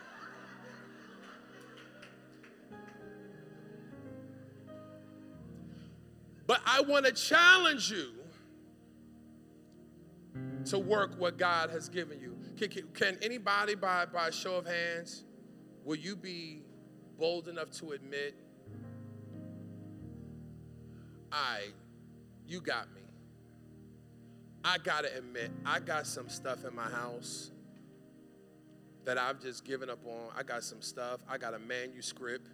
But 6.47 6.61
I 6.67 6.83
want 6.83 7.07
to 7.07 7.13
challenge 7.13 7.91
you 7.91 8.13
to 10.67 10.79
work 10.79 11.19
what 11.19 11.39
God 11.39 11.71
has 11.71 11.89
given 11.89 12.21
you. 12.21 12.37
Can, 12.57 12.87
can, 12.95 13.19
anybody, 13.23 13.75
by, 13.75 14.07
by 14.07 14.31
show 14.31 14.57
of 14.57 14.67
hands, 14.67 15.25
will 15.85 15.97
you 15.97 16.17
be 16.17 16.63
bold 17.19 17.49
enough 17.49 17.71
to 17.71 17.93
admit 17.93 18.35
I, 21.31 21.71
you 22.47 22.61
got 22.61 22.93
me. 22.95 23.01
I 24.65 24.79
gotta 24.79 25.15
admit, 25.17 25.51
I 25.67 25.81
got 25.81 26.07
some 26.07 26.29
stuff 26.29 26.65
in 26.65 26.75
my 26.75 26.89
house 26.89 27.51
that 29.05 29.19
I've 29.19 29.41
just 29.41 29.65
given 29.65 29.91
up 29.91 29.99
on. 30.07 30.31
I 30.37 30.45
got 30.45 30.63
some 30.63 30.81
stuff. 30.81 31.21
I 31.29 31.37
got 31.37 31.53
a 31.53 31.59
manuscript 31.59 32.49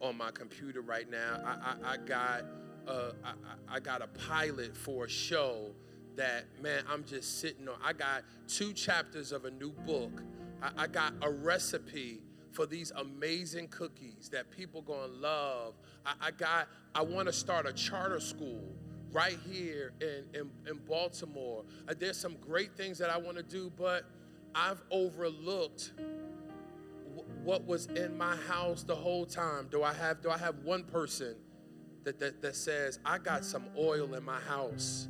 on 0.00 0.16
my 0.16 0.30
computer 0.30 0.80
right 0.80 1.10
now. 1.10 1.40
I, 1.44 1.50
I, 1.50 1.92
I 1.94 1.96
got 1.98 2.44
uh, 2.86 3.12
I, 3.24 3.76
I 3.76 3.80
got 3.80 4.02
a 4.02 4.06
pilot 4.06 4.76
for 4.76 5.04
a 5.06 5.08
show 5.08 5.70
that 6.16 6.44
man 6.62 6.84
I'm 6.88 7.04
just 7.04 7.40
sitting 7.40 7.68
on. 7.68 7.76
I 7.82 7.92
got 7.92 8.22
two 8.46 8.72
chapters 8.72 9.32
of 9.32 9.44
a 9.44 9.50
new 9.50 9.72
book. 9.72 10.22
I, 10.62 10.84
I 10.84 10.86
got 10.86 11.14
a 11.22 11.30
recipe 11.30 12.20
for 12.52 12.66
these 12.66 12.92
amazing 12.96 13.68
cookies 13.68 14.28
that 14.30 14.50
people 14.50 14.80
gonna 14.82 15.12
love. 15.12 15.74
I, 16.06 16.28
I 16.28 16.30
got, 16.30 16.68
I 16.94 17.02
wanna 17.02 17.32
start 17.32 17.66
a 17.66 17.72
charter 17.72 18.20
school 18.20 18.62
right 19.10 19.38
here 19.50 19.92
in, 20.00 20.40
in, 20.40 20.50
in 20.68 20.78
Baltimore. 20.88 21.64
Uh, 21.88 21.94
there's 21.98 22.18
some 22.18 22.36
great 22.40 22.76
things 22.76 22.98
that 22.98 23.10
I 23.10 23.18
wanna 23.18 23.42
do, 23.42 23.72
but 23.76 24.04
I've 24.54 24.80
overlooked 24.90 25.92
what 27.42 27.66
was 27.66 27.86
in 27.86 28.16
my 28.16 28.36
house 28.36 28.84
the 28.84 28.94
whole 28.94 29.26
time. 29.26 29.66
Do 29.70 29.82
I 29.82 29.92
have, 29.92 30.22
do 30.22 30.30
I 30.30 30.38
have 30.38 30.58
one 30.64 30.84
person 30.84 31.34
that, 32.04 32.18
that, 32.20 32.42
that 32.42 32.56
says, 32.56 32.98
I 33.04 33.18
got 33.18 33.44
some 33.44 33.64
oil 33.78 34.14
in 34.14 34.24
my 34.24 34.40
house 34.40 35.08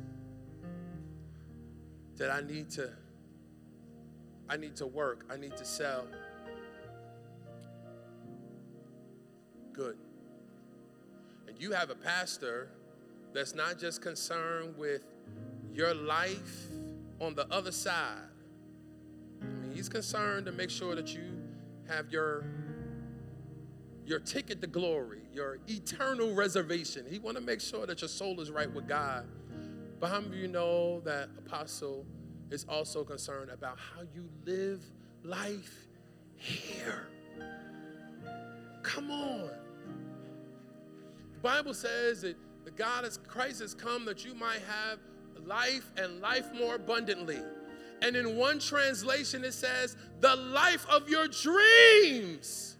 that 2.17 2.31
I 2.31 2.41
need 2.41 2.69
to, 2.71 2.89
I 4.49 4.57
need 4.57 4.75
to 4.77 4.87
work, 4.87 5.25
I 5.29 5.37
need 5.37 5.55
to 5.57 5.65
sell. 5.65 6.07
good. 9.75 9.97
And 11.47 11.61
you 11.61 11.71
have 11.71 11.89
a 11.89 11.95
pastor 11.95 12.69
that's 13.33 13.53
not 13.53 13.77
just 13.77 14.01
concerned 14.01 14.77
with 14.77 15.03
your 15.73 15.93
life 15.93 16.67
on 17.19 17.35
the 17.35 17.45
other 17.53 17.71
side. 17.71 18.29
I 19.41 19.45
mean, 19.45 19.71
he's 19.75 19.89
concerned 19.89 20.45
to 20.45 20.53
make 20.53 20.69
sure 20.69 20.95
that 20.95 21.13
you 21.13 21.41
have 21.89 22.09
your 22.09 22.45
your 24.05 24.19
ticket 24.19 24.61
to 24.61 24.67
glory, 24.67 25.21
your 25.33 25.57
eternal 25.67 26.33
reservation. 26.33 27.05
He 27.09 27.19
want 27.19 27.37
to 27.37 27.43
make 27.43 27.59
sure 27.61 27.85
that 27.85 28.01
your 28.01 28.07
soul 28.07 28.39
is 28.39 28.51
right 28.51 28.71
with 28.71 28.87
God. 28.87 29.27
But 29.99 30.09
how 30.09 30.21
many 30.21 30.35
of 30.35 30.41
you 30.41 30.47
know 30.47 30.99
that 31.01 31.29
apostle 31.37 32.05
is 32.51 32.65
also 32.69 33.03
concerned 33.03 33.49
about 33.49 33.77
how 33.77 34.01
you 34.13 34.29
live 34.45 34.83
life 35.23 35.87
here? 36.35 37.07
Come 38.83 39.09
on. 39.09 39.49
The 41.33 41.39
Bible 41.41 41.73
says 41.73 42.21
that 42.21 42.35
the 42.65 42.71
God 42.71 43.03
has 43.03 43.17
Christ 43.27 43.61
has 43.61 43.73
come 43.73 44.05
that 44.05 44.25
you 44.25 44.35
might 44.35 44.61
have 44.61 44.99
life 45.45 45.91
and 45.97 46.19
life 46.21 46.45
more 46.53 46.75
abundantly. 46.75 47.39
And 48.01 48.15
in 48.15 48.35
one 48.35 48.59
translation, 48.59 49.43
it 49.43 49.53
says, 49.53 49.95
the 50.19 50.35
life 50.35 50.85
of 50.89 51.09
your 51.09 51.27
dreams. 51.27 52.74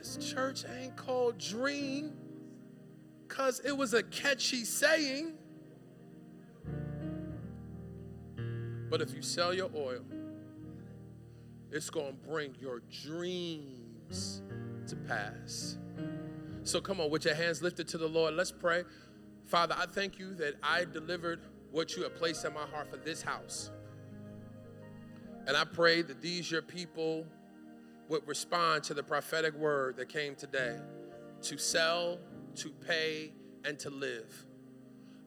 This 0.00 0.16
church 0.16 0.64
ain't 0.80 0.96
called 0.96 1.36
Dream 1.36 2.14
because 3.28 3.60
it 3.60 3.76
was 3.76 3.92
a 3.92 4.02
catchy 4.02 4.64
saying. 4.64 5.34
But 8.88 9.02
if 9.02 9.12
you 9.12 9.20
sell 9.20 9.52
your 9.52 9.68
oil, 9.76 10.00
it's 11.70 11.90
going 11.90 12.16
to 12.16 12.28
bring 12.30 12.56
your 12.58 12.80
dreams 13.02 14.40
to 14.86 14.96
pass. 14.96 15.76
So 16.62 16.80
come 16.80 16.98
on, 16.98 17.10
with 17.10 17.26
your 17.26 17.34
hands 17.34 17.60
lifted 17.60 17.86
to 17.88 17.98
the 17.98 18.08
Lord, 18.08 18.32
let's 18.32 18.50
pray. 18.50 18.84
Father, 19.44 19.74
I 19.78 19.84
thank 19.84 20.18
you 20.18 20.32
that 20.36 20.54
I 20.62 20.86
delivered 20.86 21.40
what 21.72 21.94
you 21.94 22.04
have 22.04 22.14
placed 22.14 22.46
in 22.46 22.54
my 22.54 22.64
heart 22.64 22.90
for 22.90 22.96
this 22.96 23.20
house. 23.20 23.70
And 25.46 25.58
I 25.58 25.64
pray 25.64 26.00
that 26.00 26.22
these, 26.22 26.50
your 26.50 26.62
people, 26.62 27.26
would 28.10 28.26
respond 28.26 28.82
to 28.82 28.92
the 28.92 29.02
prophetic 29.02 29.54
word 29.54 29.96
that 29.96 30.08
came 30.08 30.34
today 30.34 30.76
to 31.42 31.56
sell, 31.56 32.18
to 32.56 32.68
pay, 32.86 33.32
and 33.64 33.78
to 33.78 33.88
live. 33.88 34.46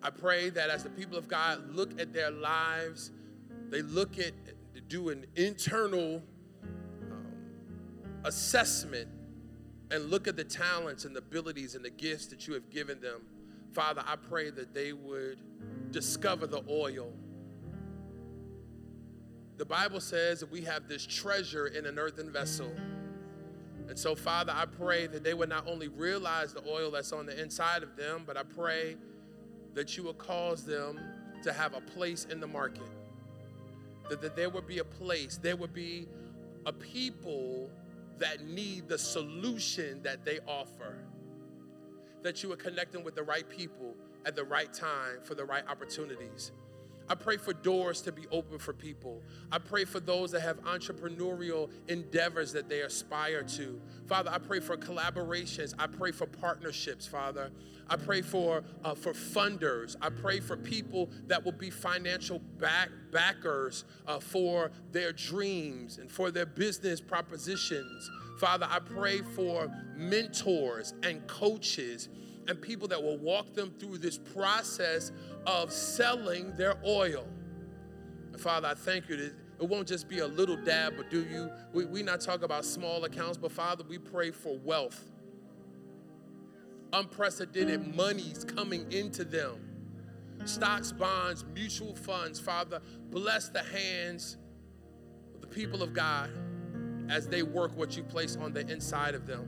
I 0.04 0.10
pray 0.10 0.50
that 0.50 0.70
as 0.70 0.84
the 0.84 0.90
people 0.90 1.18
of 1.18 1.30
God 1.30 1.74
look 1.74 2.00
at 2.00 2.12
their 2.12 2.30
lives, 2.30 3.12
they 3.70 3.82
look 3.82 4.20
at, 4.20 4.34
do 4.90 5.10
an 5.10 5.26
internal 5.38 6.22
um, 7.10 7.26
assessment 8.26 9.08
and 9.90 10.10
look 10.10 10.28
at 10.28 10.36
the 10.36 10.44
talents 10.44 11.06
and 11.06 11.16
the 11.16 11.20
abilities 11.20 11.76
and 11.76 11.86
the 11.86 11.90
gifts 11.90 12.28
that 12.28 12.48
you 12.48 12.54
have 12.54 12.70
given 12.70 13.00
them, 13.00 13.22
Father, 13.72 14.04
I 14.06 14.18
pray 14.18 14.50
that 14.50 14.74
they 14.74 14.92
would 14.92 15.40
discover 15.92 16.48
the 16.48 16.62
oil. 16.70 17.14
The 19.58 19.66
Bible 19.66 20.00
says 20.00 20.40
that 20.40 20.52
we 20.52 20.62
have 20.62 20.88
this 20.88 21.06
treasure 21.06 21.68
in 21.68 21.86
an 21.86 22.00
earthen 22.00 22.32
vessel. 22.32 22.72
And 23.88 23.98
so, 23.98 24.16
Father, 24.16 24.54
I 24.56 24.66
pray 24.66 25.08
that 25.08 25.24
they 25.24 25.34
would 25.34 25.50
not 25.50 25.68
only 25.68 25.90
realize 25.90 26.54
the 26.54 26.64
oil 26.68 26.90
that's 26.90 27.12
on 27.12 27.26
the 27.26 27.40
inside 27.40 27.84
of 27.84 27.96
them, 27.96 28.24
but 28.26 28.38
I 28.38 28.44
pray 28.44 28.96
that 29.74 29.96
you 29.96 30.04
will 30.04 30.14
cause 30.14 30.66
them 30.66 31.00
to 31.44 31.54
have 31.54 31.76
a 31.76 31.82
place 31.82 32.26
in 32.30 32.40
the 32.40 32.48
market. 32.48 32.84
That, 34.10 34.22
that 34.22 34.36
there 34.36 34.50
would 34.50 34.68
be 34.68 34.80
a 34.80 34.84
place, 34.84 35.38
there 35.42 35.56
would 35.56 35.74
be 35.74 36.08
a 36.66 36.74
people 36.74 37.70
that 38.20 38.46
need 38.46 38.88
the 38.88 38.98
solution 38.98 40.02
that 40.04 40.26
they 40.26 40.40
offer. 40.48 40.98
That 42.22 42.42
you 42.42 42.52
are 42.54 42.58
connecting 42.58 43.04
with 43.04 43.16
the 43.16 43.24
right 43.24 43.48
people 43.48 43.96
at 44.26 44.36
the 44.36 44.44
right 44.44 44.74
time 44.74 45.18
for 45.24 45.36
the 45.36 45.46
right 45.46 45.64
opportunities. 45.68 46.52
I 47.14 47.16
pray 47.16 47.38
for 47.38 47.54
doors 47.54 48.02
to 48.02 48.12
be 48.12 48.26
open 48.32 48.58
for 48.58 48.74
people. 48.74 49.22
I 49.52 49.60
pray 49.60 49.86
for 49.86 50.00
those 50.00 50.32
that 50.32 50.42
have 50.42 50.60
entrepreneurial 50.64 51.70
endeavors 51.88 52.52
that 52.54 52.70
they 52.70 52.82
aspire 52.82 53.44
to. 53.44 53.80
Father, 54.08 54.32
I 54.34 54.40
pray 54.40 54.60
for 54.60 54.76
collaborations. 54.76 55.76
I 55.78 55.86
pray 55.86 56.12
for 56.12 56.26
partnerships, 56.26 57.06
Father. 57.06 57.52
I 57.88 57.98
pray 57.98 58.24
for 58.24 58.64
uh, 58.84 58.96
for 58.96 59.14
funders. 59.14 59.96
I 60.02 60.10
pray 60.10 60.40
for 60.40 60.58
people 60.58 61.12
that 61.28 61.46
will 61.46 61.52
be 61.52 61.70
financial 61.70 62.40
back, 62.40 62.90
backers 63.12 63.86
uh, 64.08 64.20
for 64.20 64.72
their 64.92 65.14
dreams 65.14 66.00
and 66.00 66.12
for 66.12 66.32
their 66.32 66.48
business 66.48 67.00
propositions. 67.00 68.10
Father, 68.40 68.66
I 68.68 68.80
pray 68.80 69.22
for 69.22 69.72
mentors 69.96 70.96
and 71.04 71.28
coaches 71.28 72.10
and 72.48 72.62
people 72.62 72.88
that 72.90 73.02
will 73.02 73.18
walk 73.18 73.54
them 73.54 73.74
through 73.80 73.98
this 73.98 74.18
process 74.18 75.12
of 75.46 75.72
selling 75.72 76.56
their 76.56 76.76
oil. 76.86 77.26
And 78.32 78.42
Father, 78.42 78.68
I 78.68 78.74
thank 78.74 79.10
you 79.10 79.18
that 79.18 79.34
it 79.60 79.70
won't 79.70 79.88
just 79.88 80.10
be 80.10 80.20
a 80.20 80.28
little 80.28 80.58
dab, 80.58 80.98
but 80.98 81.10
do 81.10 81.24
you? 81.24 81.50
We, 81.72 81.86
we 81.86 82.04
not 82.04 82.22
talk 82.22 82.44
about 82.44 82.66
small 82.66 83.06
accounts, 83.06 83.38
but 83.38 83.52
Father, 83.52 83.84
we 83.88 83.98
pray 83.98 84.32
for 84.32 84.58
wealth. 84.58 85.12
Unprecedented 86.92 87.96
monies 87.96 88.44
coming 88.44 88.92
into 88.92 89.24
them. 89.24 89.70
Stocks, 90.46 90.92
bonds, 90.92 91.46
mutual 91.54 91.96
funds. 91.96 92.40
Father, 92.40 92.82
bless 93.10 93.50
the 93.50 93.64
hands 93.64 94.38
of 95.34 95.42
the 95.42 95.48
people 95.48 95.82
of 95.82 95.94
God 95.94 96.30
as 97.10 97.28
they 97.28 97.44
work 97.44 97.76
what 97.78 97.96
you 97.96 98.04
place 98.04 98.36
on 98.36 98.54
the 98.54 98.68
inside 98.70 99.16
of 99.16 99.26
them. 99.26 99.48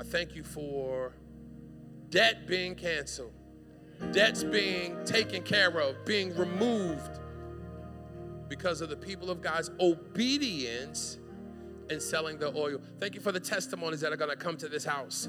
I 0.00 0.04
thank 0.04 0.36
you 0.36 0.44
for 0.44 1.12
debt 2.10 2.46
being 2.46 2.74
canceled, 2.74 3.32
debts 4.12 4.44
being 4.44 4.96
taken 5.04 5.42
care 5.42 5.80
of, 5.80 6.04
being 6.04 6.34
removed 6.36 7.20
because 8.48 8.80
of 8.80 8.88
the 8.88 8.96
people 8.96 9.30
of 9.30 9.42
God's 9.42 9.70
obedience 9.80 11.18
and 11.90 12.00
selling 12.00 12.38
the 12.38 12.54
oil. 12.56 12.80
Thank 12.98 13.14
you 13.14 13.20
for 13.20 13.32
the 13.32 13.40
testimonies 13.40 14.00
that 14.00 14.12
are 14.12 14.16
going 14.16 14.30
to 14.30 14.36
come 14.36 14.56
to 14.58 14.68
this 14.68 14.84
house. 14.84 15.28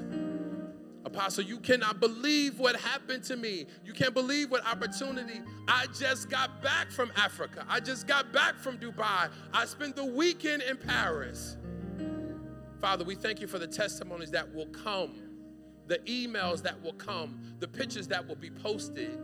Apostle, 1.04 1.44
you 1.44 1.58
cannot 1.58 1.98
believe 1.98 2.58
what 2.58 2.76
happened 2.76 3.24
to 3.24 3.36
me. 3.36 3.66
You 3.84 3.94
can't 3.94 4.12
believe 4.12 4.50
what 4.50 4.64
opportunity. 4.66 5.40
I 5.66 5.86
just 5.98 6.28
got 6.28 6.62
back 6.62 6.90
from 6.90 7.10
Africa. 7.16 7.64
I 7.68 7.80
just 7.80 8.06
got 8.06 8.32
back 8.32 8.56
from 8.58 8.76
Dubai. 8.76 9.30
I 9.52 9.64
spent 9.64 9.96
the 9.96 10.04
weekend 10.04 10.62
in 10.62 10.76
Paris. 10.76 11.56
Father, 12.80 13.04
we 13.04 13.14
thank 13.14 13.40
you 13.40 13.46
for 13.46 13.58
the 13.58 13.66
testimonies 13.66 14.30
that 14.30 14.54
will 14.54 14.66
come 14.66 15.29
the 15.90 15.98
emails 16.06 16.62
that 16.62 16.80
will 16.84 16.92
come, 16.92 17.36
the 17.58 17.66
pictures 17.66 18.06
that 18.06 18.26
will 18.26 18.36
be 18.36 18.48
posted 18.48 19.18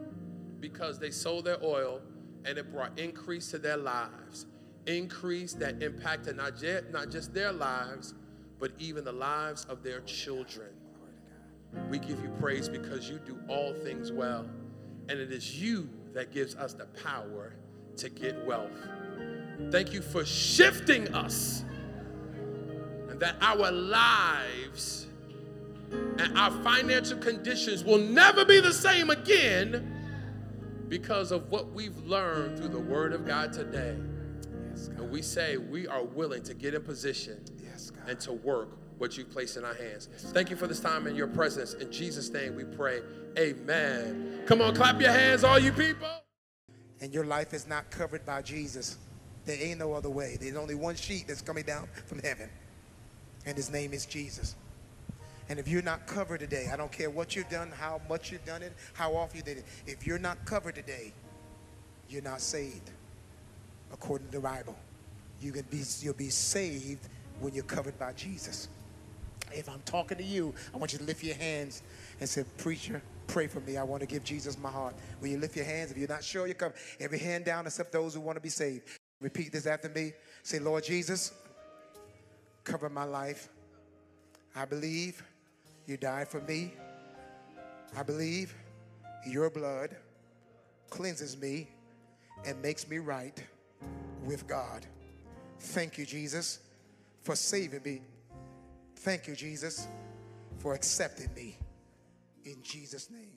because 0.58 0.98
they 0.98 1.12
sold 1.12 1.44
their 1.44 1.62
oil 1.62 2.02
and 2.44 2.58
it 2.58 2.72
brought 2.72 2.98
increase 2.98 3.52
to 3.52 3.58
their 3.58 3.76
lives. 3.76 4.46
Increase 4.86 5.52
that 5.54 5.80
impacted 5.80 6.36
not, 6.36 6.54
not 6.90 7.08
just 7.08 7.32
their 7.32 7.52
lives, 7.52 8.14
but 8.58 8.72
even 8.80 9.04
the 9.04 9.12
lives 9.12 9.64
of 9.66 9.84
their 9.84 10.00
children. 10.00 10.70
We 11.88 12.00
give 12.00 12.20
you 12.20 12.32
praise 12.40 12.68
because 12.68 13.08
you 13.08 13.20
do 13.24 13.38
all 13.46 13.72
things 13.72 14.10
well, 14.10 14.44
and 15.08 15.20
it 15.20 15.30
is 15.30 15.60
you 15.60 15.88
that 16.14 16.32
gives 16.32 16.56
us 16.56 16.72
the 16.72 16.86
power 16.86 17.54
to 17.96 18.08
get 18.08 18.44
wealth. 18.44 18.72
Thank 19.70 19.92
you 19.92 20.02
for 20.02 20.24
shifting 20.24 21.14
us, 21.14 21.64
and 23.08 23.20
that 23.20 23.36
our 23.40 23.70
lives 23.70 25.06
and 25.90 26.36
our 26.36 26.50
financial 26.62 27.18
conditions 27.18 27.84
will 27.84 27.98
never 27.98 28.44
be 28.44 28.60
the 28.60 28.72
same 28.72 29.10
again 29.10 29.92
because 30.88 31.32
of 31.32 31.50
what 31.50 31.72
we've 31.72 31.98
learned 32.06 32.58
through 32.58 32.68
the 32.68 32.78
Word 32.78 33.12
of 33.12 33.26
God 33.26 33.52
today. 33.52 33.96
Yes, 34.70 34.88
God. 34.88 35.00
And 35.00 35.10
we 35.10 35.22
say 35.22 35.56
we 35.56 35.86
are 35.86 36.04
willing 36.04 36.42
to 36.44 36.54
get 36.54 36.74
in 36.74 36.82
position 36.82 37.42
yes, 37.62 37.92
and 38.06 38.18
to 38.20 38.32
work 38.32 38.78
what 38.98 39.18
you've 39.18 39.30
placed 39.30 39.56
in 39.56 39.64
our 39.64 39.74
hands. 39.74 40.08
Yes, 40.10 40.30
Thank 40.32 40.50
you 40.50 40.56
for 40.56 40.66
this 40.66 40.80
time 40.80 41.06
in 41.06 41.14
your 41.14 41.26
presence. 41.26 41.74
In 41.74 41.90
Jesus' 41.92 42.30
name 42.30 42.54
we 42.56 42.64
pray. 42.64 43.00
Amen. 43.38 44.40
Come 44.46 44.62
on, 44.62 44.74
clap 44.74 45.00
your 45.00 45.12
hands, 45.12 45.44
all 45.44 45.58
you 45.58 45.72
people. 45.72 46.08
And 47.00 47.12
your 47.12 47.24
life 47.24 47.52
is 47.52 47.66
not 47.66 47.90
covered 47.90 48.24
by 48.24 48.40
Jesus. 48.40 48.96
There 49.44 49.58
ain't 49.60 49.78
no 49.78 49.92
other 49.92 50.08
way. 50.08 50.38
There's 50.40 50.56
only 50.56 50.74
one 50.74 50.96
sheet 50.96 51.26
that's 51.28 51.42
coming 51.42 51.64
down 51.64 51.88
from 52.06 52.20
heaven, 52.20 52.48
and 53.44 53.56
his 53.56 53.70
name 53.70 53.92
is 53.92 54.06
Jesus. 54.06 54.56
And 55.48 55.58
if 55.58 55.68
you're 55.68 55.82
not 55.82 56.06
covered 56.06 56.40
today, 56.40 56.68
I 56.72 56.76
don't 56.76 56.90
care 56.90 57.10
what 57.10 57.36
you've 57.36 57.48
done, 57.48 57.70
how 57.70 58.00
much 58.08 58.32
you've 58.32 58.44
done 58.44 58.62
it, 58.62 58.72
how 58.94 59.14
often 59.14 59.38
you 59.38 59.42
did 59.42 59.58
it. 59.58 59.64
If 59.86 60.06
you're 60.06 60.18
not 60.18 60.44
covered 60.44 60.74
today, 60.74 61.12
you're 62.08 62.22
not 62.22 62.40
saved, 62.40 62.90
according 63.92 64.28
to 64.28 64.32
the 64.34 64.40
Bible. 64.40 64.76
You 65.40 65.52
can 65.52 65.62
be, 65.70 65.82
you'll 66.00 66.14
be 66.14 66.30
saved 66.30 67.08
when 67.40 67.54
you're 67.54 67.64
covered 67.64 67.98
by 67.98 68.12
Jesus. 68.14 68.68
If 69.52 69.68
I'm 69.68 69.80
talking 69.84 70.18
to 70.18 70.24
you, 70.24 70.52
I 70.74 70.78
want 70.78 70.92
you 70.92 70.98
to 70.98 71.04
lift 71.04 71.22
your 71.22 71.36
hands 71.36 71.82
and 72.20 72.28
say, 72.28 72.44
Preacher, 72.58 73.00
pray 73.28 73.46
for 73.46 73.60
me. 73.60 73.76
I 73.76 73.84
want 73.84 74.00
to 74.00 74.06
give 74.06 74.24
Jesus 74.24 74.58
my 74.58 74.70
heart. 74.70 74.94
Will 75.20 75.28
you 75.28 75.38
lift 75.38 75.54
your 75.54 75.64
hands? 75.64 75.90
If 75.92 75.96
you're 75.96 76.08
not 76.08 76.24
sure, 76.24 76.46
you 76.46 76.54
come. 76.54 76.72
Every 76.98 77.18
hand 77.18 77.44
down 77.44 77.66
except 77.66 77.92
those 77.92 78.14
who 78.14 78.20
want 78.20 78.36
to 78.36 78.40
be 78.40 78.48
saved. 78.48 78.88
Repeat 79.20 79.52
this 79.52 79.66
after 79.66 79.88
me. 79.88 80.12
Say, 80.42 80.58
Lord 80.58 80.84
Jesus, 80.84 81.32
cover 82.64 82.88
my 82.88 83.04
life. 83.04 83.48
I 84.54 84.64
believe 84.64 85.22
you 85.86 85.96
died 85.96 86.28
for 86.28 86.40
me. 86.42 86.74
I 87.96 88.02
believe 88.02 88.54
your 89.26 89.50
blood 89.50 89.96
cleanses 90.90 91.36
me 91.36 91.68
and 92.44 92.60
makes 92.60 92.88
me 92.88 92.98
right 92.98 93.42
with 94.24 94.46
God. 94.46 94.84
Thank 95.58 95.98
you, 95.98 96.04
Jesus, 96.04 96.60
for 97.22 97.34
saving 97.34 97.82
me. 97.84 98.02
Thank 98.96 99.26
you, 99.26 99.34
Jesus, 99.34 99.86
for 100.58 100.74
accepting 100.74 101.32
me. 101.34 101.56
In 102.44 102.62
Jesus' 102.62 103.10
name. 103.10 103.35